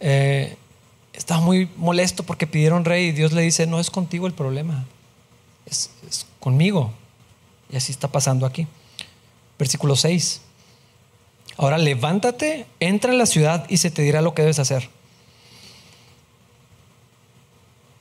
eh, 0.00 0.56
estaba 1.12 1.40
muy 1.40 1.68
molesto 1.76 2.22
porque 2.22 2.46
pidieron 2.46 2.84
rey 2.84 3.06
y 3.06 3.12
Dios 3.12 3.32
le 3.32 3.42
dice, 3.42 3.66
no 3.66 3.78
es 3.78 3.90
contigo 3.90 4.26
el 4.26 4.32
problema, 4.32 4.84
es, 5.66 5.90
es 6.08 6.26
conmigo. 6.40 6.92
Y 7.70 7.76
así 7.76 7.92
está 7.92 8.08
pasando 8.08 8.44
aquí. 8.44 8.66
Versículo 9.58 9.96
6. 9.96 10.40
Ahora 11.56 11.78
levántate, 11.78 12.66
entra 12.80 13.12
en 13.12 13.18
la 13.18 13.26
ciudad 13.26 13.66
y 13.68 13.76
se 13.76 13.90
te 13.90 14.02
dirá 14.02 14.20
lo 14.22 14.34
que 14.34 14.42
debes 14.42 14.58
hacer. 14.58 14.88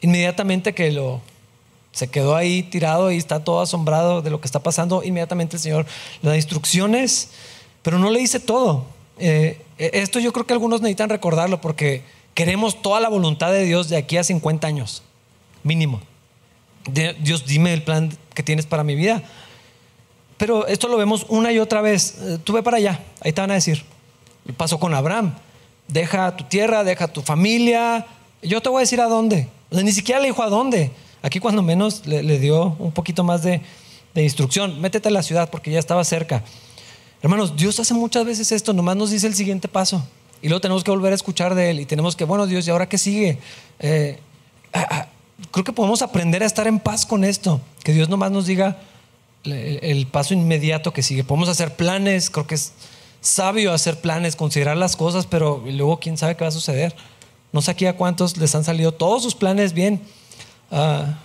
Inmediatamente 0.02 0.74
que 0.74 0.92
lo 0.92 1.22
se 1.92 2.10
quedó 2.10 2.36
ahí 2.36 2.64
tirado 2.64 3.12
y 3.12 3.18
está 3.18 3.44
todo 3.44 3.62
asombrado 3.62 4.22
de 4.22 4.30
lo 4.30 4.40
que 4.40 4.48
está 4.48 4.60
pasando, 4.60 5.04
inmediatamente 5.04 5.58
el 5.58 5.62
Señor 5.62 5.86
le 6.22 6.30
da 6.30 6.36
instrucciones, 6.36 7.32
pero 7.82 8.00
no 8.00 8.10
le 8.10 8.20
dice 8.20 8.40
todo. 8.40 8.86
Eh, 9.18 9.62
esto 9.78 10.20
yo 10.20 10.32
creo 10.34 10.46
que 10.46 10.54
algunos 10.54 10.82
necesitan 10.82 11.10
recordarlo 11.10 11.62
porque 11.62 12.04
queremos 12.34 12.82
toda 12.82 13.00
la 13.00 13.10
voluntad 13.10 13.52
de 13.52 13.66
Dios 13.66 13.90
de 13.90 13.98
aquí 13.98 14.18
a 14.18 14.24
50 14.24 14.68
años, 14.68 15.04
mínimo. 15.64 16.02
Dios, 16.86 17.46
dime 17.46 17.74
el 17.74 17.84
plan 17.84 18.16
que 18.34 18.44
tienes 18.44 18.66
para 18.66 18.84
mi 18.84 18.96
vida. 18.96 19.22
Pero 20.38 20.66
esto 20.66 20.88
lo 20.88 20.98
vemos 20.98 21.26
una 21.30 21.52
y 21.52 21.60
otra 21.60 21.82
vez. 21.82 22.18
Eh, 22.20 22.38
tú 22.44 22.54
ve 22.54 22.64
para 22.64 22.78
allá, 22.78 23.00
ahí 23.22 23.32
te 23.32 23.42
van 23.42 23.52
a 23.52 23.56
decir. 23.56 23.84
Pasó 24.58 24.80
con 24.80 24.94
Abraham. 24.94 25.36
Deja 25.88 26.36
tu 26.36 26.46
tierra, 26.46 26.84
deja 26.84 27.08
tu 27.08 27.22
familia. 27.22 28.08
Yo 28.42 28.62
te 28.62 28.70
voy 28.70 28.80
a 28.80 28.82
decir 28.82 29.02
a 29.02 29.06
dónde. 29.06 29.48
ni 29.70 29.92
siquiera 29.92 30.20
le 30.20 30.28
dijo 30.28 30.42
a 30.42 30.50
dónde. 30.50 30.92
Aquí 31.22 31.40
cuando 31.40 31.62
menos 31.62 32.08
le, 32.08 32.40
dio 32.40 32.76
un 32.80 32.92
poquito 32.92 33.24
más 33.24 33.44
de, 33.44 33.62
de, 34.16 34.24
instrucción. 34.24 34.82
Métete 34.82 35.10
a 35.10 35.12
la 35.12 35.22
ciudad 35.22 35.50
porque 35.52 35.70
ya 35.70 35.78
estaba 35.78 36.04
cerca. 36.04 36.44
Hermanos, 37.22 37.56
Dios 37.56 37.80
hace 37.80 37.94
muchas 37.94 38.26
veces 38.26 38.52
esto. 38.52 38.74
Nomás 38.74 38.96
nos 38.96 39.12
dice 39.12 39.28
el 39.28 39.36
siguiente 39.36 39.68
paso. 39.68 40.04
Y 40.42 40.48
luego 40.48 40.62
tenemos 40.62 40.84
que 40.84 40.92
volver 40.92 41.12
a 41.12 41.16
escuchar 41.16 41.54
de 41.54 41.70
Él. 41.70 41.80
Y 41.80 41.86
tenemos 41.86 42.16
que, 42.16 42.24
bueno, 42.24 42.48
Dios, 42.48 42.68
¿y 42.68 42.72
ahora 42.72 42.90
qué 42.90 42.98
sigue? 42.98 43.38
Eh, 43.80 44.20
creo 45.52 45.64
que 45.64 45.74
podemos 45.74 46.02
aprender 46.02 46.42
a 46.44 46.46
estar 46.46 46.68
en 46.68 46.80
paz 46.80 47.06
con 47.06 47.24
esto. 47.24 47.62
Que 47.84 47.94
Dios 47.94 48.10
nomás 48.10 48.32
nos 48.32 48.48
diga 48.48 48.78
el, 49.44 50.08
paso 50.08 50.34
inmediato 50.34 50.94
que 50.94 51.04
sigue. 51.04 51.24
Podemos 51.24 51.50
hacer 51.50 51.76
planes, 51.76 52.30
creo 52.30 52.48
que 52.48 52.56
es 52.56 52.74
sabio 53.22 53.72
hacer 53.74 54.00
planes, 54.00 54.36
considerar 54.36 54.78
las 54.78 54.96
cosas, 54.96 55.28
pero 55.28 55.64
luego 55.66 56.00
quién 56.00 56.18
sabe 56.18 56.36
qué 56.36 56.44
va 56.44 56.50
a 56.50 56.52
suceder. 56.52 56.96
No 57.52 57.62
sé 57.62 57.72
aquí 57.72 57.86
a 57.86 57.96
cuántos 57.96 58.38
les 58.38 58.56
han 58.56 58.64
salido 58.64 58.94
todos 58.94 59.24
sus 59.24 59.36
planes 59.36 59.74
bien. 59.74 60.02
Ah, 60.72 61.20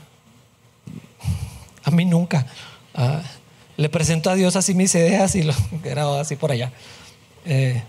a 1.84 1.90
mí 1.90 2.04
nunca. 2.04 2.46
Ah, 2.94 3.22
le 3.76 3.88
presento 3.88 4.30
a 4.30 4.34
Dios 4.34 4.56
así 4.56 4.74
mis 4.74 4.94
ideas 4.94 5.34
y 5.34 5.42
lo 5.42 5.54
era 5.84 6.20
así 6.20 6.36
por 6.36 6.52
allá. 6.52 6.72
Eh, 7.44 7.82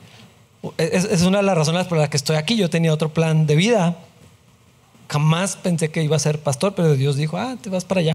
es, 0.78 1.06
es, 1.06 1.22
una 1.22 1.38
de 1.38 1.44
las 1.44 1.58
razones 1.58 1.88
por 1.88 1.98
las 1.98 2.10
que 2.10 2.18
estoy 2.18 2.36
aquí. 2.36 2.58
Yo 2.58 2.70
tenía 2.70 2.94
otro 2.94 3.14
plan 3.14 3.48
de 3.48 3.56
vida. 3.56 3.98
Jamás 5.10 5.56
pensé 5.56 5.90
que 5.90 6.04
iba 6.04 6.16
a 6.16 6.20
ser 6.20 6.40
pastor, 6.40 6.76
pero 6.76 6.96
Dios 6.96 7.16
dijo, 7.16 7.38
ah, 7.38 7.56
te 7.62 7.70
vas 7.70 7.86
para 7.86 8.02
allá 8.02 8.14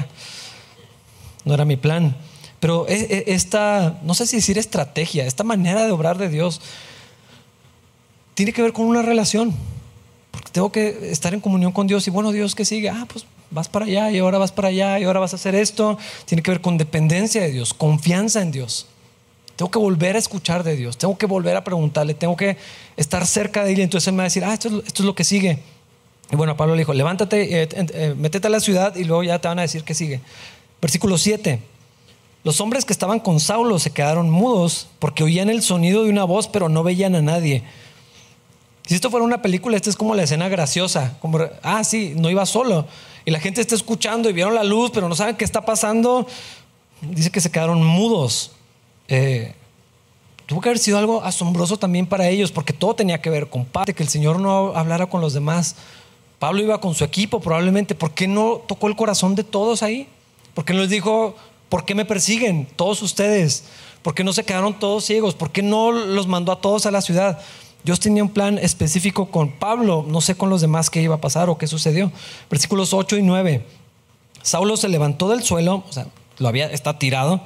no 1.45 1.55
era 1.55 1.65
mi 1.65 1.77
plan. 1.77 2.17
Pero 2.61 2.87
e, 2.89 2.95
e, 2.95 3.35
esta, 3.35 3.99
no 4.03 4.15
sé 4.15 4.27
si 4.27 4.37
decir 4.37 4.59
estrategia, 4.59 5.27
esta 5.27 5.45
manera 5.45 5.85
de 5.85 5.93
obrar 5.93 6.19
de 6.19 6.29
Dios, 6.29 6.61
tiene 8.35 8.53
que 8.53 8.63
ver 8.63 8.73
con 8.73 8.87
una 8.87 9.03
relación. 9.03 9.55
Porque 10.31 10.51
tengo 10.51 10.73
que 10.73 11.11
estar 11.11 11.35
en 11.35 11.41
comunión 11.41 11.73
con 11.73 11.87
Dios 11.87 12.07
y 12.07 12.11
bueno, 12.11 12.33
Dios 12.33 12.55
que 12.55 12.65
sigue, 12.65 12.89
ah, 12.89 13.07
pues 13.11 13.27
vas 13.53 13.69
para 13.69 13.85
allá 13.85 14.11
y 14.11 14.19
ahora 14.19 14.39
vas 14.39 14.51
para 14.51 14.69
allá 14.69 14.99
y 14.99 15.05
ahora 15.05 15.21
vas 15.21 15.33
a 15.33 15.37
hacer 15.37 15.55
esto. 15.55 15.99
Tiene 16.25 16.43
que 16.43 16.51
ver 16.51 16.61
con 16.61 16.79
dependencia 16.79 17.43
de 17.43 17.51
Dios, 17.51 17.75
confianza 17.75 18.43
en 18.43 18.51
Dios. 18.51 18.87
Tengo 19.57 19.71
que 19.71 19.79
volver 19.79 20.17
a 20.17 20.19
escuchar 20.19 20.65
de 20.65 20.75
Dios, 20.77 20.97
tengo 20.97 21.17
que 21.17 21.27
volver 21.27 21.57
a 21.57 21.63
preguntarle, 21.63 22.15
tengo 22.15 22.37
que 22.37 22.57
estar 22.97 23.27
cerca 23.27 23.65
de 23.65 23.75
Él 23.75 23.81
entonces 23.81 24.09
Él 24.09 24.15
me 24.15 24.19
va 24.19 24.25
a 24.25 24.27
decir, 24.27 24.45
ah, 24.45 24.55
esto 24.55 24.69
es, 24.69 24.87
esto 24.87 25.03
es 25.03 25.07
lo 25.07 25.15
que 25.15 25.25
sigue. 25.25 25.59
Y 26.31 26.37
bueno, 26.37 26.57
Pablo 26.57 26.75
le 26.75 26.81
dijo, 26.81 26.95
levántate, 26.95 27.63
eh, 27.63 27.69
eh, 27.71 28.15
métete 28.17 28.47
a 28.47 28.51
la 28.51 28.61
ciudad 28.61 28.97
y 28.97 29.05
luego 29.05 29.23
ya 29.23 29.39
te 29.39 29.49
van 29.49 29.59
a 29.59 29.63
decir 29.63 29.85
que 29.85 29.95
sigue. 29.95 30.21
Versículo 30.81 31.19
7. 31.19 31.61
Los 32.45 32.61
hombres 32.61 32.85
que 32.85 32.93
estaban 32.93 33.21
con 33.21 33.39
Saulo 33.39 33.79
se 33.79 33.93
quedaron 33.93 34.31
mudos 34.31 34.89
porque 34.99 35.23
oían 35.23 35.51
el 35.51 35.63
sonido 35.63 36.05
de 36.05 36.11
una 36.11 36.25
voz, 36.25 36.49
pero 36.49 36.69
no 36.69 36.83
veían 36.83 37.15
a 37.15 37.23
nadie. 37.23 37.63
Si 38.87 38.95
esto 38.95 39.11
fuera 39.11 39.25
una 39.25 39.43
película, 39.43 39.77
esta 39.77 39.91
es 39.91 39.97
como 39.97 40.15
la 40.15 40.25
escena 40.25 40.49
graciosa. 40.49 41.17
Como, 41.21 41.39
ah, 41.63 41.85
sí, 41.85 42.15
no 42.17 42.31
iba 42.31 42.45
solo. 42.47 42.87
Y 43.25 43.31
la 43.31 43.41
gente 43.41 43.61
está 43.61 43.75
escuchando 43.75 44.29
y 44.29 44.33
vieron 44.33 44.55
la 44.55 44.65
luz, 44.65 44.91
pero 44.93 45.09
no 45.09 45.15
saben 45.15 45.37
qué 45.37 45.45
está 45.45 45.65
pasando. 45.65 46.27
Dice 47.01 47.31
que 47.31 47.41
se 47.41 47.51
quedaron 47.51 47.85
mudos. 47.85 48.53
Eh, 49.09 49.55
tuvo 50.47 50.61
que 50.61 50.69
haber 50.69 50.79
sido 50.79 50.99
algo 50.99 51.23
asombroso 51.23 51.79
también 51.79 52.07
para 52.07 52.29
ellos, 52.29 52.53
porque 52.53 52.73
todo 52.73 52.95
tenía 52.95 53.21
que 53.21 53.31
ver 53.31 53.49
con 53.49 53.65
parte, 53.65 53.95
que 53.95 54.03
el 54.03 54.09
Señor 54.09 54.41
no 54.41 54.75
hablara 54.75 55.07
con 55.07 55.21
los 55.21 55.35
demás. 55.35 55.77
Pablo 56.39 56.63
iba 56.63 56.81
con 56.81 56.95
su 56.95 57.05
equipo 57.05 57.41
probablemente. 57.41 57.95
¿Por 57.95 58.13
qué 58.13 58.27
no 58.27 58.63
tocó 58.67 58.89
el 58.89 58.97
corazón 58.97 59.35
de 59.35 59.45
todos 59.45 59.83
ahí? 59.83 60.09
¿Por 60.55 60.65
qué 60.65 60.73
no 60.73 60.81
les 60.81 60.91
dijo, 60.91 61.37
¿por 61.69 61.85
qué 61.85 61.95
me 61.95 62.05
persiguen 62.05 62.67
todos 62.77 63.03
ustedes? 63.03 63.65
¿Por 64.03 64.15
qué 64.15 64.25
no 64.25 64.33
se 64.33 64.45
quedaron 64.45 64.79
todos 64.79 65.05
ciegos? 65.05 65.35
¿Por 65.35 65.53
qué 65.53 65.63
no 65.63 65.93
los 65.93 66.27
mandó 66.27 66.51
a 66.51 66.61
todos 66.61 66.87
a 66.87 66.91
la 66.91 67.01
ciudad? 67.01 67.41
Dios 67.85 68.01
tenía 68.01 68.23
un 68.23 68.31
plan 68.31 68.59
específico 68.59 69.31
con 69.31 69.51
Pablo, 69.51 70.05
no 70.07 70.21
sé 70.21 70.37
con 70.37 70.51
los 70.51 70.61
demás 70.61 70.91
qué 70.91 71.03
iba 71.03 71.17
a 71.17 71.21
pasar 71.21 71.51
o 71.51 71.59
qué 71.59 71.67
sucedió. 71.67 72.13
Versículos 72.49 72.95
8 72.95 73.17
y 73.17 73.23
9. 73.23 73.67
Saulo 74.43 74.77
se 74.77 74.89
levantó 74.89 75.29
del 75.29 75.43
suelo, 75.43 75.85
o 75.89 75.93
sea, 75.93 76.07
lo 76.39 76.49
había, 76.49 76.71
está 76.71 76.99
tirado, 76.99 77.41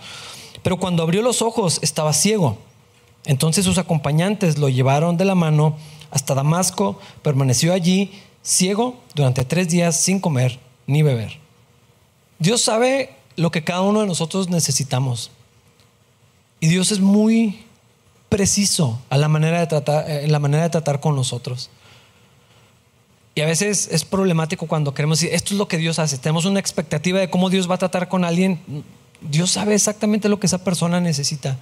pero 0.62 0.78
cuando 0.78 1.03
abrió 1.03 1.22
los 1.22 1.43
ojos 1.43 1.78
estaba 1.82 2.12
ciego. 2.12 2.59
Entonces 3.24 3.64
sus 3.64 3.78
acompañantes 3.78 4.59
lo 4.59 4.68
llevaron 4.68 5.16
de 5.16 5.24
la 5.24 5.34
mano 5.34 5.76
hasta 6.11 6.34
Damasco, 6.34 6.99
permaneció 7.22 7.72
allí 7.72 8.12
ciego 8.43 8.97
durante 9.14 9.45
tres 9.45 9.68
días 9.68 10.01
sin 10.01 10.20
comer 10.20 10.61
ni 10.87 11.03
beber. 11.03 11.39
Dios 12.39 12.61
sabe 12.61 13.14
lo 13.37 13.51
que 13.51 13.64
cada 13.64 13.82
uno 13.82 14.01
de 14.01 14.07
nosotros 14.07 14.49
necesitamos. 14.49 15.30
Y 16.61 16.68
Dios 16.68 16.93
es 16.93 17.01
muy 17.01 17.64
preciso 18.29 19.01
a 19.11 19.16
la 19.16 19.29
manera 19.29 19.61
de 19.61 19.66
tratar, 19.66 20.11
en 20.11 20.33
la 20.33 20.39
manera 20.39 20.64
de 20.64 20.70
tratar 20.70 21.01
con 21.01 21.14
nosotros. 21.14 21.70
Y 23.35 23.43
a 23.43 23.47
veces 23.47 23.89
es 23.93 24.05
problemático 24.05 24.66
cuando 24.66 24.95
queremos 24.95 25.20
decir, 25.20 25.35
esto 25.35 25.53
es 25.53 25.59
lo 25.59 25.68
que 25.68 25.77
Dios 25.77 25.99
hace. 25.99 26.16
Tenemos 26.16 26.47
una 26.47 26.59
expectativa 26.59 27.20
de 27.20 27.29
cómo 27.29 27.51
Dios 27.51 27.68
va 27.70 27.74
a 27.74 27.79
tratar 27.79 28.09
con 28.09 28.24
alguien. 28.24 28.61
Dios 29.20 29.51
sabe 29.51 29.74
exactamente 29.74 30.29
lo 30.31 30.41
que 30.41 30.47
esa 30.47 30.64
persona 30.64 31.01
necesita. 31.01 31.59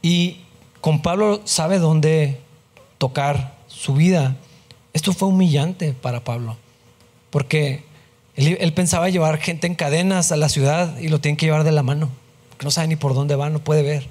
Y 0.00 0.38
con 0.80 1.02
Pablo 1.02 1.40
sabe 1.44 1.78
dónde 1.78 2.40
tocar 2.98 3.56
su 3.66 3.94
vida. 3.94 4.36
Esto 4.92 5.12
fue 5.12 5.28
humillante 5.28 5.92
para 5.92 6.22
Pablo. 6.22 6.56
Porque 7.30 7.82
él, 8.36 8.72
pensaba 8.72 9.08
llevar 9.08 9.38
gente 9.38 9.66
en 9.66 9.74
cadenas 9.74 10.32
a 10.32 10.36
la 10.36 10.48
ciudad 10.48 10.98
y 10.98 11.08
lo 11.08 11.20
tienen 11.20 11.36
que 11.36 11.46
llevar 11.46 11.64
de 11.64 11.72
la 11.72 11.82
mano, 11.82 12.10
que 12.58 12.64
no 12.64 12.70
sabe 12.70 12.88
ni 12.88 12.96
por 12.96 13.14
dónde 13.14 13.36
va, 13.36 13.50
no 13.50 13.58
puede 13.58 13.82
ver. 13.82 14.06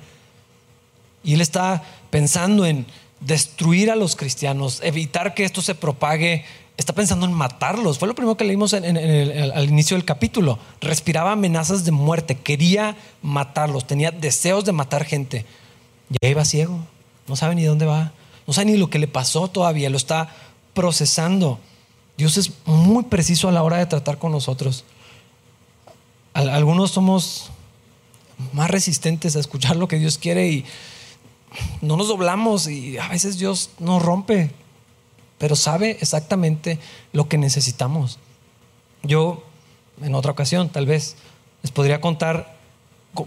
Y 1.24 1.34
él 1.34 1.42
está 1.42 1.84
pensando 2.10 2.66
en 2.66 2.86
destruir 3.20 3.92
a 3.92 3.96
los 3.96 4.16
cristianos, 4.16 4.80
evitar 4.84 5.34
que 5.34 5.44
esto 5.44 5.62
se 5.62 5.76
propague, 5.76 6.46
está 6.78 6.94
pensando 6.94 7.26
en 7.26 7.34
matarlos. 7.34 8.00
Fue 8.00 8.08
lo 8.08 8.16
primero 8.16 8.38
que 8.38 8.46
leímos 8.46 8.74
al 8.74 9.66
inicio 9.66 9.98
del 9.98 10.06
capítulo. 10.06 10.60
Respiraba 10.80 11.34
amenazas 11.34 11.84
de 11.84 11.92
muerte, 11.92 12.38
quería 12.38 12.96
matarlos, 13.22 13.86
tenía 13.86 14.12
deseos 14.12 14.66
de 14.66 14.72
matar 14.72 15.04
gente. 15.04 15.46
Ya 16.22 16.30
iba 16.30 16.46
ciego, 16.46 16.80
no 17.28 17.36
sabe 17.36 17.56
ni 17.56 17.64
dónde 17.64 17.86
va, 17.86 18.14
no 18.48 18.54
sabe 18.54 18.72
ni 18.72 18.78
lo 18.78 18.90
que 18.90 19.00
le 19.00 19.08
pasó 19.08 19.48
todavía, 19.50 19.90
lo 19.90 19.98
está 19.98 20.34
procesando. 20.74 21.60
Dios 22.18 22.38
es 22.38 22.52
muy 22.66 23.04
preciso 23.04 23.48
a 23.48 23.52
la 23.52 23.64
hora 23.64 23.78
de 23.78 23.86
tratar 23.86 24.18
con 24.18 24.32
nosotros. 24.32 24.86
Algunos 26.34 26.92
somos 26.92 27.52
más 28.54 28.70
resistentes 28.72 29.36
a 29.36 29.40
escuchar 29.40 29.76
lo 29.76 29.88
que 29.88 30.00
Dios 30.00 30.18
quiere 30.18 30.50
y 30.50 30.66
no 31.82 31.98
nos 31.98 32.08
doblamos 32.08 32.68
y 32.68 32.98
a 32.98 33.08
veces 33.08 33.38
Dios 33.38 33.72
nos 33.80 34.02
rompe, 34.02 34.52
pero 35.38 35.56
sabe 35.56 35.98
exactamente 36.02 36.80
lo 37.14 37.28
que 37.28 37.38
necesitamos. 37.38 38.20
Yo, 39.04 39.44
en 40.02 40.16
otra 40.16 40.32
ocasión, 40.32 40.70
tal 40.70 40.86
vez, 40.86 41.16
les 41.64 41.72
podría 41.72 42.02
contar 42.02 42.58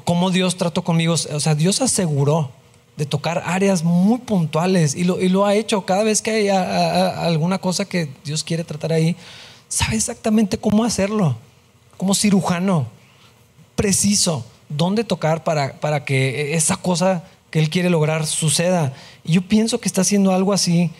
cómo 0.05 0.31
Dios 0.31 0.57
trató 0.57 0.83
conmigo. 0.83 1.14
O 1.14 1.41
sea, 1.41 1.55
Dios 1.55 1.81
aseguró 1.81 2.51
de 2.97 3.07
tocar 3.07 3.43
áreas 3.47 3.83
muy 3.83 4.18
puntuales 4.18 4.95
y 4.95 5.05
lo, 5.05 5.20
y 5.20 5.29
lo 5.29 5.47
ha 5.47 5.55
hecho 5.55 5.85
cada 5.87 6.05
vez 6.05 6.20
que 6.20 6.31
hay 6.31 6.49
alguna 6.49 7.59
cosa 7.59 7.87
que 7.87 8.09
Dios 8.25 8.45
quiere 8.45 8.64
tratar 8.64 8.93
ahí, 8.93 9.16
sabe 9.68 9.97
exactamente 9.97 10.59
cómo 10.59 10.85
hacerlo, 10.85 11.37
como 11.97 12.14
cirujano, 12.14 12.87
preciso, 13.75 14.45
dónde 14.68 15.05
tocar 15.05 15.43
para, 15.43 15.81
para 15.81 16.05
que 16.05 16.55
esa 16.55 16.77
cosa 16.77 17.25
que 17.53 17.61
Él 17.61 17.70
quiere 17.70 17.88
lograr 17.88 18.26
suceda. 18.26 18.92
Y 19.22 19.34
yo 19.34 19.42
pienso 19.42 19.78
que 19.78 19.86
está 19.86 20.00
haciendo 20.00 20.32
algo 20.32 20.53
así 20.53 20.90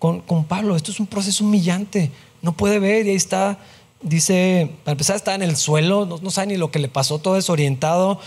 con, 0.00 0.20
con 0.22 0.42
Pablo. 0.42 0.74
Esto 0.74 0.90
es 0.90 0.98
un 0.98 1.06
proceso 1.06 1.44
humillante, 1.44 2.10
no 2.42 2.56
puede 2.56 2.80
ver 2.80 3.06
y 3.06 3.10
ahí 3.10 3.16
está, 3.16 3.58
dice, 4.02 4.72
para 4.82 4.94
empezar 4.94 5.14
está 5.14 5.36
en 5.36 5.42
el 5.42 5.56
suelo, 5.56 6.04
no, 6.04 6.18
no 6.20 6.32
sabe 6.32 6.48
ni 6.48 6.56
lo 6.56 6.72
que 6.72 6.80
le 6.80 6.88
pasó, 6.88 7.20
todo 7.20 7.34
desorientado, 7.34 8.18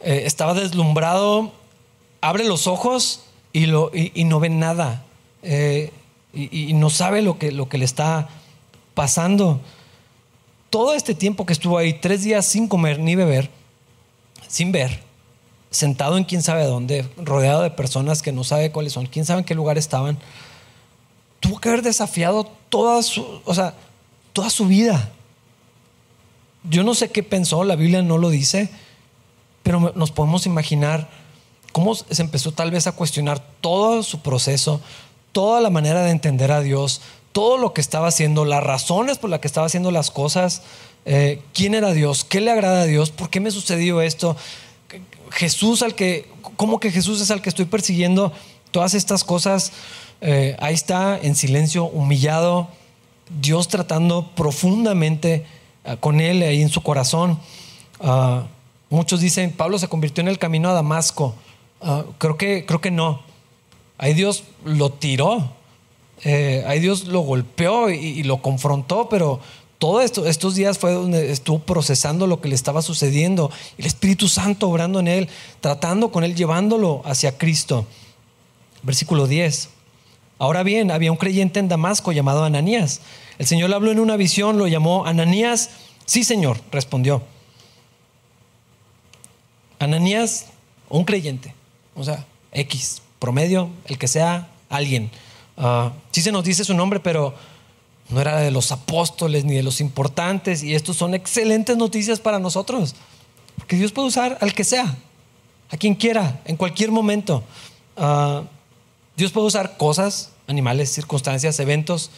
eh, 0.00 0.22
estaba 0.26 0.54
deslumbrado 0.54 1.50
abre 2.20 2.44
los 2.44 2.66
ojos 2.66 3.22
y, 3.52 3.66
lo, 3.66 3.90
y, 3.94 4.24
no 4.24 4.40
ve 4.40 4.48
nada. 4.48 5.04
Eh, 5.42 5.92
y, 6.34 6.72
no 6.74 6.90
sabe 6.90 7.22
lo 7.22 7.38
que, 7.38 7.52
lo 7.52 7.68
que 7.68 7.78
le 7.78 7.84
está 7.84 8.28
pasando. 8.94 9.60
Todo 10.70 10.94
este 10.94 11.14
tiempo 11.14 11.46
que 11.46 11.52
estuvo 11.52 11.78
ahí, 11.78 11.94
tres 11.94 12.22
días 12.22 12.44
sin 12.44 12.68
comer 12.68 12.98
ni 12.98 13.14
beber, 13.14 13.48
sin 14.48 14.72
ver, 14.72 15.02
sentado 15.76 16.16
en 16.16 16.24
quién 16.24 16.42
sabe 16.42 16.64
dónde, 16.64 17.08
rodeado 17.16 17.62
de 17.62 17.70
personas 17.70 18.22
que 18.22 18.32
no 18.32 18.44
sabe 18.44 18.72
cuáles 18.72 18.92
son, 18.92 19.06
quién 19.06 19.24
sabe 19.24 19.40
en 19.40 19.44
qué 19.44 19.54
lugar 19.54 19.78
estaban, 19.78 20.18
tuvo 21.40 21.60
que 21.60 21.68
haber 21.68 21.82
desafiado 21.82 22.50
todas, 22.68 23.16
o 23.18 23.54
sea, 23.54 23.74
toda 24.32 24.50
su 24.50 24.66
vida. 24.66 25.10
Yo 26.64 26.82
no 26.82 26.94
sé 26.94 27.10
qué 27.10 27.22
pensó, 27.22 27.62
la 27.64 27.76
Biblia 27.76 28.02
no 28.02 28.18
lo 28.18 28.30
dice, 28.30 28.70
pero 29.62 29.92
nos 29.94 30.10
podemos 30.10 30.46
imaginar 30.46 31.08
cómo 31.72 31.94
se 31.94 32.22
empezó 32.22 32.52
tal 32.52 32.70
vez 32.70 32.86
a 32.86 32.92
cuestionar 32.92 33.40
todo 33.60 34.02
su 34.02 34.20
proceso, 34.20 34.80
toda 35.32 35.60
la 35.60 35.70
manera 35.70 36.02
de 36.02 36.10
entender 36.10 36.50
a 36.50 36.60
Dios, 36.60 37.02
todo 37.32 37.58
lo 37.58 37.74
que 37.74 37.82
estaba 37.82 38.08
haciendo, 38.08 38.44
las 38.44 38.64
razones 38.64 39.18
por 39.18 39.28
las 39.28 39.40
que 39.40 39.46
estaba 39.46 39.66
haciendo 39.66 39.90
las 39.90 40.10
cosas, 40.10 40.62
eh, 41.04 41.42
quién 41.52 41.74
era 41.74 41.92
Dios, 41.92 42.24
qué 42.24 42.40
le 42.40 42.50
agrada 42.50 42.80
a 42.80 42.86
Dios, 42.86 43.10
por 43.10 43.28
qué 43.28 43.40
me 43.40 43.50
sucedió 43.50 44.00
esto, 44.00 44.36
Jesús 45.36 45.82
al 45.82 45.94
que, 45.94 46.28
cómo 46.56 46.80
que 46.80 46.90
Jesús 46.90 47.20
es 47.20 47.30
al 47.30 47.42
que 47.42 47.50
estoy 47.50 47.66
persiguiendo, 47.66 48.32
todas 48.70 48.94
estas 48.94 49.22
cosas, 49.22 49.72
eh, 50.22 50.56
ahí 50.60 50.74
está 50.74 51.18
en 51.22 51.36
silencio, 51.36 51.84
humillado, 51.84 52.68
Dios 53.40 53.68
tratando 53.68 54.30
profundamente 54.34 55.44
eh, 55.84 55.96
con 56.00 56.20
él 56.20 56.42
ahí 56.42 56.62
en 56.62 56.70
su 56.70 56.82
corazón. 56.82 57.38
Ah, 58.00 58.46
muchos 58.88 59.20
dicen, 59.20 59.52
Pablo 59.52 59.78
se 59.78 59.88
convirtió 59.88 60.22
en 60.22 60.28
el 60.28 60.38
camino 60.38 60.70
a 60.70 60.72
Damasco. 60.72 61.34
Ah, 61.82 62.04
creo, 62.16 62.38
que, 62.38 62.64
creo 62.64 62.80
que 62.80 62.90
no. 62.90 63.20
Ahí 63.98 64.14
Dios 64.14 64.44
lo 64.64 64.90
tiró, 64.90 65.52
eh, 66.24 66.64
ahí 66.66 66.80
Dios 66.80 67.06
lo 67.06 67.20
golpeó 67.20 67.90
y, 67.90 68.22
lo 68.22 68.40
confrontó, 68.40 69.08
pero 69.10 69.40
todos 69.78 70.04
esto, 70.04 70.26
estos 70.26 70.54
días 70.54 70.78
fue 70.78 70.92
donde 70.92 71.30
estuvo 71.30 71.58
procesando 71.58 72.26
lo 72.26 72.40
que 72.40 72.48
le 72.48 72.54
estaba 72.54 72.80
sucediendo. 72.80 73.50
El 73.76 73.86
Espíritu 73.86 74.28
Santo 74.28 74.68
obrando 74.68 75.00
en 75.00 75.08
él, 75.08 75.28
tratando 75.60 76.10
con 76.10 76.24
él, 76.24 76.34
llevándolo 76.34 77.02
hacia 77.04 77.36
Cristo. 77.36 77.86
Versículo 78.82 79.26
10. 79.26 79.68
Ahora 80.38 80.62
bien, 80.62 80.90
había 80.90 81.12
un 81.12 81.18
creyente 81.18 81.60
en 81.60 81.68
Damasco 81.68 82.12
llamado 82.12 82.44
Ananías. 82.44 83.00
El 83.38 83.46
Señor 83.46 83.68
le 83.68 83.76
habló 83.76 83.92
en 83.92 84.00
una 84.00 84.16
visión, 84.16 84.56
lo 84.56 84.66
llamó 84.66 85.04
Ananías. 85.04 85.70
Sí, 86.06 86.24
Señor, 86.24 86.58
respondió. 86.72 87.22
Ananías, 89.78 90.46
un 90.88 91.04
creyente, 91.04 91.52
o 91.94 92.02
sea, 92.02 92.24
X, 92.52 93.02
promedio, 93.18 93.68
el 93.86 93.98
que 93.98 94.08
sea, 94.08 94.48
alguien. 94.70 95.10
Uh, 95.56 95.90
sí 96.10 96.22
se 96.22 96.32
nos 96.32 96.44
dice 96.44 96.64
su 96.64 96.72
nombre, 96.72 96.98
pero 97.00 97.34
no 98.08 98.20
era 98.20 98.38
de 98.38 98.50
los 98.50 98.70
apóstoles 98.72 99.44
ni 99.44 99.54
de 99.54 99.62
los 99.62 99.80
importantes. 99.80 100.62
Y 100.62 100.74
estos 100.74 100.96
son 100.96 101.14
excelentes 101.14 101.76
noticias 101.76 102.20
para 102.20 102.38
nosotros. 102.38 102.94
Porque 103.56 103.76
Dios 103.76 103.92
puede 103.92 104.08
usar 104.08 104.38
al 104.40 104.54
que 104.54 104.64
sea, 104.64 104.96
a 105.70 105.76
quien 105.76 105.94
quiera, 105.94 106.40
en 106.44 106.56
cualquier 106.56 106.90
momento. 106.90 107.42
Ah, 107.96 108.44
Dios 109.16 109.32
puede 109.32 109.46
usar 109.46 109.76
cosas, 109.76 110.30
animales, 110.46 110.90
circunstancias, 110.90 111.58
eventos, 111.58 112.10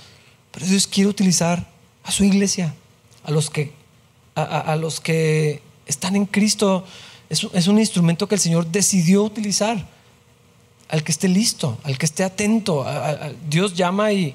pero 0.50 0.66
Dios 0.66 0.86
quiere 0.86 1.08
utilizar 1.08 1.66
a 2.02 2.10
su 2.10 2.24
iglesia, 2.24 2.74
a 3.24 3.30
los 3.30 3.50
que, 3.50 3.72
a, 4.34 4.76
los 4.76 5.00
que 5.00 5.62
están 5.86 6.16
en 6.16 6.26
Cristo. 6.26 6.84
Es, 7.30 7.46
es 7.52 7.66
un 7.68 7.78
instrumento 7.78 8.26
que 8.26 8.34
el 8.34 8.40
Señor 8.40 8.66
decidió 8.66 9.22
utilizar 9.22 9.86
al 10.88 11.04
que 11.04 11.12
esté 11.12 11.28
listo, 11.28 11.78
al 11.84 11.98
que 11.98 12.06
esté 12.06 12.24
atento. 12.24 12.84
Dios 13.48 13.74
llama 13.74 14.12
y 14.12 14.34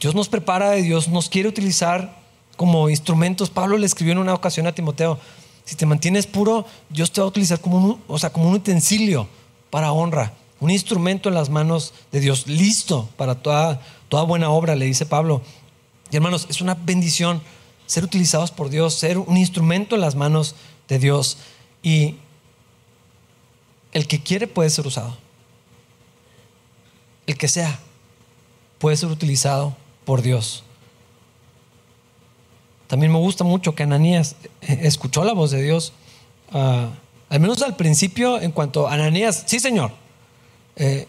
Dios 0.00 0.14
nos 0.14 0.28
prepara 0.28 0.76
y 0.78 0.82
Dios 0.82 1.08
nos 1.08 1.28
quiere 1.28 1.48
utilizar 1.48 2.16
como 2.56 2.88
instrumentos. 2.88 3.50
Pablo 3.50 3.76
le 3.78 3.86
escribió 3.86 4.12
en 4.12 4.18
una 4.18 4.34
ocasión 4.34 4.66
a 4.66 4.74
Timoteo, 4.74 5.18
si 5.64 5.76
te 5.76 5.86
mantienes 5.86 6.26
puro, 6.26 6.64
Dios 6.88 7.12
te 7.12 7.20
va 7.20 7.26
a 7.26 7.28
utilizar 7.28 7.60
como 7.60 7.78
un, 7.78 8.02
o 8.08 8.18
sea, 8.18 8.30
como 8.30 8.48
un 8.48 8.54
utensilio 8.54 9.28
para 9.70 9.92
honra, 9.92 10.32
un 10.60 10.70
instrumento 10.70 11.28
en 11.28 11.34
las 11.34 11.50
manos 11.50 11.92
de 12.10 12.20
Dios, 12.20 12.46
listo 12.46 13.08
para 13.16 13.36
toda, 13.36 13.80
toda 14.08 14.22
buena 14.22 14.50
obra, 14.50 14.76
le 14.76 14.86
dice 14.86 15.04
Pablo. 15.04 15.42
Y 16.10 16.16
hermanos, 16.16 16.46
es 16.48 16.60
una 16.60 16.74
bendición 16.74 17.42
ser 17.86 18.04
utilizados 18.04 18.50
por 18.50 18.70
Dios, 18.70 18.94
ser 18.94 19.18
un 19.18 19.36
instrumento 19.36 19.94
en 19.94 20.00
las 20.00 20.14
manos 20.14 20.54
de 20.88 20.98
Dios. 20.98 21.36
Y 21.82 22.16
el 23.92 24.06
que 24.06 24.22
quiere 24.22 24.46
puede 24.46 24.70
ser 24.70 24.86
usado 24.86 25.16
el 27.28 27.36
que 27.36 27.46
sea, 27.46 27.78
puede 28.78 28.96
ser 28.96 29.10
utilizado 29.10 29.76
por 30.08 30.22
Dios. 30.22 30.62
También 32.86 33.12
me 33.12 33.18
gusta 33.18 33.44
mucho 33.44 33.74
que 33.74 33.82
Ananías 33.82 34.36
escuchó 34.62 35.22
la 35.22 35.34
voz 35.34 35.50
de 35.50 35.62
Dios, 35.62 35.92
ah, 36.50 36.88
al 37.28 37.40
menos 37.40 37.60
al 37.60 37.76
principio, 37.76 38.40
en 38.40 38.50
cuanto 38.50 38.88
a 38.88 38.94
Ananías, 38.94 39.44
sí 39.44 39.60
Señor, 39.60 39.92
eh, 40.76 41.06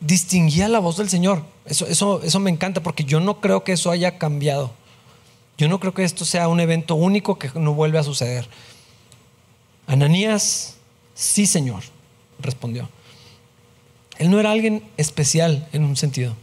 distinguía 0.00 0.68
la 0.68 0.80
voz 0.80 0.96
del 0.96 1.08
Señor. 1.08 1.44
Eso, 1.64 1.86
eso, 1.86 2.20
eso 2.24 2.40
me 2.40 2.50
encanta 2.50 2.82
porque 2.82 3.04
yo 3.04 3.20
no 3.20 3.40
creo 3.40 3.62
que 3.62 3.70
eso 3.70 3.88
haya 3.88 4.18
cambiado. 4.18 4.72
Yo 5.56 5.68
no 5.68 5.78
creo 5.78 5.94
que 5.94 6.02
esto 6.02 6.24
sea 6.24 6.48
un 6.48 6.58
evento 6.58 6.96
único 6.96 7.38
que 7.38 7.52
no 7.54 7.72
vuelve 7.72 8.00
a 8.00 8.02
suceder. 8.02 8.48
Ananías, 9.86 10.74
sí 11.14 11.46
Señor, 11.46 11.84
respondió. 12.40 12.88
Él 14.18 14.28
no 14.28 14.40
era 14.40 14.50
alguien 14.50 14.82
especial 14.96 15.68
en 15.72 15.84
un 15.84 15.96
sentido, 15.96 16.34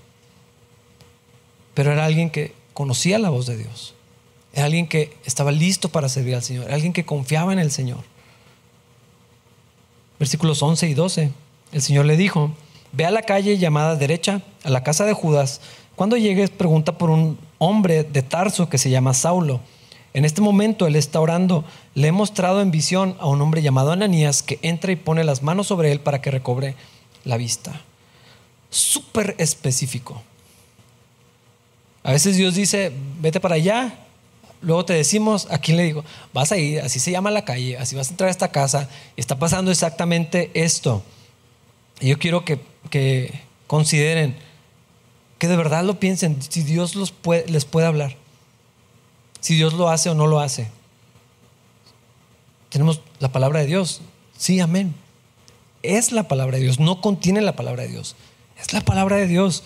pero 1.75 1.91
era 1.91 2.05
alguien 2.05 2.31
que 2.31 2.55
conocía 2.73 3.19
la 3.19 3.29
voz 3.29 3.45
de 3.45 3.57
Dios. 3.57 3.93
Era 4.53 4.65
alguien 4.65 4.87
que 4.87 5.13
estaba 5.25 5.51
listo 5.51 5.89
para 5.89 6.09
servir 6.09 6.33
al 6.33 6.41
Señor, 6.41 6.65
era 6.65 6.73
alguien 6.73 6.93
que 6.93 7.05
confiaba 7.05 7.53
en 7.53 7.59
el 7.59 7.71
Señor. 7.71 7.99
Versículos 10.17 10.63
11 10.63 10.87
y 10.87 10.93
12. 10.93 11.31
El 11.73 11.81
Señor 11.81 12.05
le 12.05 12.17
dijo, 12.17 12.51
ve 12.93 13.05
a 13.05 13.11
la 13.11 13.21
calle 13.21 13.57
llamada 13.57 13.95
derecha, 13.95 14.41
a 14.63 14.69
la 14.69 14.81
casa 14.81 15.05
de 15.05 15.13
Judas. 15.13 15.61
Cuando 15.95 16.17
llegues, 16.17 16.49
pregunta 16.49 16.97
por 16.97 17.09
un 17.09 17.37
hombre 17.57 18.03
de 18.03 18.21
Tarso 18.21 18.69
que 18.69 18.77
se 18.77 18.89
llama 18.89 19.13
Saulo. 19.13 19.59
En 20.13 20.23
este 20.23 20.41
momento 20.41 20.87
él 20.87 20.95
está 20.95 21.19
orando. 21.19 21.65
Le 21.93 22.07
he 22.07 22.11
mostrado 22.13 22.61
en 22.61 22.71
visión 22.71 23.17
a 23.19 23.27
un 23.27 23.41
hombre 23.41 23.61
llamado 23.61 23.91
Ananías 23.91 24.41
que 24.41 24.59
entra 24.61 24.93
y 24.93 24.95
pone 24.95 25.25
las 25.25 25.43
manos 25.43 25.67
sobre 25.67 25.91
él 25.91 25.99
para 25.99 26.21
que 26.21 26.31
recobre 26.31 26.75
la 27.25 27.35
vista. 27.35 27.81
Súper 28.69 29.35
específico. 29.37 30.23
A 32.05 32.11
veces 32.11 32.37
Dios 32.37 32.55
dice, 32.55 32.93
vete 33.19 33.41
para 33.41 33.55
allá. 33.55 33.99
Luego 34.61 34.85
te 34.85 34.93
decimos, 34.93 35.47
¿a 35.51 35.57
quién 35.57 35.75
le 35.75 35.83
digo? 35.83 36.05
Vas 36.33 36.53
a 36.53 36.57
ir, 36.57 36.79
así 36.79 36.99
se 36.99 37.11
llama 37.11 37.29
la 37.29 37.43
calle, 37.43 37.77
así 37.77 37.97
vas 37.97 38.07
a 38.07 38.11
entrar 38.11 38.29
a 38.29 38.31
esta 38.31 38.51
casa 38.51 38.89
y 39.17 39.19
está 39.19 39.37
pasando 39.37 39.69
exactamente 39.69 40.49
esto. 40.53 41.03
Y 41.99 42.07
yo 42.07 42.17
quiero 42.17 42.45
que, 42.45 42.61
que 42.89 43.41
consideren, 43.67 44.37
que 45.39 45.49
de 45.49 45.57
verdad 45.57 45.83
lo 45.83 45.99
piensen, 45.99 46.41
si 46.41 46.63
Dios 46.63 46.95
los 46.95 47.11
puede, 47.11 47.45
les 47.47 47.65
puede 47.65 47.87
hablar. 47.87 48.15
Si 49.41 49.55
Dios 49.55 49.73
lo 49.73 49.89
hace 49.89 50.09
o 50.09 50.15
no 50.15 50.25
lo 50.25 50.39
hace. 50.39 50.69
Tenemos 52.69 53.01
la 53.19 53.31
palabra 53.31 53.59
de 53.59 53.65
Dios. 53.65 54.01
Sí, 54.37 54.61
amén 54.61 54.95
es 55.85 56.11
la 56.11 56.27
palabra 56.27 56.57
de 56.57 56.63
Dios, 56.63 56.79
no 56.79 57.01
contiene 57.01 57.41
la 57.41 57.55
palabra 57.55 57.83
de 57.83 57.89
Dios. 57.89 58.15
Es 58.59 58.73
la 58.73 58.81
palabra 58.81 59.17
de 59.17 59.27
Dios. 59.27 59.63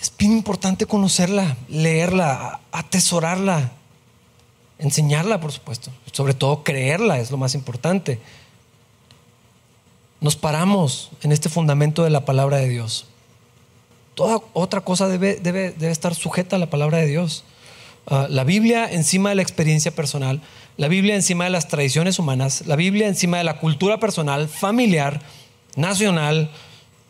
Es 0.00 0.12
bien 0.16 0.32
importante 0.32 0.86
conocerla, 0.86 1.56
leerla, 1.68 2.60
atesorarla, 2.72 3.72
enseñarla, 4.78 5.40
por 5.40 5.52
supuesto. 5.52 5.90
Sobre 6.12 6.32
todo 6.32 6.62
creerla 6.62 7.18
es 7.18 7.30
lo 7.30 7.36
más 7.36 7.54
importante. 7.54 8.18
Nos 10.20 10.36
paramos 10.36 11.10
en 11.22 11.32
este 11.32 11.48
fundamento 11.48 12.02
de 12.02 12.10
la 12.10 12.24
palabra 12.24 12.56
de 12.56 12.68
Dios. 12.68 13.06
Toda 14.14 14.40
otra 14.54 14.80
cosa 14.80 15.06
debe, 15.06 15.36
debe, 15.36 15.72
debe 15.72 15.92
estar 15.92 16.14
sujeta 16.14 16.56
a 16.56 16.58
la 16.58 16.70
palabra 16.70 16.98
de 16.98 17.06
Dios. 17.06 17.44
Ah, 18.06 18.26
la 18.28 18.44
Biblia 18.44 18.90
encima 18.90 19.28
de 19.28 19.34
la 19.34 19.42
experiencia 19.42 19.94
personal, 19.94 20.40
la 20.78 20.88
Biblia 20.88 21.14
encima 21.14 21.44
de 21.44 21.50
las 21.50 21.68
tradiciones 21.68 22.18
humanas, 22.18 22.66
la 22.66 22.76
Biblia 22.76 23.06
encima 23.06 23.38
de 23.38 23.44
la 23.44 23.58
cultura 23.58 24.00
personal, 24.00 24.48
familiar, 24.48 25.20
nacional 25.76 26.50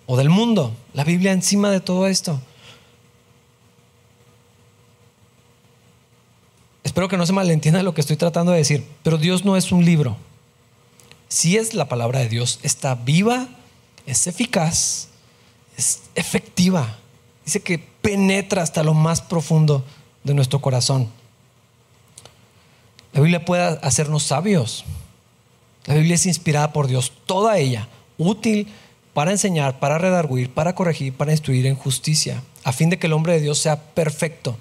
o 0.06 0.16
del 0.16 0.28
mundo, 0.28 0.74
la 0.92 1.04
Biblia 1.04 1.32
encima 1.32 1.70
de 1.70 1.80
todo 1.80 2.06
esto. 2.06 2.40
Espero 6.90 7.06
que 7.06 7.16
no 7.16 7.24
se 7.24 7.32
malentienda 7.32 7.84
lo 7.84 7.94
que 7.94 8.00
estoy 8.00 8.16
tratando 8.16 8.50
de 8.50 8.58
decir, 8.58 8.84
pero 9.04 9.16
Dios 9.16 9.44
no 9.44 9.56
es 9.56 9.70
un 9.70 9.84
libro. 9.84 10.16
Si 11.28 11.56
es 11.56 11.72
la 11.72 11.88
palabra 11.88 12.18
de 12.18 12.28
Dios, 12.28 12.58
está 12.64 12.96
viva, 12.96 13.46
es 14.06 14.26
eficaz, 14.26 15.06
es 15.76 16.00
efectiva. 16.16 16.98
Dice 17.44 17.60
que 17.60 17.78
penetra 17.78 18.64
hasta 18.64 18.82
lo 18.82 18.92
más 18.92 19.20
profundo 19.20 19.84
de 20.24 20.34
nuestro 20.34 20.60
corazón. 20.60 21.08
La 23.12 23.20
Biblia 23.20 23.44
puede 23.44 23.62
hacernos 23.82 24.24
sabios. 24.24 24.84
La 25.86 25.94
Biblia 25.94 26.16
es 26.16 26.26
inspirada 26.26 26.72
por 26.72 26.88
Dios, 26.88 27.12
toda 27.24 27.56
ella, 27.58 27.86
útil 28.18 28.66
para 29.14 29.30
enseñar, 29.30 29.78
para 29.78 29.98
redarguir, 29.98 30.50
para 30.50 30.74
corregir, 30.74 31.16
para 31.16 31.30
instruir 31.30 31.66
en 31.66 31.76
justicia, 31.76 32.42
a 32.64 32.72
fin 32.72 32.90
de 32.90 32.98
que 32.98 33.06
el 33.06 33.12
hombre 33.12 33.34
de 33.34 33.42
Dios 33.42 33.60
sea 33.60 33.80
perfecto, 33.80 34.58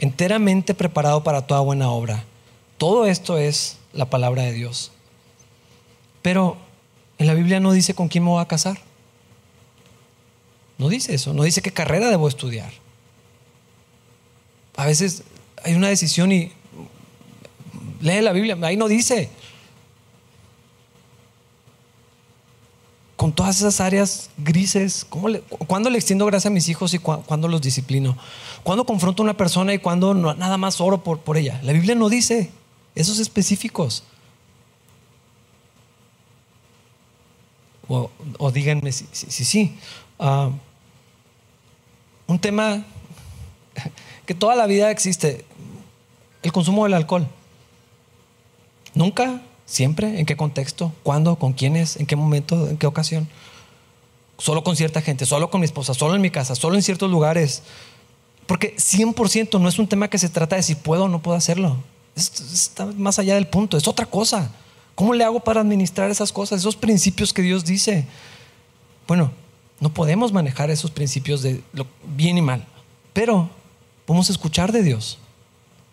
enteramente 0.00 0.74
preparado 0.74 1.22
para 1.22 1.46
toda 1.46 1.60
buena 1.60 1.90
obra. 1.90 2.24
Todo 2.78 3.06
esto 3.06 3.36
es 3.36 3.76
la 3.92 4.06
palabra 4.06 4.42
de 4.42 4.52
Dios. 4.52 4.90
Pero 6.22 6.56
en 7.18 7.26
la 7.26 7.34
Biblia 7.34 7.60
no 7.60 7.72
dice 7.72 7.94
con 7.94 8.08
quién 8.08 8.24
me 8.24 8.30
voy 8.30 8.42
a 8.42 8.48
casar. 8.48 8.78
No 10.78 10.88
dice 10.88 11.14
eso, 11.14 11.34
no 11.34 11.42
dice 11.42 11.60
qué 11.60 11.70
carrera 11.70 12.08
debo 12.08 12.26
estudiar. 12.26 12.72
a 14.74 14.86
veces 14.86 15.24
hay 15.62 15.74
una 15.74 15.88
decisión 15.88 16.32
y 16.32 16.52
lee 18.00 18.22
la 18.22 18.32
Biblia, 18.32 18.56
ahí 18.62 18.78
no 18.78 18.88
dice. 18.88 19.28
Con 23.16 23.34
todas 23.34 23.58
esas 23.58 23.82
áreas 23.82 24.30
grises, 24.38 25.04
¿cómo 25.06 25.28
le, 25.28 25.42
¿cuándo 25.42 25.90
le 25.90 25.98
extiendo 25.98 26.24
gracia 26.24 26.48
a 26.48 26.52
mis 26.52 26.70
hijos 26.70 26.94
y 26.94 26.98
cuándo 26.98 27.48
los 27.48 27.60
disciplino? 27.60 28.16
¿Cuándo 28.62 28.84
confronto 28.84 29.22
a 29.22 29.24
una 29.24 29.36
persona 29.36 29.72
y 29.72 29.78
cuándo 29.78 30.14
nada 30.14 30.56
más 30.56 30.80
oro 30.80 31.02
por, 31.02 31.20
por 31.20 31.36
ella? 31.36 31.60
La 31.62 31.72
Biblia 31.72 31.94
no 31.94 32.08
dice 32.08 32.50
esos 32.94 33.18
específicos. 33.18 34.04
O, 37.88 38.52
díganme 38.52 38.92
si 38.92 39.04
sí. 39.10 39.44
sí, 39.44 39.76
ah, 40.20 40.50
un 42.28 42.38
tema 42.38 42.84
que 44.26 44.32
toda 44.32 44.54
la 44.54 44.66
vida 44.66 44.92
existe, 44.92 45.44
el 46.44 46.52
consumo 46.52 46.84
del 46.84 46.94
alcohol. 46.94 47.26
Nunca, 48.94 49.40
siempre, 49.66 50.20
en 50.20 50.26
qué 50.26 50.36
contexto, 50.36 50.92
cuándo, 51.02 51.34
con 51.36 51.52
quiénes, 51.52 51.96
en 51.96 52.06
qué 52.06 52.14
momento, 52.14 52.68
en 52.68 52.76
qué 52.76 52.86
ocasión. 52.86 53.28
Solo 54.38 54.62
con 54.62 54.76
cierta 54.76 55.02
gente, 55.02 55.26
solo 55.26 55.50
con 55.50 55.60
mi 55.60 55.64
esposa, 55.64 55.92
solo 55.92 56.14
en 56.14 56.22
mi 56.22 56.30
casa, 56.30 56.54
solo 56.54 56.76
en 56.76 56.82
ciertos 56.82 57.10
lugares. 57.10 57.64
Porque 58.50 58.74
100% 58.74 59.60
no 59.60 59.68
es 59.68 59.78
un 59.78 59.86
tema 59.86 60.10
que 60.10 60.18
se 60.18 60.28
trata 60.28 60.56
de 60.56 60.64
si 60.64 60.74
puedo 60.74 61.04
o 61.04 61.08
no 61.08 61.22
puedo 61.22 61.36
hacerlo. 61.36 61.76
Está 62.16 62.84
más 62.84 63.20
allá 63.20 63.36
del 63.36 63.46
punto, 63.46 63.76
es 63.76 63.86
otra 63.86 64.06
cosa. 64.06 64.50
¿Cómo 64.96 65.14
le 65.14 65.22
hago 65.22 65.38
para 65.38 65.60
administrar 65.60 66.10
esas 66.10 66.32
cosas, 66.32 66.58
esos 66.58 66.74
principios 66.74 67.32
que 67.32 67.42
Dios 67.42 67.64
dice? 67.64 68.08
Bueno, 69.06 69.30
no 69.78 69.94
podemos 69.94 70.32
manejar 70.32 70.68
esos 70.68 70.90
principios 70.90 71.42
de 71.42 71.62
lo 71.72 71.86
bien 72.16 72.38
y 72.38 72.42
mal, 72.42 72.66
pero 73.12 73.48
podemos 74.04 74.28
escuchar 74.30 74.72
de 74.72 74.82
Dios. 74.82 75.18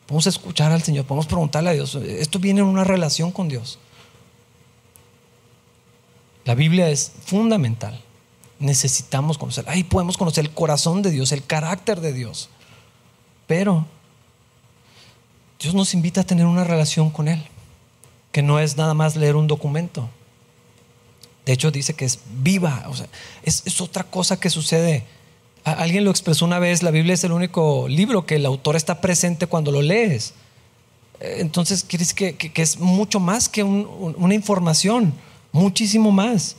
Podemos 0.08 0.26
escuchar 0.26 0.72
al 0.72 0.82
Señor, 0.82 1.05
podemos 1.05 1.28
preguntarle 1.28 1.70
a 1.70 1.74
Dios. 1.74 1.93
Esto 1.93 2.39
viene 2.39 2.62
en 2.62 2.66
una 2.66 2.84
relación 2.84 3.32
con 3.32 3.49
Dios. 3.49 3.78
La 6.43 6.55
Biblia 6.55 6.89
es 6.89 7.12
fundamental. 7.24 8.01
Necesitamos 8.60 9.38
conocerla. 9.38 9.72
Ahí 9.72 9.84
podemos 9.84 10.18
conocer 10.18 10.45
el 10.45 10.51
corazón 10.51 11.01
de 11.01 11.12
Dios, 11.12 11.32
el 11.32 11.45
carácter 11.45 12.01
de 12.01 12.14
Dios. 12.14 12.49
Pero 13.45 13.86
Dios 15.60 15.74
nos 15.74 15.93
invita 15.93 16.22
a 16.22 16.24
tener 16.26 16.45
una 16.45 16.64
relación 16.64 17.10
con 17.10 17.28
Él 17.28 17.43
que 18.32 18.43
no 18.43 18.60
es 18.60 18.78
nada 18.78 18.93
más 18.93 19.16
leer 19.16 19.36
un 19.36 19.47
documento. 19.47 20.08
De 21.43 21.53
hecho, 21.53 21.72
dice 21.72 21.95
que 21.95 22.05
es 22.05 22.20
viva, 22.41 22.86
o 22.88 22.95
sea, 22.95 23.08
es, 23.41 23.82
otra 23.82 24.03
cosa 24.03 24.39
que 24.39 24.49
sucede. 24.51 25.05
alguien 25.64 26.03
lo 26.03 26.12
expresó 26.12 26.45
una 26.45 26.60
vez, 26.60 26.84
la 26.84 26.91
Biblia 26.91 27.16
es 27.16 27.24
el 27.24 27.32
único 27.32 27.88
libro 27.88 28.28
que 28.28 28.36
el 28.36 28.45
autor 28.45 28.76
está 28.76 29.01
presente 29.01 29.47
cuando 29.47 29.72
lo 29.72 29.82
lees. 29.82 30.36
Eh, 31.20 31.38
entonces, 31.39 31.84
quiere 31.84 32.05
decir 32.05 32.38
que, 32.38 32.62
es 32.62 32.80
mucho 32.80 33.20
más 33.20 33.49
que 33.49 33.64
una 33.64 34.34
información, 34.36 35.16
muchísimo 35.51 36.12
más. 36.12 36.58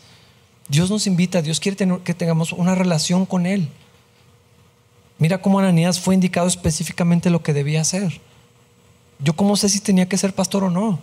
Dios 0.68 0.90
nos 0.90 1.06
invita, 1.06 1.42
Dios 1.42 1.60
quiere 1.60 1.76
que 2.04 2.14
tengamos 2.14 2.52
una 2.52 2.74
relación 2.74 3.26
con 3.26 3.46
Él. 3.46 3.68
Mira 5.18 5.40
cómo 5.40 5.58
Ananías 5.58 5.98
fue 5.98 6.14
indicado 6.14 6.46
específicamente 6.46 7.30
lo 7.30 7.42
que 7.42 7.52
debía 7.52 7.80
hacer. 7.80 8.20
Yo 9.18 9.34
cómo 9.34 9.56
sé 9.56 9.68
si 9.68 9.80
tenía 9.80 10.08
que 10.08 10.16
ser 10.16 10.32
pastor 10.32 10.64
o 10.64 10.70
no 10.70 10.98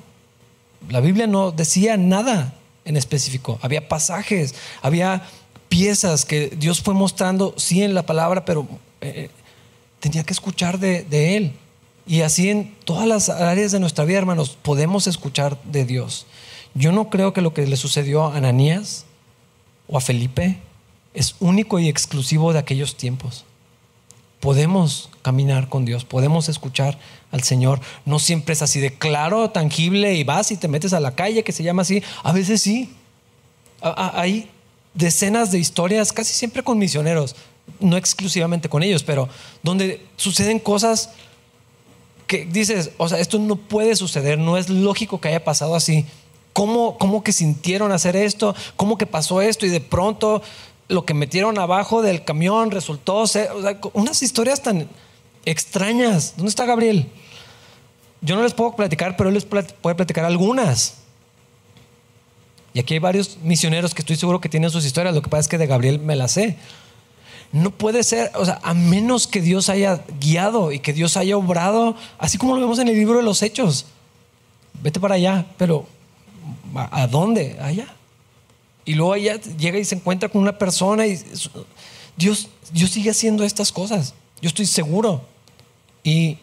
la 0.90 1.00
Biblia 1.00 1.28
no 1.28 1.52
decía 1.52 1.98
nada 1.98 2.54
en 2.84 2.98
específico. 2.98 3.60
Había 3.62 3.88
pasajes, 3.88 4.56
había 4.82 5.24
piezas 5.70 6.26
que 6.26 6.50
Dios 6.50 6.82
fue 6.82 6.94
mostrando, 6.94 7.54
sí 7.58 7.84
en 7.84 7.94
la 7.94 8.06
palabra, 8.06 8.46
pero 8.46 8.68
eh, 9.02 9.30
tenía 10.00 10.24
que 10.24 10.34
escuchar 10.34 10.80
de, 10.80 11.38
Él. 11.38 11.54
Y 12.08 12.22
así 12.22 12.50
en 12.50 12.76
todas 12.86 13.08
las 13.08 13.30
áreas 13.30 13.72
de 13.72 13.80
nuestra 13.80 14.06
vida, 14.06 14.20
hermanos, 14.20 14.58
podemos 14.62 15.08
escuchar 15.08 15.62
de 15.64 15.86
Dios. 15.86 16.28
Yo 16.76 16.92
no 16.92 17.10
creo 17.10 17.34
que 17.34 17.42
lo 17.42 17.54
que 17.54 17.66
le 17.66 17.78
sucedió 17.78 18.26
a 18.26 18.38
Ananías 18.38 19.06
o 19.88 19.98
a 19.98 20.02
Felipe 20.02 20.60
es 21.14 21.36
único 21.40 21.80
y 21.80 21.88
exclusivo 21.88 22.54
de 22.54 22.60
aquellos 22.60 22.98
tiempos 22.98 23.46
podemos 24.46 25.10
caminar 25.24 25.70
con 25.70 25.86
Dios, 25.86 26.06
podemos 26.06 26.50
escuchar 26.50 27.00
al 27.32 27.42
Señor. 27.42 27.82
No 28.06 28.20
siempre 28.20 28.54
es 28.54 28.62
así 28.62 28.80
de 28.80 28.94
claro, 28.94 29.50
tangible 29.50 30.14
y 30.14 30.24
vas 30.24 30.52
y 30.52 30.56
te 30.58 30.68
metes 30.68 30.94
a 30.94 31.00
la 31.00 31.16
calle 31.16 31.44
que 31.44 31.52
se 31.52 31.64
llama 31.64 31.82
así. 31.82 32.04
A 32.22 32.32
veces 32.32 32.62
sí. 32.62 32.94
Hay 33.82 34.48
decenas 34.94 35.52
de 35.52 35.58
historias, 35.58 36.14
casi 36.14 36.32
siempre 36.32 36.62
con 36.62 36.78
misioneros, 36.78 37.36
no 37.80 37.98
exclusivamente 37.98 38.70
con 38.70 38.84
ellos, 38.84 39.02
pero 39.02 39.30
donde 39.64 40.06
suceden 40.16 40.60
cosas 40.60 41.10
que 42.28 42.46
dices, 42.46 42.92
o 42.98 43.10
sea, 43.10 43.18
esto 43.18 43.40
no 43.40 43.56
puede 43.56 43.96
suceder, 43.96 44.38
no 44.38 44.58
es 44.58 44.70
lógico 44.70 45.20
que 45.20 45.30
haya 45.30 45.44
pasado 45.44 45.74
así. 45.74 46.06
¿Cómo, 46.56 46.98
cómo 46.98 47.22
que 47.22 47.34
sintieron 47.34 47.92
hacer 47.92 48.16
esto? 48.16 48.56
¿Cómo 48.78 48.98
que 48.98 49.06
pasó 49.06 49.42
esto? 49.42 49.66
Y 49.66 49.70
de 49.70 49.82
pronto 49.82 50.42
lo 50.88 51.04
que 51.04 51.14
metieron 51.14 51.60
abajo 51.60 52.02
del 52.02 52.24
camión 52.24 52.72
resultó 52.72 53.28
ser, 53.28 53.50
unas 53.92 54.24
historias 54.24 54.64
tan 54.64 54.88
extrañas. 55.44 56.36
¿Dónde 56.38 56.48
está 56.52 56.64
Gabriel? 56.64 57.10
Yo 58.22 58.38
no 58.38 58.44
les 58.44 58.54
puedo 58.54 58.74
platicar, 58.74 59.18
pero 59.18 59.28
él 59.28 59.36
les 59.36 59.44
puede 59.44 59.96
platicar 59.96 60.24
algunas. 60.24 60.94
Y 62.74 62.80
aquí 62.80 62.94
hay 62.94 63.02
varios 63.02 63.38
misioneros 63.44 63.94
que 63.94 64.02
estoy 64.02 64.16
seguro 64.16 64.40
que 64.40 64.48
tienen 64.48 64.70
sus 64.70 64.86
historias. 64.86 65.14
Lo 65.14 65.22
que 65.22 65.30
pasa 65.30 65.42
es 65.42 65.48
que 65.50 65.58
de 65.58 65.68
Gabriel 65.68 66.00
me 66.00 66.16
las 66.16 66.32
sé. 66.32 66.56
No 67.52 67.72
puede 67.72 68.02
ser, 68.02 68.32
o 68.34 68.46
sea, 68.46 68.62
a 68.64 68.74
menos 68.74 69.28
que 69.28 69.42
Dios 69.42 69.68
haya 69.68 70.06
guiado 70.22 70.72
y 70.72 70.80
que 70.80 70.94
Dios 70.94 71.18
haya 71.18 71.36
obrado, 71.36 71.98
así 72.18 72.38
como 72.38 72.56
lo 72.56 72.62
vemos 72.62 72.80
en 72.80 72.88
el 72.88 72.96
libro 72.96 73.18
de 73.18 73.24
los 73.24 73.42
Hechos. 73.42 73.88
Vete 74.82 75.02
para 75.02 75.16
allá, 75.16 75.48
pero 75.58 75.86
¿a 76.76 77.08
dónde? 77.08 77.58
Allá. 77.62 77.88
Y 78.86 78.94
luego 78.94 79.16
ella 79.16 79.40
llega 79.42 79.80
y 79.80 79.86
se 79.86 79.96
encuentra 79.96 80.30
con 80.30 80.42
una 80.42 80.58
persona 80.58 81.08
y 81.08 81.20
Dios, 82.16 82.50
Dios 82.72 82.92
sigue 82.92 83.10
haciendo 83.10 83.44
estas 83.44 83.72
cosas. 83.72 84.14
Yo 84.42 84.48
estoy 84.48 84.68
seguro. 84.68 85.26
Y 86.04 86.38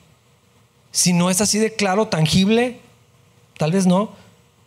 si 0.90 1.12
no 1.12 1.30
es 1.30 1.40
así 1.40 1.58
de 1.58 1.74
claro, 1.74 2.08
tangible, 2.08 2.80
tal 3.56 3.72
vez 3.72 3.86
no, 3.86 4.12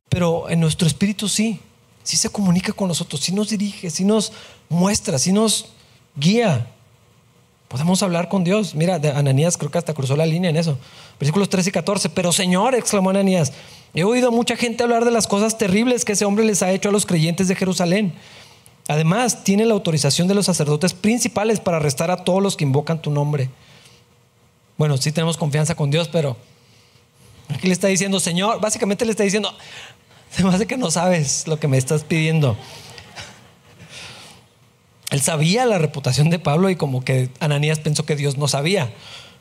pero 0.09 0.49
en 0.49 0.59
nuestro 0.59 0.87
espíritu 0.87 1.27
sí. 1.27 1.59
Sí 2.03 2.17
se 2.17 2.29
comunica 2.29 2.71
con 2.71 2.87
nosotros, 2.87 3.19
sí 3.19 3.31
nos 3.31 3.49
dirige, 3.49 3.89
sí 3.89 4.05
nos 4.05 4.31
muestra, 4.69 5.17
sí 5.17 5.33
nos 5.33 5.69
guía. 6.15 6.71
Podemos 7.67 8.03
hablar 8.03 8.29
con 8.29 8.43
Dios. 8.43 8.75
Mira, 8.75 8.95
Ananías 9.15 9.57
creo 9.57 9.71
que 9.71 9.77
hasta 9.77 9.93
cruzó 9.93 10.15
la 10.15 10.25
línea 10.25 10.49
en 10.49 10.57
eso. 10.57 10.77
Versículos 11.19 11.49
13 11.49 11.69
y 11.69 11.71
14. 11.71 12.09
Pero 12.09 12.31
Señor, 12.31 12.75
exclamó 12.75 13.09
Ananías, 13.09 13.53
He 13.95 14.03
oído 14.03 14.27
a 14.27 14.31
mucha 14.31 14.57
gente 14.57 14.83
hablar 14.83 15.05
de 15.05 15.11
las 15.11 15.25
cosas 15.25 15.57
terribles 15.57 16.03
que 16.03 16.11
ese 16.11 16.25
hombre 16.25 16.43
les 16.43 16.61
ha 16.61 16.71
hecho 16.71 16.89
a 16.89 16.91
los 16.91 17.05
creyentes 17.05 17.47
de 17.47 17.55
Jerusalén. 17.55 18.13
Además, 18.89 19.45
tiene 19.45 19.65
la 19.65 19.73
autorización 19.73 20.27
de 20.27 20.35
los 20.35 20.45
sacerdotes 20.45 20.93
principales 20.93 21.61
para 21.61 21.77
arrestar 21.77 22.11
a 22.11 22.17
todos 22.17 22.43
los 22.43 22.57
que 22.57 22.65
invocan 22.65 23.01
tu 23.01 23.09
nombre. 23.09 23.49
Bueno, 24.77 24.97
sí 24.97 25.13
tenemos 25.13 25.37
confianza 25.37 25.75
con 25.75 25.91
Dios, 25.91 26.09
pero 26.09 26.35
aquí 27.47 27.67
le 27.67 27.73
está 27.73 27.87
diciendo, 27.87 28.19
Señor, 28.19 28.59
básicamente 28.59 29.05
le 29.05 29.11
está 29.11 29.23
diciendo, 29.23 29.55
se 30.29 30.43
me 30.43 30.53
hace 30.53 30.67
que 30.67 30.75
no 30.75 30.91
sabes 30.91 31.47
lo 31.47 31.57
que 31.57 31.69
me 31.69 31.77
estás 31.77 32.03
pidiendo. 32.03 32.57
Él 35.15 35.21
sabía 35.21 35.65
la 35.65 35.77
reputación 35.77 36.29
de 36.29 36.39
Pablo 36.39 36.69
y 36.69 36.75
como 36.75 37.01
que 37.01 37.29
Ananías 37.39 37.79
pensó 37.79 38.05
que 38.05 38.17
Dios 38.17 38.37
no 38.37 38.49
sabía. 38.49 38.91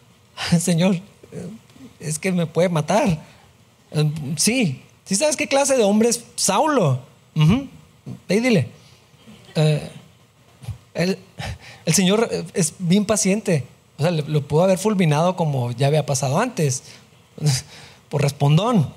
Señor, 0.60 1.00
es 1.98 2.20
que 2.20 2.30
me 2.30 2.46
puede 2.46 2.68
matar. 2.68 3.18
Eh, 3.90 4.12
sí, 4.36 4.82
¿sí 5.04 5.16
sabes 5.16 5.34
qué 5.34 5.48
clase 5.48 5.76
de 5.76 5.82
hombre 5.82 6.10
es 6.10 6.22
Saulo? 6.36 7.00
Ahí 8.28 8.38
dile. 8.38 8.68
Eh, 9.56 9.90
el, 10.94 11.18
Señor 11.92 12.30
es 12.54 12.74
bien 12.78 13.04
paciente. 13.04 13.64
O 13.98 14.02
sea, 14.02 14.12
lo 14.12 14.46
pudo 14.46 14.62
haber 14.62 14.78
fulminado 14.78 15.34
como 15.34 15.72
ya 15.72 15.88
había 15.88 16.06
pasado 16.06 16.38
antes, 16.38 16.84
por 18.08 18.22
respondón. 18.22 18.94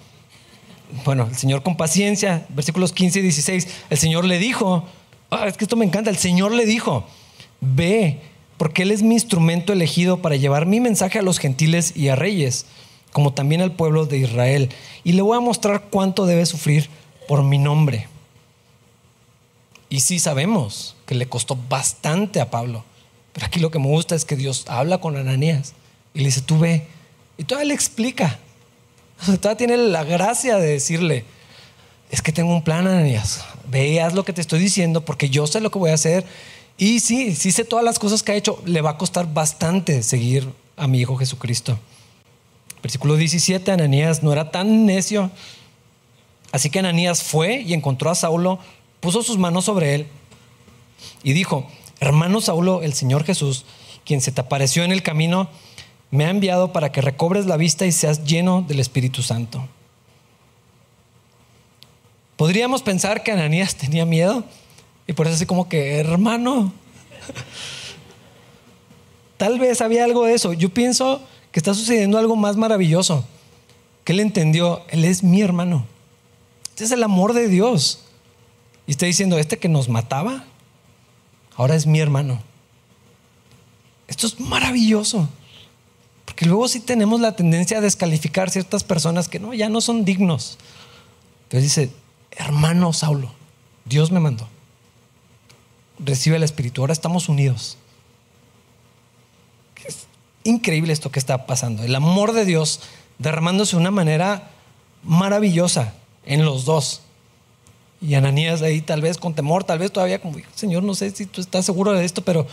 Bueno, 1.05 1.25
el 1.27 1.35
Señor 1.35 1.63
con 1.63 1.75
paciencia, 1.75 2.45
versículos 2.49 2.93
15 2.93 3.17
y 3.17 3.21
16, 3.23 3.67
el 3.89 3.97
Señor 3.97 4.25
le 4.25 4.37
dijo, 4.37 4.85
ah, 5.29 5.47
es 5.47 5.57
que 5.57 5.65
esto 5.65 5.75
me 5.75 5.85
encanta, 5.85 6.09
el 6.09 6.17
Señor 6.17 6.51
le 6.51 6.65
dijo, 6.65 7.05
ve, 7.61 8.21
porque 8.57 8.83
Él 8.83 8.91
es 8.91 9.03
mi 9.03 9.15
instrumento 9.15 9.73
elegido 9.73 10.21
para 10.21 10.35
llevar 10.35 10.65
mi 10.65 10.79
mensaje 10.79 11.19
a 11.19 11.23
los 11.23 11.39
gentiles 11.39 11.93
y 11.95 12.09
a 12.09 12.15
reyes 12.15 12.65
como 13.17 13.33
también 13.33 13.61
al 13.61 13.71
pueblo 13.71 14.05
de 14.05 14.19
Israel. 14.19 14.69
Y 15.03 15.13
le 15.13 15.23
voy 15.23 15.37
a 15.37 15.41
mostrar 15.41 15.85
cuánto 15.89 16.25
debe 16.27 16.45
sufrir 16.45 16.87
por 17.27 17.43
mi 17.43 17.57
nombre. 17.57 18.07
Y 19.89 20.01
sí 20.01 20.19
sabemos 20.19 20.95
que 21.07 21.15
le 21.15 21.27
costó 21.27 21.57
bastante 21.69 22.41
a 22.41 22.51
Pablo. 22.51 22.83
Pero 23.33 23.47
aquí 23.47 23.59
lo 23.59 23.71
que 23.71 23.79
me 23.79 23.87
gusta 23.87 24.13
es 24.15 24.25
que 24.25 24.35
Dios 24.35 24.65
habla 24.67 24.99
con 24.99 25.15
Ananías 25.15 25.73
y 26.13 26.19
le 26.19 26.25
dice, 26.25 26.41
tú 26.41 26.59
ve. 26.59 26.87
Y 27.37 27.43
todavía 27.43 27.69
le 27.69 27.73
explica. 27.73 28.37
todavía 29.25 29.57
tiene 29.57 29.77
la 29.77 30.03
gracia 30.03 30.57
de 30.57 30.67
decirle, 30.67 31.25
es 32.09 32.21
que 32.21 32.31
tengo 32.31 32.53
un 32.53 32.63
plan, 32.63 32.87
Ananías. 32.87 33.43
Ve, 33.69 34.01
haz 34.01 34.13
lo 34.13 34.23
que 34.23 34.33
te 34.33 34.41
estoy 34.41 34.59
diciendo 34.59 35.03
porque 35.03 35.29
yo 35.29 35.47
sé 35.47 35.59
lo 35.59 35.71
que 35.71 35.79
voy 35.79 35.91
a 35.91 35.95
hacer. 35.95 36.25
Y 36.77 36.99
sí, 36.99 37.35
sí 37.35 37.51
sé 37.51 37.65
todas 37.65 37.83
las 37.83 37.99
cosas 37.99 38.23
que 38.23 38.31
ha 38.31 38.35
hecho. 38.35 38.61
Le 38.65 38.81
va 38.81 38.91
a 38.91 38.97
costar 38.97 39.33
bastante 39.33 40.03
seguir 40.03 40.47
a 40.77 40.87
mi 40.87 40.99
Hijo 40.99 41.17
Jesucristo. 41.17 41.77
Versículo 42.81 43.15
17, 43.15 43.71
Ananías 43.71 44.23
no 44.23 44.31
era 44.31 44.51
tan 44.51 44.85
necio. 44.85 45.31
Así 46.51 46.69
que 46.69 46.79
Ananías 46.79 47.23
fue 47.23 47.61
y 47.61 47.73
encontró 47.73 48.09
a 48.09 48.15
Saulo, 48.15 48.59
puso 48.99 49.21
sus 49.23 49.37
manos 49.37 49.65
sobre 49.65 49.95
él 49.95 50.07
y 51.23 51.33
dijo, 51.33 51.67
hermano 51.99 52.41
Saulo, 52.41 52.81
el 52.83 52.93
Señor 52.93 53.23
Jesús, 53.23 53.65
quien 54.05 54.21
se 54.21 54.31
te 54.31 54.41
apareció 54.41 54.83
en 54.83 54.91
el 54.91 55.03
camino, 55.03 55.49
me 56.11 56.25
ha 56.25 56.29
enviado 56.29 56.71
para 56.71 56.91
que 56.91 57.01
recobres 57.01 57.45
la 57.45 57.57
vista 57.57 57.85
y 57.85 57.91
seas 57.91 58.23
lleno 58.23 58.61
del 58.61 58.79
Espíritu 58.79 59.21
Santo. 59.21 59.67
Podríamos 62.37 62.83
pensar 62.83 63.23
que 63.23 63.31
Ananías 63.31 63.75
tenía 63.75 64.05
miedo 64.05 64.43
y 65.07 65.13
por 65.13 65.25
eso 65.25 65.35
así 65.35 65.45
como 65.45 65.67
que, 65.67 65.97
hermano, 65.97 66.71
tal 69.37 69.57
vez 69.59 69.81
había 69.81 70.03
algo 70.03 70.25
de 70.25 70.35
eso. 70.35 70.53
Yo 70.53 70.69
pienso 70.69 71.21
que 71.51 71.59
está 71.59 71.73
sucediendo 71.73 72.19
algo 72.19 72.35
más 72.35 72.55
maravilloso, 72.55 73.25
que 74.03 74.13
él 74.13 74.19
entendió, 74.19 74.83
él 74.89 75.03
es 75.03 75.23
mi 75.23 75.41
hermano. 75.41 75.87
Este 76.69 76.83
es 76.83 76.91
el 76.91 77.03
amor 77.03 77.33
de 77.33 77.47
Dios. 77.47 78.03
Y 78.85 78.91
está 78.91 79.07
diciendo, 79.07 79.39
este 79.39 79.57
que 79.57 79.67
nos 79.67 79.89
mataba, 79.89 80.45
ahora 81.55 81.73
es 81.73 81.87
mi 81.87 81.99
hermano. 81.99 82.39
Esto 84.07 84.27
es 84.27 84.39
maravilloso. 84.39 85.27
Porque 86.25 86.45
luego 86.45 86.67
sí 86.67 86.81
tenemos 86.81 87.19
la 87.19 87.35
tendencia 87.35 87.79
a 87.79 87.81
descalificar 87.81 88.51
ciertas 88.51 88.83
personas 88.83 89.27
que 89.27 89.39
no, 89.39 89.55
ya 89.55 89.69
no 89.69 89.81
son 89.81 90.05
dignos. 90.05 90.59
Entonces 91.45 91.63
dice, 91.63 91.91
hermano 92.37 92.93
Saulo, 92.93 93.31
Dios 93.85 94.11
me 94.11 94.19
mandó. 94.19 94.47
Recibe 95.99 96.35
el 96.37 96.43
Espíritu, 96.43 96.81
ahora 96.81 96.93
estamos 96.93 97.27
unidos. 97.27 97.77
Es 99.85 100.07
increíble 100.43 100.93
esto 100.93 101.11
que 101.11 101.19
está 101.19 101.45
pasando. 101.45 101.83
El 101.83 101.95
amor 101.95 102.33
de 102.33 102.45
Dios 102.45 102.81
derramándose 103.17 103.75
de 103.75 103.81
una 103.81 103.91
manera 103.91 104.51
maravillosa 105.03 105.93
en 106.25 106.45
los 106.45 106.65
dos. 106.65 107.01
Y 107.99 108.13
Ananías 108.13 108.61
ahí 108.61 108.81
tal 108.81 109.01
vez 109.01 109.17
con 109.17 109.33
temor, 109.33 109.63
tal 109.63 109.79
vez 109.79 109.91
todavía 109.91 110.21
como, 110.21 110.37
Señor, 110.53 110.83
no 110.83 110.93
sé 110.93 111.09
si 111.11 111.25
tú 111.25 111.41
estás 111.41 111.65
seguro 111.65 111.93
de 111.93 112.05
esto, 112.05 112.21
pero 112.21 112.45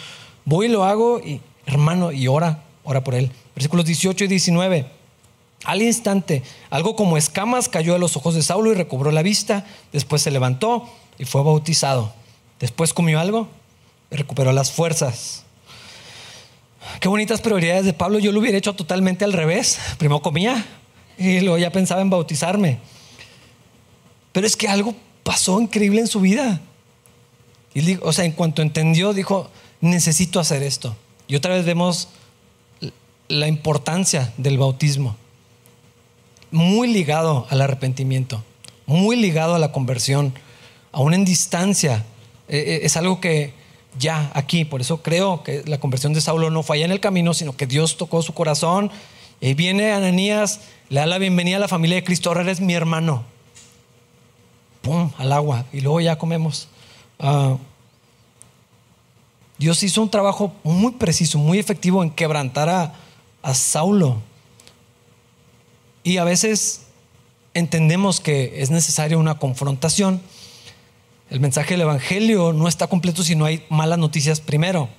voy 0.47 0.67
y 0.67 0.71
lo 0.71 0.85
hago 0.85 1.21
y 1.21 1.41
hermano, 1.67 2.13
y 2.13 2.29
ora, 2.29 2.63
ora 2.83 3.05
por 3.05 3.15
él. 3.15 3.31
Versículos 3.55 3.85
18 3.85 4.25
y 4.25 4.29
19. 4.29 5.04
Al 5.65 5.83
instante, 5.83 6.43
algo 6.71 6.95
como 6.95 7.17
escamas 7.17 7.69
cayó 7.69 7.95
a 7.95 7.99
los 7.99 8.17
ojos 8.17 8.35
de 8.35 8.43
Saulo 8.43 8.71
y 8.71 8.75
recobró 8.75 9.11
la 9.11 9.23
vista. 9.23 9.65
Después 9.93 10.23
se 10.23 10.31
levantó 10.31 10.89
y 11.19 11.25
fue 11.25 11.43
bautizado. 11.43 12.13
Después 12.61 12.93
comió 12.93 13.19
algo 13.19 13.49
y 14.11 14.17
recuperó 14.17 14.53
las 14.53 14.71
fuerzas. 14.71 15.45
Qué 17.01 17.09
bonitas 17.09 17.41
prioridades 17.41 17.87
de 17.87 17.95
Pablo. 17.95 18.19
Yo 18.19 18.31
lo 18.31 18.41
hubiera 18.41 18.59
hecho 18.59 18.75
totalmente 18.75 19.25
al 19.25 19.33
revés. 19.33 19.79
Primero 19.99 20.21
comía 20.21 20.65
y 21.17 21.41
luego 21.41 21.59
ya 21.59 21.71
pensaba 21.71 22.03
en 22.03 22.11
bautizarme. 22.11 22.79
Pero 24.33 24.47
es 24.47 24.57
que 24.57 24.69
algo 24.69 24.95
pasó 25.23 25.61
increíble 25.61 26.01
en 26.01 26.09
su 26.09 26.21
vida. 26.21 26.61
Y, 27.73 27.97
o 28.03 28.13
sea, 28.13 28.25
en 28.25 28.33
cuanto 28.33 28.63
entendió, 28.63 29.15
dijo, 29.15 29.51
necesito 29.81 30.41
hacer 30.41 30.63
esto. 30.63 30.95
Y 31.27 31.37
otra 31.37 31.55
vez 31.55 31.65
vemos 31.65 32.09
la 33.29 33.49
importancia 33.49 34.33
del 34.37 34.59
bautismo. 34.59 35.17
Muy 36.51 36.93
ligado 36.93 37.47
al 37.51 37.61
arrepentimiento, 37.61 38.43
muy 38.87 39.17
ligado 39.17 39.55
a 39.55 39.59
la 39.59 39.73
conversión, 39.73 40.35
aún 40.93 41.15
en 41.15 41.25
distancia. 41.25 42.05
Eh, 42.49 42.59
eh, 42.59 42.81
es 42.83 42.97
algo 42.97 43.21
que 43.21 43.53
ya 43.99 44.31
aquí, 44.35 44.65
por 44.65 44.81
eso 44.81 45.03
creo 45.03 45.43
que 45.43 45.63
la 45.67 45.79
conversión 45.79 46.13
de 46.13 46.21
Saulo 46.21 46.51
no 46.51 46.63
fue 46.63 46.77
allá 46.77 46.85
en 46.87 46.93
el 46.93 47.01
camino, 47.01 47.35
sino 47.35 47.57
que 47.57 47.67
Dios 47.67 47.97
tocó 47.97 48.23
su 48.23 48.35
corazón. 48.35 48.91
Y 49.41 49.55
viene 49.55 49.93
Ananías, 49.93 50.61
le 50.89 51.01
da 51.01 51.07
la 51.07 51.19
bienvenida 51.19 51.57
a 51.57 51.61
la 51.61 51.69
familia 51.69 51.97
de 51.97 52.05
Cristo, 52.05 52.31
ahora 52.31 52.43
eres 52.43 52.61
mi 52.61 52.75
hermano. 52.75 53.25
¡Pum! 54.83 55.11
Al 55.19 55.33
agua. 55.33 55.65
Y 55.73 55.81
luego 55.81 56.01
ya 56.01 56.17
comemos. 56.17 56.69
Ah, 57.19 57.57
Dios 59.59 59.83
hizo 59.83 60.03
un 60.03 60.11
trabajo 60.11 60.53
muy 60.63 60.93
preciso, 60.93 61.39
muy 61.39 61.59
efectivo 61.59 62.03
en 62.03 62.11
quebrantar 62.11 62.69
a, 62.69 62.95
a 63.43 63.55
Saulo. 63.55 64.19
Y 66.05 66.19
a 66.19 66.25
veces 66.25 66.83
entendemos 67.55 68.21
que 68.21 68.63
es 68.63 68.71
necesaria 68.71 69.17
una 69.17 69.39
confrontación. 69.39 70.21
El 71.31 71.41
mensaje 71.41 71.75
del 71.75 71.81
Evangelio 71.81 72.53
no 72.53 72.69
está 72.69 72.87
completo 72.89 73.23
si 73.23 73.35
no 73.35 73.47
hay 73.47 73.65
malas 73.71 73.99
noticias 73.99 74.41
primero. 74.41 74.91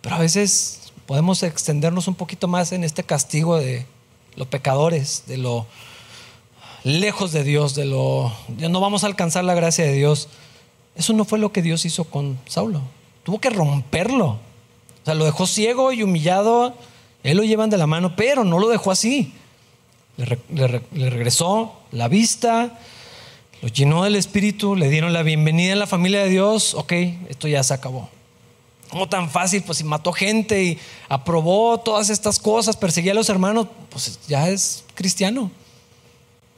Pero 0.00 0.16
a 0.16 0.18
veces 0.18 0.90
podemos 1.04 1.42
extendernos 1.42 2.08
un 2.08 2.14
poquito 2.14 2.48
más 2.48 2.72
en 2.72 2.82
este 2.82 3.04
castigo 3.04 3.58
de 3.58 3.84
los 4.36 4.48
pecadores, 4.48 5.24
de 5.26 5.36
lo 5.36 5.66
lejos 6.82 7.32
de 7.32 7.44
Dios, 7.44 7.74
de 7.74 7.84
lo 7.84 8.32
no 8.56 8.80
vamos 8.80 9.04
a 9.04 9.08
alcanzar 9.08 9.44
la 9.44 9.54
gracia 9.54 9.84
de 9.84 9.92
Dios. 9.92 10.28
Eso 10.96 11.12
no 11.12 11.26
fue 11.26 11.38
lo 11.38 11.52
que 11.52 11.60
Dios 11.60 11.84
hizo 11.84 12.04
con 12.04 12.38
Saulo. 12.46 12.80
Tuvo 13.22 13.38
que 13.38 13.50
romperlo. 13.50 14.28
O 14.28 15.04
sea, 15.04 15.14
lo 15.14 15.26
dejó 15.26 15.46
ciego 15.46 15.92
y 15.92 16.02
humillado. 16.02 16.74
Él 17.22 17.36
lo 17.36 17.42
llevan 17.42 17.68
de 17.68 17.76
la 17.76 17.86
mano, 17.86 18.16
pero 18.16 18.44
no 18.44 18.58
lo 18.58 18.68
dejó 18.68 18.90
así. 18.90 19.34
Le, 20.18 20.82
regresó 21.10 21.74
la 21.92 22.08
vista, 22.08 22.76
lo 23.62 23.68
llenó 23.68 24.02
del 24.02 24.16
Espíritu, 24.16 24.74
le 24.74 24.90
dieron 24.90 25.12
la 25.12 25.22
bienvenida 25.22 25.72
en 25.72 25.78
la 25.78 25.86
familia 25.86 26.24
de 26.24 26.28
Dios. 26.28 26.74
Ok, 26.74 26.92
esto 27.28 27.48
ya 27.48 27.62
se 27.62 27.72
acabó. 27.72 28.10
¿Cómo 28.90 29.08
tan 29.08 29.30
fácil? 29.30 29.62
Pues 29.62 29.78
si 29.78 29.84
mató 29.84 30.12
gente 30.12 30.62
y 30.62 30.78
aprobó 31.08 31.78
todas 31.78 32.10
estas 32.10 32.38
cosas, 32.38 32.76
perseguía 32.76 33.12
a 33.12 33.14
los 33.14 33.28
hermanos, 33.28 33.68
pues 33.90 34.18
ya 34.26 34.48
es 34.48 34.84
cristiano. 34.94 35.52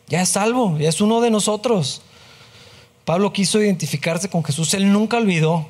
Ya 0.08 0.22
es 0.22 0.30
salvo, 0.30 0.78
ya 0.78 0.88
es 0.88 1.00
uno 1.00 1.20
de 1.20 1.30
nosotros. 1.30 2.02
Pablo 3.04 3.32
quiso 3.32 3.60
identificarse 3.60 4.30
con 4.30 4.42
Jesús, 4.42 4.72
él 4.74 4.92
nunca 4.92 5.18
olvidó 5.18 5.66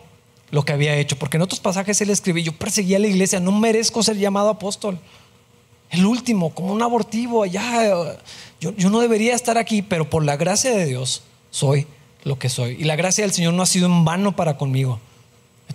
lo 0.51 0.65
que 0.65 0.73
había 0.73 0.97
hecho. 0.97 1.19
Porque 1.19 1.39
en 1.39 1.43
otros 1.43 1.61
pasajes 1.61 2.01
él 2.01 2.11
escribe, 2.11 2.43
yo 2.43 2.53
perseguía 2.53 2.99
a 2.99 3.01
la 3.01 3.09
iglesia, 3.09 3.41
no 3.41 3.53
merezco 3.53 4.03
ser 4.03 4.17
llamado 4.17 4.49
apóstol. 4.49 4.99
El 5.91 6.07
último, 6.07 6.51
como 6.55 6.73
un 6.73 6.83
abortivo, 6.83 7.47
ya, 7.47 8.17
yo, 8.61 8.75
yo 8.77 8.91
no 8.91 9.01
debería 9.01 9.35
estar 9.35 9.59
aquí, 9.59 9.83
pero 9.83 10.09
por 10.09 10.25
la 10.25 10.37
gracia 10.37 10.71
de 10.71 10.87
Dios 10.87 11.23
soy 11.51 11.87
lo 12.25 12.39
que 12.39 12.49
soy. 12.49 12.77
Y 12.79 12.85
la 12.85 12.97
gracia 12.97 13.25
del 13.25 13.33
Señor 13.33 13.55
no 13.55 13.63
ha 13.63 13.67
sido 13.67 13.87
en 13.87 14.05
vano 14.05 14.37
para 14.37 14.57
conmigo. 14.57 15.01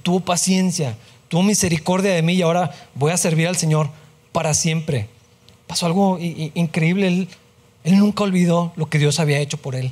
Tuvo 0.04 0.20
paciencia, 0.22 0.98
tuvo 1.28 1.44
misericordia 1.44 2.14
de 2.14 2.22
mí 2.22 2.34
y 2.34 2.42
ahora 2.42 2.72
voy 2.94 3.12
a 3.12 3.18
servir 3.18 3.48
al 3.48 3.58
Señor 3.58 3.90
para 4.32 4.54
siempre. 4.54 5.08
Pasó 5.68 5.86
algo 5.86 6.18
increíble. 6.20 7.08
Él, 7.08 7.30
él 7.84 7.98
nunca 7.98 8.24
olvidó 8.24 8.72
lo 8.76 8.88
que 8.88 9.00
Dios 9.00 9.20
había 9.20 9.40
hecho 9.40 9.58
por 9.58 9.76
él. 9.76 9.92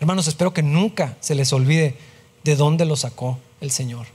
Hermanos, 0.00 0.28
espero 0.28 0.52
que 0.52 0.62
nunca 0.62 1.16
se 1.20 1.34
les 1.34 1.52
olvide 1.52 1.96
de 2.44 2.56
dónde 2.56 2.84
lo 2.84 2.96
sacó 2.96 3.38
el 3.60 3.70
Señor. 3.70 4.06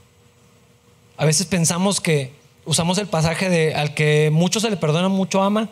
A 1.16 1.24
veces 1.24 1.46
pensamos 1.46 2.00
que 2.00 2.32
usamos 2.64 2.98
el 2.98 3.06
pasaje 3.06 3.48
de 3.48 3.74
al 3.74 3.94
que 3.94 4.30
mucho 4.32 4.60
se 4.60 4.70
le 4.70 4.76
perdona, 4.76 5.08
mucho 5.08 5.42
ama, 5.42 5.68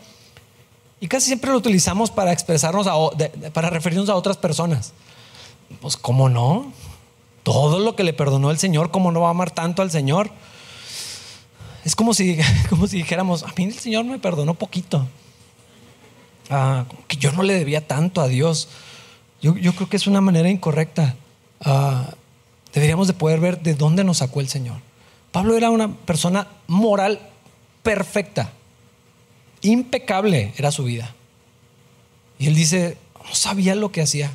y 1.00 1.08
casi 1.08 1.26
siempre 1.26 1.50
lo 1.50 1.56
utilizamos 1.56 2.10
para 2.10 2.32
expresarnos, 2.32 2.86
para 3.52 3.70
referirnos 3.70 4.08
a 4.10 4.14
otras 4.14 4.36
personas. 4.36 4.92
Pues, 5.80 5.96
¿cómo 5.96 6.28
no? 6.28 6.72
Todo 7.42 7.78
lo 7.78 7.96
que 7.96 8.04
le 8.04 8.12
perdonó 8.12 8.50
el 8.50 8.58
Señor, 8.58 8.90
¿cómo 8.90 9.10
no 9.10 9.22
va 9.22 9.28
a 9.28 9.30
amar 9.30 9.50
tanto 9.50 9.80
al 9.80 9.90
Señor? 9.90 10.30
Es 11.84 11.96
como 11.96 12.12
si, 12.12 12.38
como 12.68 12.86
si 12.86 12.98
dijéramos, 12.98 13.44
a 13.44 13.52
mí 13.56 13.64
el 13.64 13.78
Señor 13.78 14.04
me 14.04 14.18
perdonó 14.18 14.54
poquito. 14.54 15.06
Ah, 16.50 16.84
que 17.06 17.16
yo 17.16 17.32
no 17.32 17.42
le 17.42 17.54
debía 17.54 17.86
tanto 17.86 18.20
a 18.20 18.28
Dios. 18.28 18.68
Yo, 19.40 19.54
creo 19.54 19.88
que 19.88 19.96
es 19.96 20.06
una 20.06 20.20
manera 20.20 20.50
incorrecta. 20.50 21.14
Ah, 21.62 22.10
deberíamos 22.74 23.06
de 23.06 23.14
poder 23.14 23.40
ver 23.40 23.62
de 23.62 23.74
dónde 23.74 24.04
nos 24.04 24.18
sacó 24.18 24.40
el 24.40 24.48
Señor. 24.48 24.82
Pablo 25.32 25.56
era 25.56 25.70
una 25.70 25.94
persona 25.94 26.46
moral 26.66 27.20
perfecta, 27.82 28.52
impecable 29.62 30.52
era 30.56 30.70
su 30.72 30.84
vida. 30.84 31.14
Y 32.38 32.46
él 32.46 32.54
dice, 32.54 32.96
no 33.24 33.34
sabía 33.34 33.74
lo 33.74 33.92
que 33.92 34.02
hacía. 34.02 34.32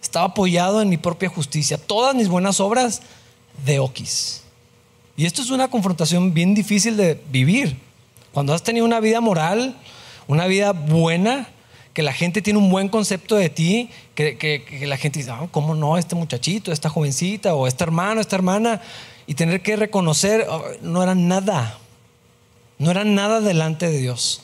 Estaba 0.00 0.26
apoyado 0.26 0.80
en 0.82 0.88
mi 0.88 0.96
propia 0.96 1.28
justicia. 1.28 1.78
Todas 1.78 2.14
mis 2.14 2.28
buenas 2.28 2.60
obras 2.60 3.02
de 3.64 3.80
Oquis. 3.80 4.42
Y 5.16 5.26
esto 5.26 5.42
es 5.42 5.50
una 5.50 5.68
confrontación 5.68 6.34
bien 6.34 6.54
difícil 6.54 6.96
de 6.96 7.20
vivir. 7.30 7.76
Cuando 8.32 8.52
has 8.52 8.62
tenido 8.62 8.84
una 8.84 9.00
vida 9.00 9.20
moral, 9.20 9.76
una 10.26 10.46
vida 10.46 10.72
buena, 10.72 11.48
que 11.92 12.02
la 12.02 12.12
gente 12.12 12.42
tiene 12.42 12.58
un 12.58 12.70
buen 12.70 12.88
concepto 12.88 13.36
de 13.36 13.48
ti, 13.48 13.90
que, 14.16 14.84
la 14.86 14.96
gente 14.96 15.20
dice, 15.20 15.30
ah, 15.30 15.46
¿cómo 15.52 15.74
no? 15.76 15.96
Este 15.96 16.16
muchachito, 16.16 16.72
esta 16.72 16.88
jovencita, 16.88 17.54
o 17.54 17.68
este 17.68 17.84
hermano, 17.84 18.20
esta 18.20 18.34
hermana, 18.34 18.80
y 19.26 19.34
tener 19.34 19.62
que 19.62 19.76
reconocer, 19.76 20.46
oh, 20.48 20.64
no 20.82 21.02
era 21.02 21.14
nada, 21.14 21.78
no 22.78 22.90
era 22.90 23.04
nada 23.04 23.40
delante 23.40 23.88
de 23.88 23.98
Dios. 23.98 24.42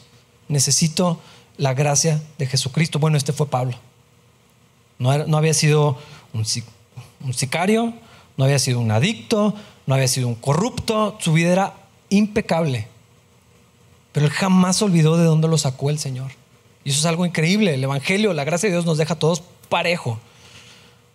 Necesito 0.49 1.20
la 1.57 1.74
gracia 1.74 2.22
de 2.39 2.47
Jesucristo. 2.47 2.99
Bueno, 2.99 3.16
este 3.16 3.33
fue 3.33 3.47
Pablo. 3.49 3.76
No, 4.99 5.26
no 5.26 5.37
había 5.37 5.55
sido 5.55 5.99
un, 6.33 6.45
un 7.24 7.35
sicario, 7.35 7.93
no 8.37 8.45
había 8.45 8.59
sido 8.59 8.81
un 8.81 8.91
adicto, 8.91 9.55
no 9.87 9.95
había 9.95 10.09
sido 10.09 10.28
un 10.28 10.35
corrupto, 10.35 11.18
su 11.20 11.33
vida 11.33 11.53
era 11.53 11.74
impecable. 12.09 12.89
Pero 14.12 14.26
él 14.26 14.33
jamás 14.33 14.83
olvidó 14.83 15.16
de 15.16 15.24
dónde 15.24 15.49
lo 15.49 15.59
sacó 15.59 15.91
el 15.91 15.99
Señor. 15.99 16.33
Y 16.85 16.91
eso 16.91 17.01
es 17.01 17.07
algo 17.07 17.26
increíble. 17.26 17.74
El 17.74 17.85
Evangelio, 17.85 18.33
la 18.33 18.45
gracia 18.45 18.68
de 18.68 18.74
Dios 18.74 18.87
nos 18.87 18.99
deja 18.99 19.14
a 19.14 19.18
todos 19.18 19.43
parejo. 19.68 20.18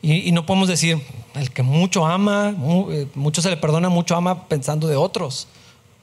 Y, 0.08 0.32
no 0.34 0.46
podemos 0.46 0.68
decir, 0.68 1.02
el 1.34 1.50
que 1.50 1.64
mucho 1.64 2.06
ama, 2.06 2.56
eh, 2.92 3.08
mucho 3.16 3.42
se 3.42 3.50
le 3.50 3.58
perdona, 3.58 3.90
mucho 3.90 4.16
ama 4.16 4.48
pensando 4.48 4.88
de 4.88 4.96
otros. 4.96 5.48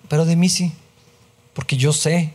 Pero 0.08 0.24
de 0.24 0.34
mí 0.34 0.48
sí. 0.48 0.72
Porque 1.52 1.76
yo 1.76 1.92
sé 1.92 2.32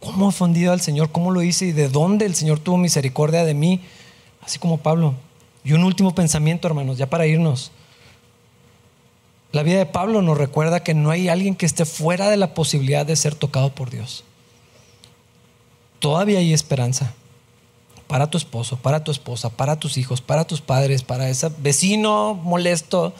cómo 0.00 0.26
he 0.26 0.28
ofendido 0.28 0.70
al 0.70 0.82
Señor, 0.82 1.10
cómo 1.10 1.30
lo 1.30 1.42
hice 1.42 1.64
y 1.64 1.72
de 1.72 1.88
dónde 1.88 2.26
el 2.26 2.34
Señor 2.34 2.58
tuvo 2.58 2.76
misericordia 2.76 3.46
de 3.46 3.54
mí. 3.54 3.80
Así 4.42 4.58
como 4.58 4.76
Pablo. 4.76 5.14
Y 5.64 5.72
un 5.72 5.82
último 5.82 6.14
pensamiento, 6.14 6.68
hermanos, 6.68 6.98
ya 6.98 7.08
para 7.08 7.24
irnos. 7.26 7.70
La 9.50 9.62
vida 9.62 9.78
de 9.78 9.86
Pablo 9.86 10.20
nos 10.20 10.36
recuerda 10.36 10.82
que 10.82 10.92
no 10.92 11.10
hay 11.10 11.30
alguien 11.30 11.54
que 11.54 11.64
esté 11.64 11.86
fuera 11.86 12.28
de 12.28 12.36
la 12.36 12.52
posibilidad 12.52 13.06
de 13.06 13.16
ser 13.16 13.34
tocado 13.34 13.74
por 13.74 13.88
Dios. 13.88 14.24
Todavía 16.00 16.40
hay 16.40 16.52
esperanza 16.52 17.14
para 18.12 18.26
tu 18.26 18.36
esposo, 18.36 18.76
para 18.76 19.02
tu 19.02 19.10
esposa, 19.10 19.48
para 19.48 19.80
tus 19.80 19.96
hijos, 19.96 20.20
para 20.20 20.44
tus 20.44 20.60
padres, 20.60 21.02
para 21.02 21.30
ese 21.30 21.48
vecino 21.60 22.34
molesto, 22.34 23.14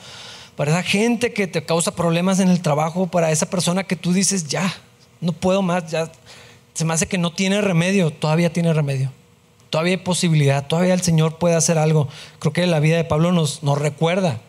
para 0.55 0.69
esa 0.69 0.83
gente 0.83 1.33
que 1.33 1.47
te 1.47 1.65
causa 1.65 1.95
problemas 1.95 2.39
en 2.39 2.47
el 2.47 2.61
trabajo, 2.61 3.07
para 3.07 3.31
esa 3.31 3.49
persona 3.49 3.85
que 3.85 3.95
tú 3.95 4.13
dices, 4.13 4.47
ya, 4.47 4.71
no 5.19 5.31
puedo 5.31 5.63
más, 5.63 5.89
ya 5.89 6.11
se 6.75 6.85
me 6.85 6.93
hace 6.93 7.07
que 7.07 7.17
no 7.17 7.33
tiene 7.33 7.59
remedio, 7.59 8.11
todavía 8.11 8.53
tiene 8.53 8.71
remedio. 8.71 9.11
Todavía 9.71 9.93
hay 9.93 9.97
posibilidad, 9.97 10.67
todavía 10.67 10.93
el 10.93 11.01
Señor 11.01 11.39
puede 11.39 11.55
hacer 11.55 11.79
algo. 11.79 12.07
Creo 12.37 12.53
que 12.53 12.67
la 12.67 12.79
vida 12.79 12.95
de 12.95 13.03
Pablo 13.03 13.31
nos, 13.31 13.63
nos 13.63 13.79
recuerda 13.79 14.41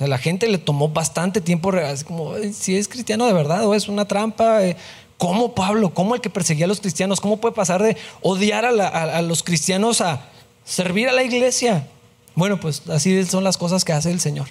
o 0.00 0.06
la 0.08 0.18
gente 0.18 0.48
le 0.48 0.58
tomó 0.58 0.88
bastante 0.88 1.40
tiempo, 1.40 1.70
así 1.70 2.04
como, 2.04 2.34
si 2.52 2.76
es 2.76 2.88
cristiano 2.88 3.24
de 3.26 3.32
verdad 3.34 3.64
o 3.64 3.72
es 3.76 3.86
una 3.86 4.04
trampa. 4.04 4.64
Eh, 4.64 4.76
¿Cómo 5.18 5.54
Pablo? 5.54 5.94
¿Cómo 5.94 6.14
el 6.14 6.20
que 6.20 6.30
perseguía 6.30 6.66
a 6.66 6.68
los 6.68 6.80
cristianos? 6.80 7.20
¿Cómo 7.20 7.38
puede 7.38 7.54
pasar 7.54 7.82
de 7.82 7.96
odiar 8.20 8.64
a, 8.64 9.22
los 9.22 9.42
cristianos 9.42 10.00
a 10.00 10.28
servir 10.64 11.08
a 11.08 11.12
la 11.12 11.22
iglesia? 11.22 11.88
Bueno, 12.34 12.60
pues 12.60 12.82
así 12.90 13.24
son 13.24 13.44
las 13.44 13.56
cosas 13.56 13.84
que 13.84 13.92
hace 13.92 14.10
el 14.10 14.20
Señor. 14.20 14.48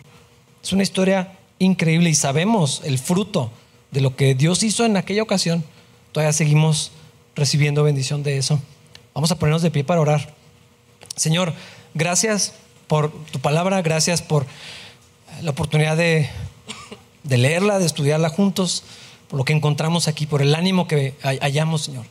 Es 0.63 0.73
una 0.73 0.83
historia 0.83 1.37
increíble 1.59 2.09
y 2.09 2.15
sabemos 2.15 2.81
el 2.83 2.97
fruto 2.97 3.51
de 3.91 4.01
lo 4.01 4.15
que 4.15 4.33
Dios 4.33 4.63
hizo 4.63 4.85
en 4.85 4.97
aquella 4.97 5.21
ocasión. 5.21 5.63
Todavía 6.11 6.33
seguimos 6.33 6.91
recibiendo 7.35 7.83
bendición 7.83 8.23
de 8.23 8.37
eso. 8.37 8.59
Vamos 9.13 9.31
a 9.31 9.37
ponernos 9.37 9.61
de 9.61 9.71
pie 9.71 9.83
para 9.83 10.01
orar. 10.01 10.33
Señor, 11.15 11.53
gracias 11.93 12.53
por 12.87 13.11
tu 13.31 13.39
palabra, 13.39 13.81
gracias 13.81 14.21
por 14.21 14.45
la 15.41 15.51
oportunidad 15.51 15.97
de, 15.97 16.29
leerla, 17.23 17.79
de 17.79 17.85
estudiarla 17.85 18.29
juntos, 18.29 18.83
por 19.27 19.37
lo 19.37 19.45
que 19.45 19.53
encontramos 19.53 20.07
aquí, 20.07 20.25
por 20.25 20.41
el 20.41 20.55
ánimo 20.55 20.87
que 20.87 21.15
hallamos, 21.21 21.83
Señor. 21.83 22.05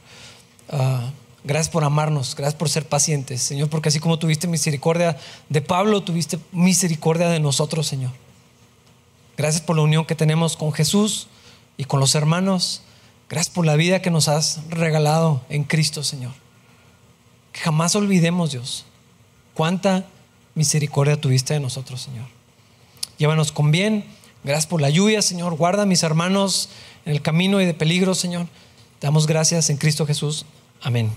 Ah, 0.69 1.11
gracias 1.45 1.71
por 1.71 1.85
amarnos, 1.85 2.35
gracias 2.35 2.55
por 2.55 2.69
ser 2.69 2.89
pacientes, 2.89 3.43
Señor, 3.43 3.69
porque 3.69 3.91
así 3.91 4.01
como 4.01 4.19
tuviste 4.19 4.47
misericordia 4.47 5.17
de 5.49 5.61
Pablo, 5.61 6.03
tuviste 6.03 6.39
misericordia 6.53 7.29
de 7.29 7.41
nosotros, 7.41 7.87
Señor. 7.87 8.13
Gracias 9.37 9.63
por 9.63 9.77
la 9.77 9.83
unión 9.83 10.05
que 10.05 10.15
tenemos 10.15 10.57
con 10.57 10.73
Jesús 10.73 11.29
y 11.77 11.85
con 11.85 12.01
los 12.01 12.15
hermanos. 12.15 12.83
Gracias 13.29 13.55
por 13.55 13.67
la 13.67 13.75
vida 13.77 14.01
que 14.01 14.11
nos 14.11 14.29
has 14.29 14.61
regalado 14.69 15.43
en 15.49 15.65
Cristo, 15.65 16.03
Señor. 16.05 16.33
Que 17.53 17.61
jamás 17.61 17.97
olvidemos, 17.97 18.53
Dios, 18.53 18.85
cuánta 19.55 20.07
misericordia 20.55 21.21
tuviste 21.21 21.55
de 21.55 21.61
nosotros, 21.61 22.01
Señor. 22.01 22.27
Llévanos 23.19 23.53
con 23.53 23.71
bien. 23.71 24.05
Gracias 24.45 24.67
por 24.67 24.81
la 24.81 24.91
lluvia, 24.91 25.23
Señor. 25.23 25.57
Guarda 25.57 25.87
mis 25.87 26.03
hermanos 26.03 26.69
en 27.05 27.13
el 27.13 27.23
camino 27.23 27.61
y 27.61 27.67
de 27.67 27.75
peligro, 27.75 28.15
Señor. 28.15 28.47
Damos 29.01 29.27
gracias 29.27 29.71
en 29.71 29.77
Cristo 29.77 30.07
Jesús. 30.07 30.47
Amén. 30.83 31.11